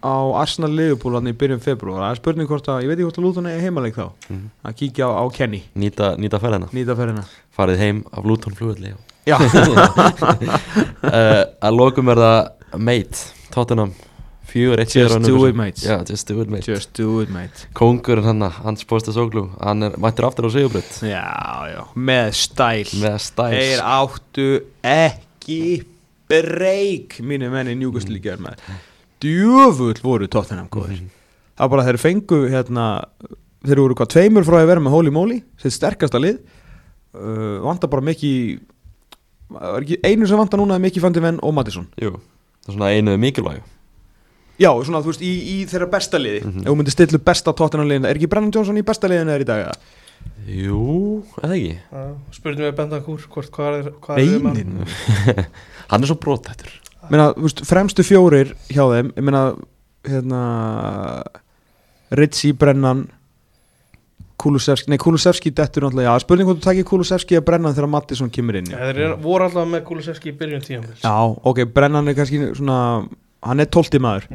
[0.00, 3.04] á Arsenal Liverpool hann í byrjun februar Það er spurning hvort að, ég veit ekki
[3.10, 4.06] hvort að Luton er heimaleik þá.
[4.30, 4.46] Mhm.
[4.64, 6.70] að kíkja á, á Kenny, Nýta, nýta ferðina.
[6.72, 7.24] Nýta ferðina.
[7.52, 8.94] Farið heim af Luton flugulli
[9.28, 9.44] Já, uh,
[11.66, 12.40] Að lokum er það
[12.80, 13.18] Mate,
[13.52, 13.92] Tottenham
[14.50, 15.78] Fjögur, eitt Just do it, mate.
[15.84, 16.66] Já, just do it mate.
[16.66, 17.68] Just do it mate.
[17.78, 21.24] Kóngurinn hann, hans posta sóglu Hann er mættur aftur á sigurbreytt Já,
[21.70, 22.90] já, með stæl.
[22.98, 24.48] Með stæls Þeir áttu
[24.82, 25.60] ekki
[26.30, 28.60] breyk mínu menni njúkastlíkjar með
[29.20, 32.84] djöfull voru Tottenham góður það var bara þeir fengu hérna
[33.66, 36.38] þeir voru hvað tveimur frá að vera með Holy Moly sitt sterkasta lið.
[37.10, 38.60] Uh, vantar bara mikið
[40.06, 42.14] einu sem vantar núna er mikið Fandi Venn og Mattisson Jú,
[42.62, 43.64] það er svona einu mikilvæg
[44.60, 46.60] já, svona þú veist í, í þeirra besta liði Mhm.
[46.64, 49.34] ef þú myndir stilla upp besta Tottenham liðin er ekki Brennan Johnson í besta liðinu
[49.34, 49.74] er í dag eða?
[50.50, 51.78] Jú, eða ekki
[52.36, 54.56] Spurðum við Bentancur hvort hvað er, hvað er með hann?
[54.60, 55.46] Neinin
[55.90, 56.70] Hann er svo brotættur
[57.10, 59.44] meina, þú veist, fremstu fjórir hjá þeim ég meina
[60.06, 60.42] hérna
[62.12, 63.06] Ritchie, Brennan
[64.40, 68.30] Kulusevski, nei Kulusevski dettur náttúrulega, já, spurning hvort þú takir Kulusevski að brenna þegar Mattisson
[68.32, 68.78] kemur inn já.
[68.80, 71.12] Þeir voru alltaf með Kulusevski í byrjun tíðanbils já,
[71.50, 72.78] ok, brennan er kannski svona
[73.46, 74.26] hann er tólti maður.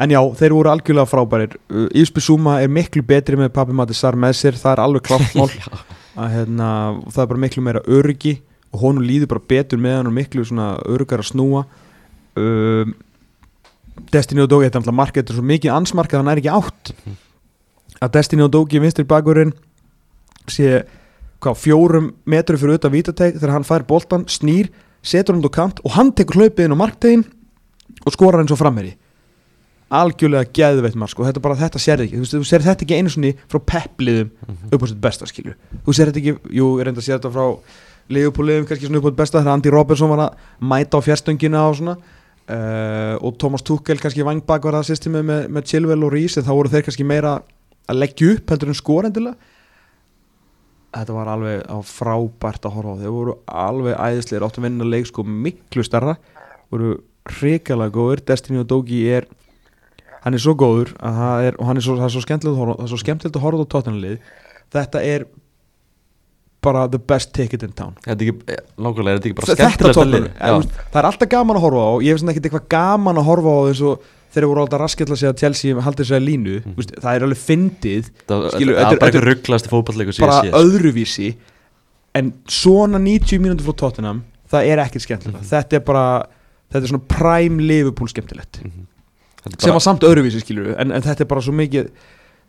[0.00, 1.56] En já, þeir voru algjörlega frábærir.
[1.68, 5.50] Uh, Ísby Suma er miklu betri með Papi Mattisar með sér, það er alveg kláttmál
[6.22, 6.68] að hérna,
[7.12, 8.38] það er bara miklu meira öryggi
[8.72, 11.66] og honum líður bara betur með hann og miklu svona öryggar að snúa.
[12.36, 12.96] Um,
[14.12, 16.52] Destiny og Dógi, þetta er alltaf markað þetta er svo mikið ansmarkað, hann er ekki
[16.52, 16.92] átt.
[18.04, 19.54] Að Destiny og Dógi vinstri bakurinn
[20.52, 20.82] sé
[21.42, 24.68] hvað, fjórum metru fyrir auðvitað vítateg þegar hann fær boltan, snýr,
[25.06, 27.24] setur hann á kant og hann tekur hlaupið inn á marktegin
[28.06, 28.94] og skorar eins og frammeri
[29.96, 31.26] algjörlega geðveitt mark sko.
[31.26, 34.32] þetta, bara, þetta sér ekki, þú, þú sér þetta ekki einu svona frá peppliðum
[34.74, 35.54] upp á sitt besta skilju
[35.86, 37.46] þú sér þetta ekki, jú, ég reynda að sér þetta frá
[38.12, 41.64] liðupúliðum kannski svona upp á sitt besta þegar Andy Robertson var að mæta á fjárstöngina
[41.66, 41.96] og svona.
[42.46, 46.52] Uh, og Thomas Tuchel kannski vangbak var það systemi með, með Chilwell og Reese þá
[46.54, 47.32] voru þeir kannski meira
[47.90, 49.34] að leggja upp heldur en skorendilega
[50.94, 53.00] þetta var alveg frábært að horfa á.
[53.02, 56.14] Þeir voru alveg æðisleir áttu að vinna leik sko miklu starra
[56.70, 56.94] voru
[57.38, 58.22] hrikalega góður.
[58.26, 59.26] Destiny og Dogi er
[60.26, 62.62] hann er svo góður að er, og hann er svo, það er svo skemmtilegt að
[62.62, 64.16] horfa- er skemmtilegt að á tóttanlið
[64.74, 65.26] þetta er
[66.66, 67.94] bara the best ticket in town.
[68.02, 70.76] Þetta er ekki, nákvæmlega, er þetta ekki bara skemmtilegasta tóttanlið, lið?
[70.90, 73.58] Það er alltaf gaman að horfa á ég finnst ekkert eitthvað gaman að horfa á
[73.86, 76.88] og þeir voru alltaf raskjall að segja að Chelsea haldið sér að línu, mm.
[76.98, 78.10] það er alveg fyndið.
[78.26, 81.30] Það er er- bara eitthvað rugglasti fótballleikur sem bara öðruvísi.
[82.16, 85.42] En svona 90 mínútur frá Tottenham það er ekkert skemmtilegt.
[85.44, 85.50] Mhm.
[85.52, 86.06] þetta er bara,
[86.72, 88.60] þetta er svona prime Liverpool skemmtilegt.
[88.64, 88.86] Mhm.
[89.46, 91.90] Þetta er sem var samt öðruvísi skilur en, en þetta er bara svo mikið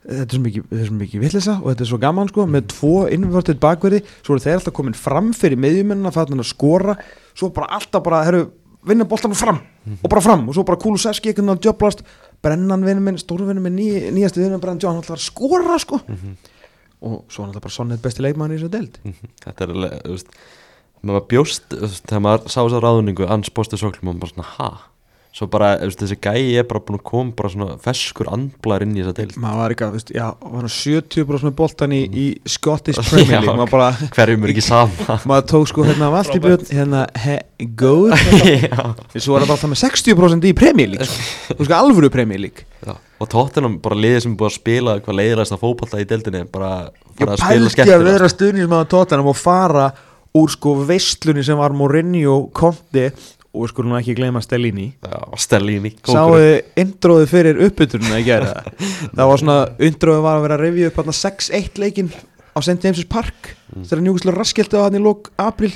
[0.07, 3.59] þetta er svo mikið, mikið villisa og þetta er svo gaman sko, með tvo innvörtið
[3.63, 4.03] bakverði.
[4.23, 6.95] Svo eru þeir alltaf komin fram fyrir meðjumennina að skora,
[7.37, 8.45] svo bara alltaf bara herru,
[8.87, 9.59] vinna boltan fram
[10.01, 10.47] og bara fram.
[10.47, 12.05] Og svo bara Kulusevski veginn að djöblast
[12.41, 16.01] brennan vinnu minn, stóru vinnu minn ný, nýjastu vinnu brennan John alltaf að skora sko.
[16.07, 16.37] Mhm.
[16.99, 18.95] og svo er alltaf bara sonnið besti leikmann í þessu deild.
[19.03, 19.27] Mhm.
[19.43, 20.27] Þetta er alveg, þú veist
[21.05, 21.67] maður bjóst,
[22.07, 24.69] þegar maður sá þess að ráðningu ans bóstu soklum og maður bara svona, ha?
[25.37, 29.03] Svo bara, þessi gæi er bara búin að koma bara svona feskur andblar inn í
[29.03, 29.35] þessa deild.
[29.37, 33.51] Maður var ekki að, já, var hann 70% með boltan í, í Scottish Premier League?
[33.51, 35.17] Já, maður bara, hverjum er ekki sama?
[35.29, 37.35] Maður tók sko hérna Valtibjörn, hérna he,
[37.77, 38.15] góð
[38.65, 38.81] Já.
[39.19, 41.53] svo var það bara það með 60% í Premier League sko.
[41.59, 42.65] þú sko alvöru Premier League.
[42.87, 42.95] Já.
[43.21, 46.73] og tóttinam bara liðið sem búið að spila hvað leiðilegast að fótballa í deildinni bara
[47.17, 49.87] fara að spila pælti að vera stuðnismæður tóttanum og fara
[50.35, 53.11] úr sko veistlunni sem var Mourinho, Conte
[53.57, 54.91] og við skulum nú ekki gleyma Stellini.
[55.01, 59.59] Já, Stellini Sáuðu introðið fyrir uppbytunum að gera það Það var svona,
[59.89, 62.77] introðið var að vera að revja upp hérna 6-1 leikinn á St.
[62.83, 65.71] James's Park þegar Newcastle raskildi á hann í lók april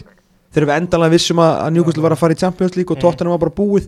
[0.52, 3.44] þegar við endalega vissum að Newcastle var að fara í Champions League og Tottenham var
[3.46, 3.88] bara búið.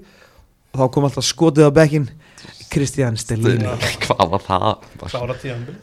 [0.74, 2.08] Og þá kom alltaf skotið á bekkin
[2.74, 3.68] Christian Stellini.
[4.06, 4.70] Hvað var það?
[5.04, 5.76] Klára tíðanbili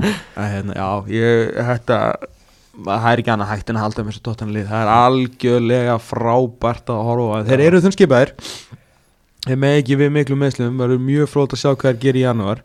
[0.00, 1.98] að, hérna, Já, ég, þetta
[2.76, 4.66] það er ekki annað hægt en að halda með þessu Tottenham lið.
[4.70, 8.32] Það er algjörlega frábært að horfa þeir eru þunnskipaðir.
[9.46, 12.26] Þeir með ekki við miklu meðslum verður mjög frót að sjá hvað er gerir í
[12.26, 12.62] janúar.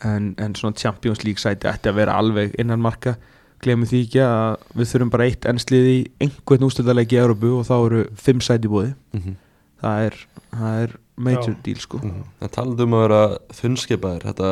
[0.00, 3.18] En, en svona Champions League sæti ætti að vera alveg innan marka.
[3.60, 7.66] Glemum því ekki að við þurfum bara eitt ennslið í einhvern ústöldalegi í Európu og
[7.68, 9.34] þá eru fimm sæti í búði Mhm,
[9.82, 10.16] það er,
[10.56, 11.58] það er major Já.
[11.66, 12.00] deal sko.
[12.00, 12.22] Mhm.
[12.40, 13.20] Það talaðu um að vera
[13.60, 14.24] þunnskipaðir.
[14.30, 14.50] Þetta,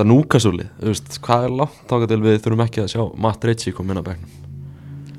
[0.00, 0.66] þetta núkasúli
[1.20, 4.08] hvað er langt þáka til við þurfum ekki að sjá Matt Ritchie koma inn á
[4.10, 4.36] bekknum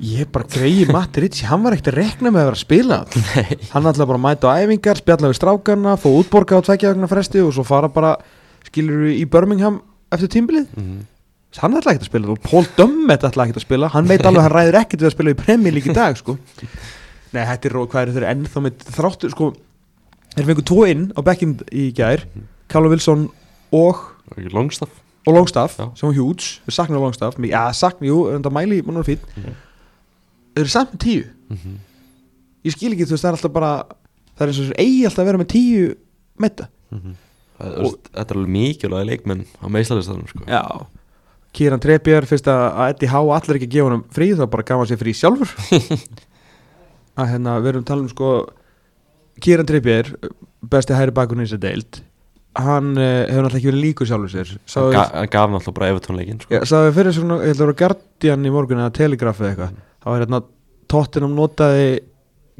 [0.02, 2.96] Ég bara greiði Matti Ritchie, hann var ekkert að rekna með að vera að spila
[3.22, 3.58] Nei.
[3.70, 7.08] Hann ætlaði bara að mæta á æfingar, spjalla við strákarna, fá útborga á tveggja vegna
[7.12, 8.16] fresti og svo fara bara,
[8.66, 9.78] skilur í Birmingham
[10.12, 11.00] eftir tímbilið Mhm.
[11.60, 14.46] Hann ætlaði ekkert að spila Paul Dummett ætlaði ekkert að spila Hann veit alveg að
[14.48, 16.34] hann ræður ekkert við að spila í Premier League í dag sko.
[17.36, 19.50] Nei, þetta er hvað eru þeir ennþá með þráttur sko,
[20.32, 22.24] Þeir fengu tvo inn á bekkin í gær
[22.72, 23.26] Callum Wilson
[23.76, 24.00] og,
[24.52, 24.90] Longstaff
[25.26, 25.86] og Longstaff Já.
[25.96, 29.18] sem var huge, við saknaðum Longstaff Já, saknaðum, jú, en það mæli, mann var fín
[29.36, 29.54] Mhm.
[30.54, 31.76] Þeir eru samt með tíu Mhm.
[32.64, 33.72] ég skil ekki, þú veist, það er alltaf bara
[34.36, 35.94] það er eins og þessu eigi alltaf að vera með tíu
[36.38, 40.44] metta þú veist, Þetta er alveg mikilvæg leikmenn á meðslalistanum sko.
[40.46, 40.86] Já
[41.52, 44.86] Kieran Trippier, fyrst að Eddie Howe allir ekki gefa honum frí, þá bara gaf hann
[44.88, 45.50] sér frí sjálfur
[47.20, 48.30] að hérna, við erum að tala um sko
[49.42, 50.08] Kieran Trippier,
[50.64, 52.00] besti hæri bakurinn í þessi deild
[52.58, 54.50] hann uh, hefur náttúrulega ekki verið líkur sjálfur sér.
[54.52, 56.52] Hann Sáðu ga- hann gaf náttúrulega bara Evertón leikin sko.
[56.54, 59.76] Já, sagði fyrir svona, ég held að vera Guardian í morgun eða Telegraph eða eitthvað.
[60.02, 60.42] Þá er hérna,
[60.92, 61.86] Tottenham notaði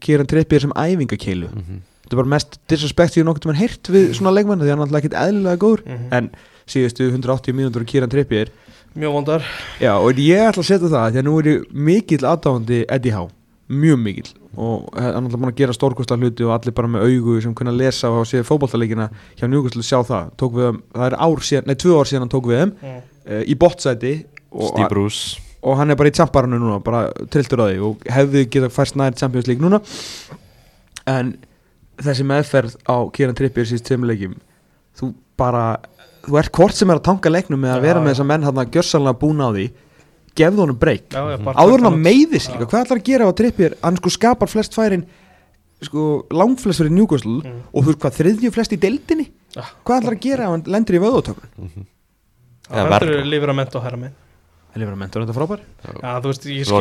[0.03, 1.51] Kieran Trippier sem æfingakeilu.
[1.53, 1.83] Mhm.
[2.03, 4.87] þetta er bara mest disrespect ég nokkuð mann heyrt við svona leikmann því hann er
[4.87, 5.83] alltaf ekkert eðlilega góður.
[5.87, 6.09] Mhm.
[6.13, 6.31] en
[6.67, 8.49] síðustu 180 mínútur Kieran Trippier
[8.95, 9.43] Mjög vondar.
[9.81, 13.13] Já og ég ætla að setja það því að nú er ég mikill aðdáðandi Eddie
[13.17, 13.31] Howe
[13.73, 17.07] mjög mikil og hann er alltaf búin að gera stórkostla hluti og allir bara með
[17.09, 19.07] augu sem kunna lesa og séð fótballtaleikina
[19.39, 22.25] hjá Newcastle sjá það, tók við, þeim- það er ár síðan, nei, tvö ár síðan
[22.27, 23.01] hann tók við þeim Mm.
[23.33, 24.13] uh, í bottsæti
[24.53, 28.03] og, Steve Bruce og hann er bara í tjamparanu núna, bara trilltur á því og
[28.11, 29.79] hefði getað færst nær Champions League núna
[31.07, 31.33] en
[32.03, 34.35] þessi meðferð á Kieran Trippier síst tveim leikjum
[34.99, 35.79] þú bara,
[36.27, 38.15] þú ert hvort sem er að tanka leiknum með að vera með já.
[38.17, 39.67] þessa menn hann að gjörsanlega búna á því
[40.39, 42.05] gefðu honum breyk áður að hann út.
[42.07, 42.59] meiði sig Já.
[42.59, 45.05] líka, hvað ætlar að gera á Trippier hann sko skapar flest færin
[45.83, 47.63] sko langflest fyrir Newcastle Mm.
[47.75, 49.27] og þú veist hvað þriðju flest í deildinni?
[49.85, 51.49] Hvað ætlar að gera ef hann lendur í vöðutökun
[52.69, 53.31] Það Eða verður verra.
[53.33, 54.15] livrament og herramenn
[54.73, 55.61] Það er mentur þetta frábær?
[55.85, 56.77] Já, þú veist, ég skil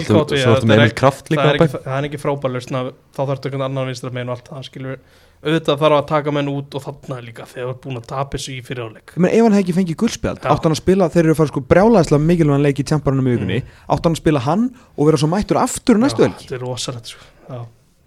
[1.34, 2.70] líka það á er ekki, það er ekki frábærlust
[3.12, 5.00] þá þarf einhvern annan vinstra megin og allt það skilur
[5.42, 8.38] auðvitað þarf að taka menn út og þarna líka þegar þú ert búin að tapa
[8.38, 11.08] þessu í fyriráleik Ég meina, ef hann hefði ekki fengið guldspjald, átt hann að spila
[11.10, 13.60] þeir eru að fara sko brjálæðislega mikilvægan leik í tjamparunum í vikunni,
[13.90, 16.46] átt hann að spila hann og vera svo mættur aftur næstu helgi.
[16.46, 17.24] Þetta er rosalegt sko.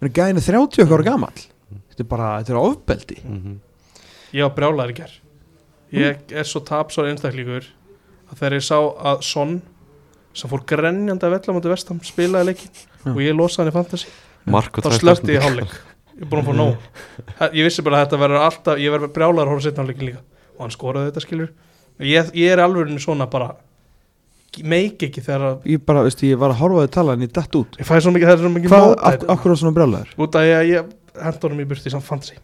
[0.05, 1.39] Gæðin er 30 okkar gamall.
[1.91, 3.17] Þetta er bara, þetta er ofbeldi.
[3.25, 3.59] Mhm.
[4.35, 5.13] Ég var brjálæður í ger
[5.95, 7.67] Ég er svo tapsár einstaklingur
[8.31, 9.61] að þegar ég sá að Son
[10.35, 11.53] sem fór grenjandi að vella
[16.15, 16.21] Já.
[16.21, 16.75] ég ég ég er búin að fá nóg.
[17.53, 20.21] Ég vissi bara að þetta verður alltaf ég verður brjálæður að horfa setna hálfleikin líka.
[20.55, 21.53] Og hann skoraði þetta skilur
[21.99, 23.55] ég, ég er alveg svona bara
[24.63, 27.25] meik ekki þegar að ég bara, veistu, ég var að horfa á þau tala en
[27.25, 27.75] ég dætt út.
[27.79, 30.13] Ég fæði svo mikið, það er svo mikið hvað, af, af hverju var svona brjálæður?
[30.17, 30.93] út af ég, ég
[31.25, 32.37] henda honum í burti samt fantasy.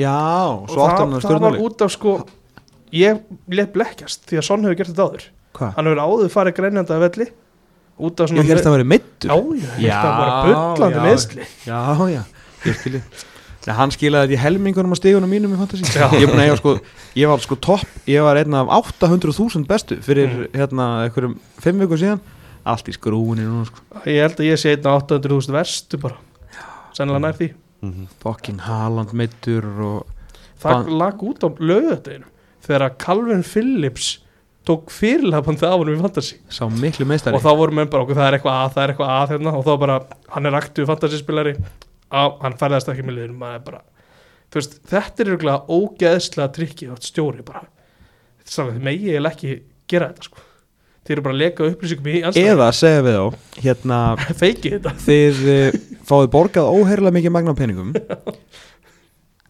[0.00, 0.16] Já,
[0.48, 2.14] og svo átt það, hann að það var út af sko
[2.94, 3.20] ég
[3.52, 5.26] let blekkjast því að Son hefur gert þetta áður.
[5.54, 5.74] Hvað?
[5.76, 7.28] hann hefur áður farið greinjandi að velli.
[7.94, 9.36] Út af svona ég helst að vera meittur já,
[9.78, 11.04] ég held að bara bullandi já.
[11.04, 11.78] meðsli já,
[12.10, 12.22] já,
[12.68, 13.02] ég skilji
[13.64, 15.86] Nei, hann skilaði þetta í helmingunum á stígunum mínum í fantasy.
[16.20, 16.72] Ég, að eiga, sko,
[17.16, 20.48] ég var sko topp ég var einn af 800.000 bestu fyrir Mm.
[20.52, 22.20] hérna einhverjum 5 vikur síðan.
[22.68, 23.80] Allt í skrúinni núna sko.
[24.04, 26.18] ég held að ég sé einn á 800.000 verstu bara.
[26.92, 27.48] Sennilega nær því.
[27.84, 28.04] Mhm.
[28.20, 30.06] fucking Haaland meittur og
[30.60, 32.28] það lag út á lögadeginu
[32.66, 34.18] þegar að Calvin Phillips
[34.68, 36.36] tók fyrirlafandi af honum í fantasy.
[36.52, 37.32] Sá miklu meistari.
[37.36, 39.56] Og þá voru menn bara okkur það er eitthvað að, það er eitthvað að hérna.
[39.56, 39.98] Og þá bara,
[40.36, 41.56] hann er aktív fantasyspilari
[42.14, 43.82] á, hann færðast ekki með liðinu maður er bara,
[44.54, 47.64] veist, þetta er örgulega ógeðslega trikki átt stjóri bara,
[48.40, 49.54] þetta er saman, þið megi ég ekki
[49.90, 50.44] gera þetta sko,
[51.04, 53.98] þið eru bara að leka upplýsingum í anstæðan, eða segja við þá hérna
[55.08, 57.92] þið uh, fáið borgað óheirilega mikið magna peningum.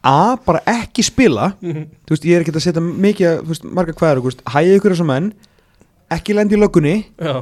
[0.04, 1.54] A, bara ekki spila.
[1.64, 5.30] Þú veist, ég er ekki að setja mikið veist, marga veist, hæði ykkur þessum menn.
[6.12, 6.96] Ekki lendi í löggunni.
[7.16, 7.38] Já,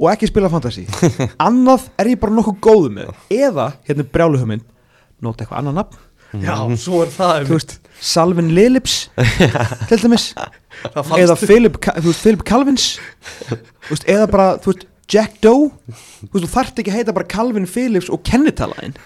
[0.00, 0.86] og ekki spila fantasy.
[1.46, 3.12] Annað er ég bara nokkuð góðu með.
[3.34, 4.64] Eða, hérna brjáluhuminn
[5.24, 6.00] nota eitthvað annað nafn,
[6.42, 8.96] já, svo er það veist Salvin Lilips
[9.88, 10.26] til dæmis,
[11.16, 12.88] eða Philip, veist, Philip Calvins.
[13.88, 14.84] Veist, eða bara, veist
[15.14, 15.70] Jack Doe,
[16.32, 18.96] þú þarft ekki að heita bara Calvin Phillips og kennitalaðin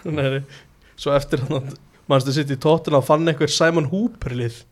[0.99, 1.69] svo eftir hann
[2.11, 4.63] mannstu sitt í tóttina og fann einhver Simon Hooper lið.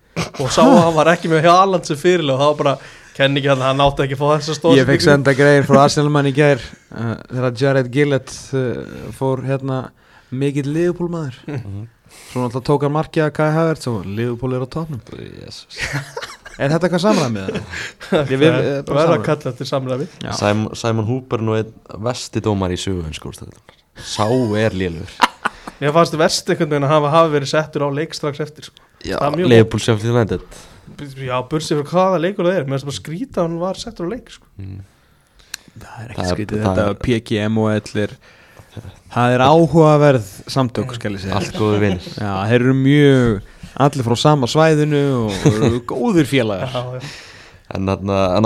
[0.40, 2.74] Og sá að hann var ekki með Haaland sem fyrirlega og það var bara
[3.16, 5.82] kenni ekki hann, hann átti ekki að fá þessa stóð Ég fekk senda grein frá
[5.86, 9.86] Arsenalmann í gær uh, þegar Jared Gillett uh, fór hérna
[10.30, 14.68] mikill liðupólmaður svo náttúrulega tók hann markið að Kai Havertz og liðupól er á
[15.44, 15.66] Jesus.
[16.56, 17.56] Er þetta eitthvað samræmið?
[18.32, 20.06] Ég bara verður að kalla þetta samræmi.
[20.38, 21.74] Simon, Simon Hooper nú einn
[22.06, 24.24] vesti dómar í sögu skórstæðunar Sá
[24.56, 25.10] er lélur.
[25.80, 28.70] Mér fannst það verst einhvern veginn að hafa, hafa verið settur á leik strax eftir
[28.70, 28.88] sko.
[29.04, 30.58] Já, er mjög Leopold Sheffield United
[31.26, 34.06] já, bursið fyrir hvaða leikur það er mér finnst bara skrýta að hann var settur
[34.06, 34.46] á leik sko.
[34.60, 34.80] mm.
[35.76, 38.16] Það er Það ekki er- skrítið þetta er- PGM og allir
[39.16, 40.90] Það er áhugaverð samtök
[41.36, 43.52] Allt góður vinir Já, þeir eru mjög
[43.86, 47.14] allir frá sama svæðinu og eru góðir félagar já, já.
[47.76, 47.88] En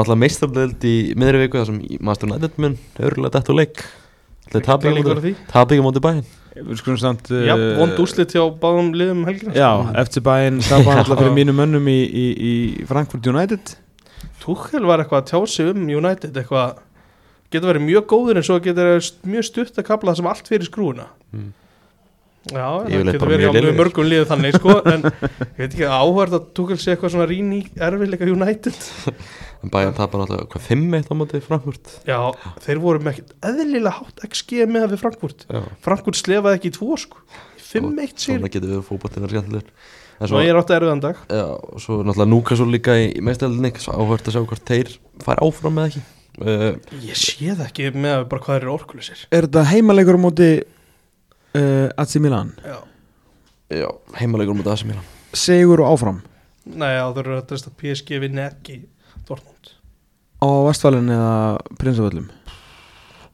[0.01, 3.83] alltaf meistarlega í miðri viku þar sem Master United mun örgulega dætt úr leik
[4.51, 4.63] Það
[5.27, 5.33] því.
[5.77, 6.23] ekki á móti bæinn
[6.67, 9.71] Við skulum samt já, uh, vond úslit hjá báðum liðum um helgina Já,
[10.03, 11.39] eftir bæinn stafan alltaf fyrir Já.
[11.41, 12.53] mínum mönnum í, í, í
[12.91, 13.75] Frankfurt United
[14.43, 16.79] Tuchel var eitthvað að tjá sig um United eitthvað
[17.51, 20.53] getur verið mjög góður en svo getur verið mjög stutt að kapla það sem allt
[20.53, 21.53] fyrir skrúuna Mm.
[22.49, 26.37] Já, það getur bara verið á mörgum liðu þannig sko, en ég veit ekki áhverð
[26.39, 28.79] að Tuchel sé eitthvað svona rín í erfiðleika United?
[29.61, 31.91] En bæinn tapar alltaf hvað 5-1 á móti Frankfurt?
[32.09, 32.17] Já,
[32.65, 35.45] þeir voru með ekkert eðlilega hátt XG með við Frankfurt.
[35.53, 35.61] Já.
[35.85, 37.21] Frankfurt slefaði ekki í tvo sko
[37.71, 39.75] 5-1 sér Svona getur við fótboltinn skemmtilegur.
[40.21, 41.21] En og svo, ég er átt að erfiðan dag.
[41.29, 41.45] Já,
[41.81, 43.13] svo náttúrulega Núkasól líka í,
[43.85, 46.03] Svo áhvert að sjá hvort þeir fær áfram með ekki.
[46.41, 50.17] Uh, Ég sé það ekki með að bara hvað þeir eru orkulisir Er þetta heimalegur
[50.17, 50.47] á móti
[51.57, 52.55] uh, AC Milan?
[52.65, 52.79] Já,
[53.71, 53.87] Já,
[54.19, 55.05] heimalegur mútið AC Milan.
[55.37, 56.17] Sigur og áfram?
[56.67, 58.79] Nei, já, þeir eru að treysta að PSG vinni ekki
[59.29, 59.71] Dortmund.
[60.43, 61.35] Á Vestfælun eða
[61.79, 62.27] Prinsavöllum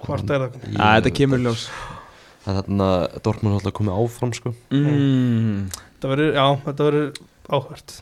[0.04, 0.58] Hvort er það?
[0.74, 1.64] Já, þetta kemur í ljós.
[2.44, 2.90] En þarna
[3.24, 4.52] Dortmund alltaf komið áfram sko.
[4.74, 5.66] Mm.
[5.72, 7.20] Þetta verður, já, þetta verður
[7.56, 7.98] áhvert.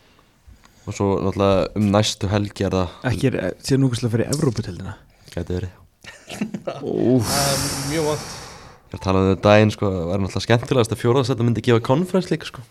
[0.85, 4.99] Og svo náttúrulega um næstu helgi er það Ekki er, sér núkvæmslega fyrir Evróputöldina
[5.33, 5.79] Gæti verið.
[7.15, 7.63] Úf Það er
[7.95, 8.44] mjög vant
[8.95, 11.65] Ég er að tala um þetta daginn sko Það er náttúrulega skemmtilegast að fjóraðsetta myndi
[11.67, 12.63] gefa konferens líka sko.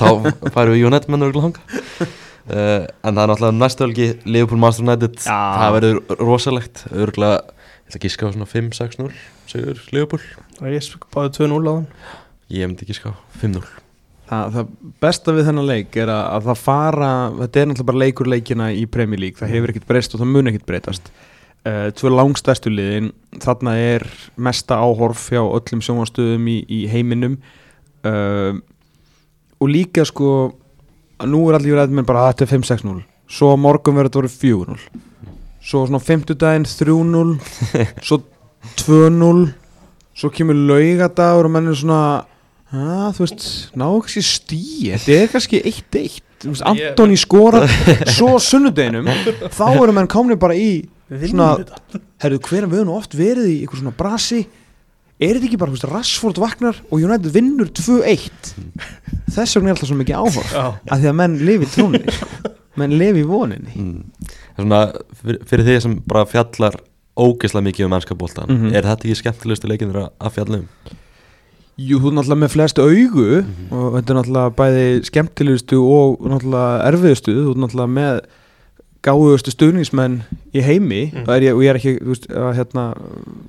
[0.00, 0.06] Þá
[0.54, 1.64] færum við United menn örgulega hanga
[2.00, 5.20] uh, En það er náttúrulega næstu helgi Liverpool Master United.
[5.20, 5.36] Já.
[5.60, 6.86] Það verður rosalegt.
[6.88, 9.12] Örgulega Ég ætla að gíska á svona 5-6-0
[9.50, 10.24] Sigur Liverpool.
[10.56, 11.86] Það er ég báði 2-0 á hann
[12.56, 13.14] Ég myndi gíska á
[13.44, 13.68] 5-0
[14.30, 17.10] Það, það besta við þennan leik er að, að það fara,
[17.40, 20.30] þetta er náttúrulega bara leikur leikina í Premier League, það hefur ekkert breyst og það
[20.30, 21.10] mun ekkert breytast.
[21.60, 23.10] Uh, tvö langstæstu liðin,
[23.42, 24.06] þarna er
[24.40, 27.34] mesta áhorf hjá öllum sjónvarstöðum í, í heiminum.
[28.00, 28.56] Uh,
[29.60, 30.30] og líka sko,
[31.20, 32.94] að nú er allir með bara að þetta er 5-6-0,
[33.28, 35.02] svo morgun verður þetta verið 4-0,
[35.60, 37.34] svo svona 50 daginn 3-0,
[38.08, 38.18] svo
[38.80, 39.42] 2-0,
[40.16, 42.00] svo kemur laugadagur og menn er svona
[42.72, 43.44] að, þú veist,
[43.76, 47.66] ná ekki stíi þetta er kannski 1-1 Þú veist, Ég- Antoni skora
[48.16, 49.12] svo sunnudeginum,
[49.52, 53.14] þá erum menn komni bara í Við Svona- vinnum þetta herru, hver við höfum oft
[53.18, 54.40] verið í eitthvað svona brasi
[55.20, 58.54] er þetta ekki bara, þú veist, Rashford vaknar og United vinnur 2-1
[59.34, 62.28] þess vegna er alltaf svo mikið áhorf að því að menn lifi í trónni sko.
[62.80, 64.30] menn lifi í voninni mm.
[64.60, 64.80] Svona
[65.20, 66.78] fyrir, fyrir því sem bara fjallar
[67.20, 68.70] Ógeðslega mikið um mennska boltan Mhm.
[68.72, 70.68] Er þetta ekki skemmtilegustu leikindur að, að fjalla um?
[71.80, 73.26] Jú, þú er náttúrulega með flest augu
[73.72, 78.20] og þetta er náttúrulega bæði skemmtilegustu og náttúrulega erfiðustu þú er náttúrulega með
[79.06, 80.18] gáðustu stuðningsmenn
[80.52, 81.22] í heimi Mm.
[81.24, 82.84] og, er ég, og ég er ekki, þú veist, að hérna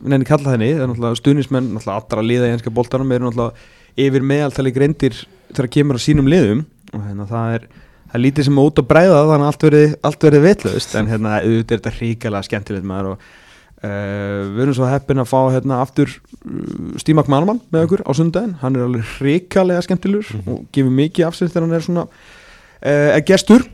[0.07, 3.53] neini kalla þenni, það er náttúrulega stuðningsmenn náttúrulega allra liða í enska boltanum eru náttúrulega
[4.07, 5.17] yfir meðaltali greindir
[5.51, 6.63] þegar kemur á sínum liðum
[6.93, 7.65] og hérna það er
[8.11, 10.95] það er lítið sem er út að bræða þannig að allt verið, allt verið vitlaust
[10.95, 13.29] en hérna auðvitað er þetta ríkala skemmtilegt maður og
[13.81, 18.11] Uh, við erum svo heppin að fá hérna aftur uh, Stímak Manmann með okkur á
[18.13, 20.51] sundaginn hann er alveg hrikalega skemmtilegur Mhm.
[20.53, 23.65] og gefur mikið af sér þegar hann er svona uh, er gestur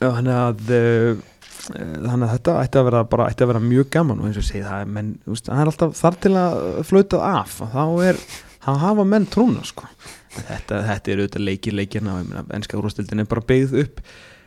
[0.00, 1.24] er að uh,
[1.70, 4.46] þannig að þetta ætti að vera bara ætti að vera mjög gaman og eins og
[4.48, 6.56] segi það er, menn, veist, það er alltaf þar til að
[6.88, 8.20] flauta af og þá er,
[8.64, 9.86] þá hafa menn trúna sko.
[10.34, 14.00] þetta, þetta er auðvitað leikir leikina og ennska úrvastildin er bara beigð upp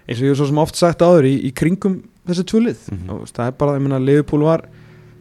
[0.07, 3.09] eins og ég hef svo sem oft sagt áður í, í kringum þessi tvölið Mhm.
[3.09, 4.65] og þú veist, það er bara, ég meina, Liverpool var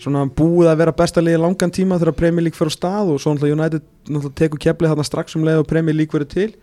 [0.02, 3.34] svona búið að vera besta liði langan tíma þegar Premier League fyrir stað og svo
[3.36, 6.54] náttúrulega United náttúrulega tekur keflið þarna strax um leið og Premier League verið til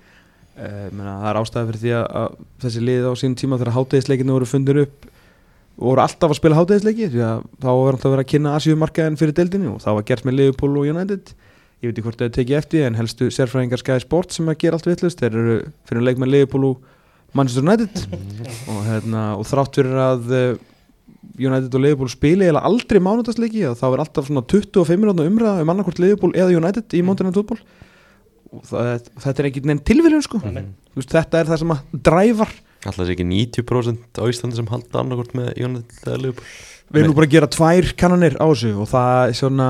[0.60, 4.36] meina, það er ástæði fyrir því að, að þessi liði á sín tíma þegar hátegisleikinu
[4.36, 5.10] voru fundir upp
[5.80, 9.20] voru alltaf að spila hátegisleiki því að þá var alltaf að vera að kynna Asíumarkaðin
[9.20, 11.34] fyrir deildinni og það var gert með Liverpool og United.
[11.80, 14.80] Ég veit ekki hvort það tekið eftir en helstu sérfræðingar Sky Sport sem að gera
[14.80, 15.56] allt vittlust þeir eru
[15.88, 16.90] fyrir leik með Liverpool og
[17.38, 18.04] Manchester United.
[18.74, 20.46] Og, hérna, og þrátt fyrir að uh,
[21.40, 25.64] United og Liverpool spili eða aldrei mánudagsleiki og þá er alltaf svona 25 minútna umræða
[25.64, 27.89] um annarkvort Liverpool eða United í Montenegro fútból og
[28.70, 28.90] það,
[29.26, 30.42] þetta er ekki nefn tilviljun sko.
[30.42, 32.58] Þú veist, þetta er það sem að dræfar.
[32.88, 36.52] Alltaf sé ekki 90% á Íslandi sem halda annarkort með eða Liverpool?
[36.90, 39.68] Við erum nú bara að gera tvær kannanir á þessu og það er svona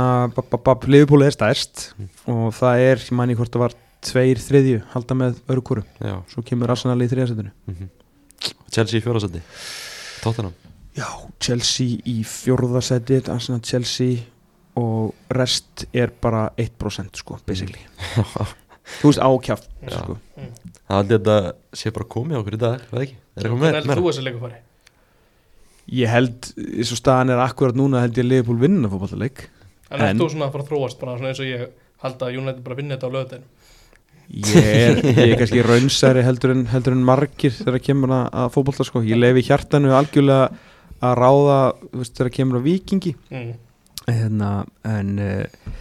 [0.87, 1.89] Liverpool er stærst
[2.31, 3.75] og það er, ég mæni hvort það var
[4.07, 6.21] tveir þriðju halda með öru kúru Já.
[6.31, 7.89] Svo kemur Arsenal í þriðasettinu mm
[8.71, 9.41] Chelsea í fjórasætti
[10.23, 10.53] Tottenham.
[10.95, 11.07] Já,
[11.41, 14.23] Chelsea í fjórðasettið Arsenal Chelsea
[14.79, 17.83] og rest er bara 1% sko, basically
[18.99, 19.93] Þú veist ákjáft Já.
[19.93, 20.17] sko.
[20.89, 23.15] Það held ég að þetta sé bara komið okkur í dag, ekki?
[23.15, 23.77] Er eitthvað Hvernig með?
[23.79, 24.59] heldur þú þessi leikur fari?
[25.99, 29.45] Ég held, eins og staðan er akkurat núna held ég að Liverpool vinna fótballaleik
[29.89, 31.69] En En- ert þú svona að fara að þróast bara svona eins og ég
[32.03, 33.47] halda að United bara vinna þetta á löðin
[34.29, 38.51] Ég er, ég er kannski raunsæri heldur en, heldur en margir þegar kemur að, að
[38.53, 39.01] fótballta sko.
[39.01, 40.51] Ég lefi hjartanu algjörlega
[40.99, 41.57] að ráða
[41.95, 43.49] veist, þegar kemur að vikingi mm.
[44.05, 44.51] hérna,
[44.85, 45.79] en uh,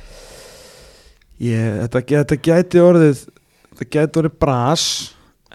[1.44, 3.22] ég, þetta, þetta gæti orðið
[3.70, 4.84] þetta gæti orðið bras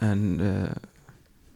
[0.04, 0.72] en uh,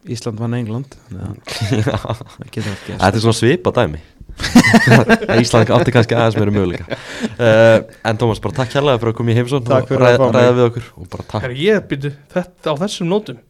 [0.08, 3.98] Ísland vann England Þetta er svona svipa dæmi.
[5.42, 6.96] Ísland átti kannski aðeins meira möguleika.
[7.34, 10.64] Uh, En Tómas, bara takk hérlega fyrir að koma í heimsón fyrir að ræða, við
[10.68, 10.86] okkur.
[11.02, 11.42] Og bara takk.
[11.44, 13.42] Herra, ég byrju þetta á þessum nótum.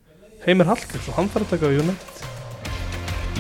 [0.47, 2.19] Heimir Hallgríms og hann þarf að taka við United.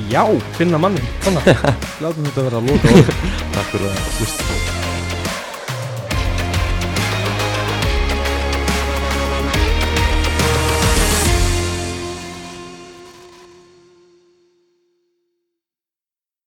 [0.06, 0.22] Já,
[0.58, 1.50] finna manni Þannig
[2.04, 2.96] látum þetta vera að lóta
[3.56, 4.77] Takk fyrir að hlusta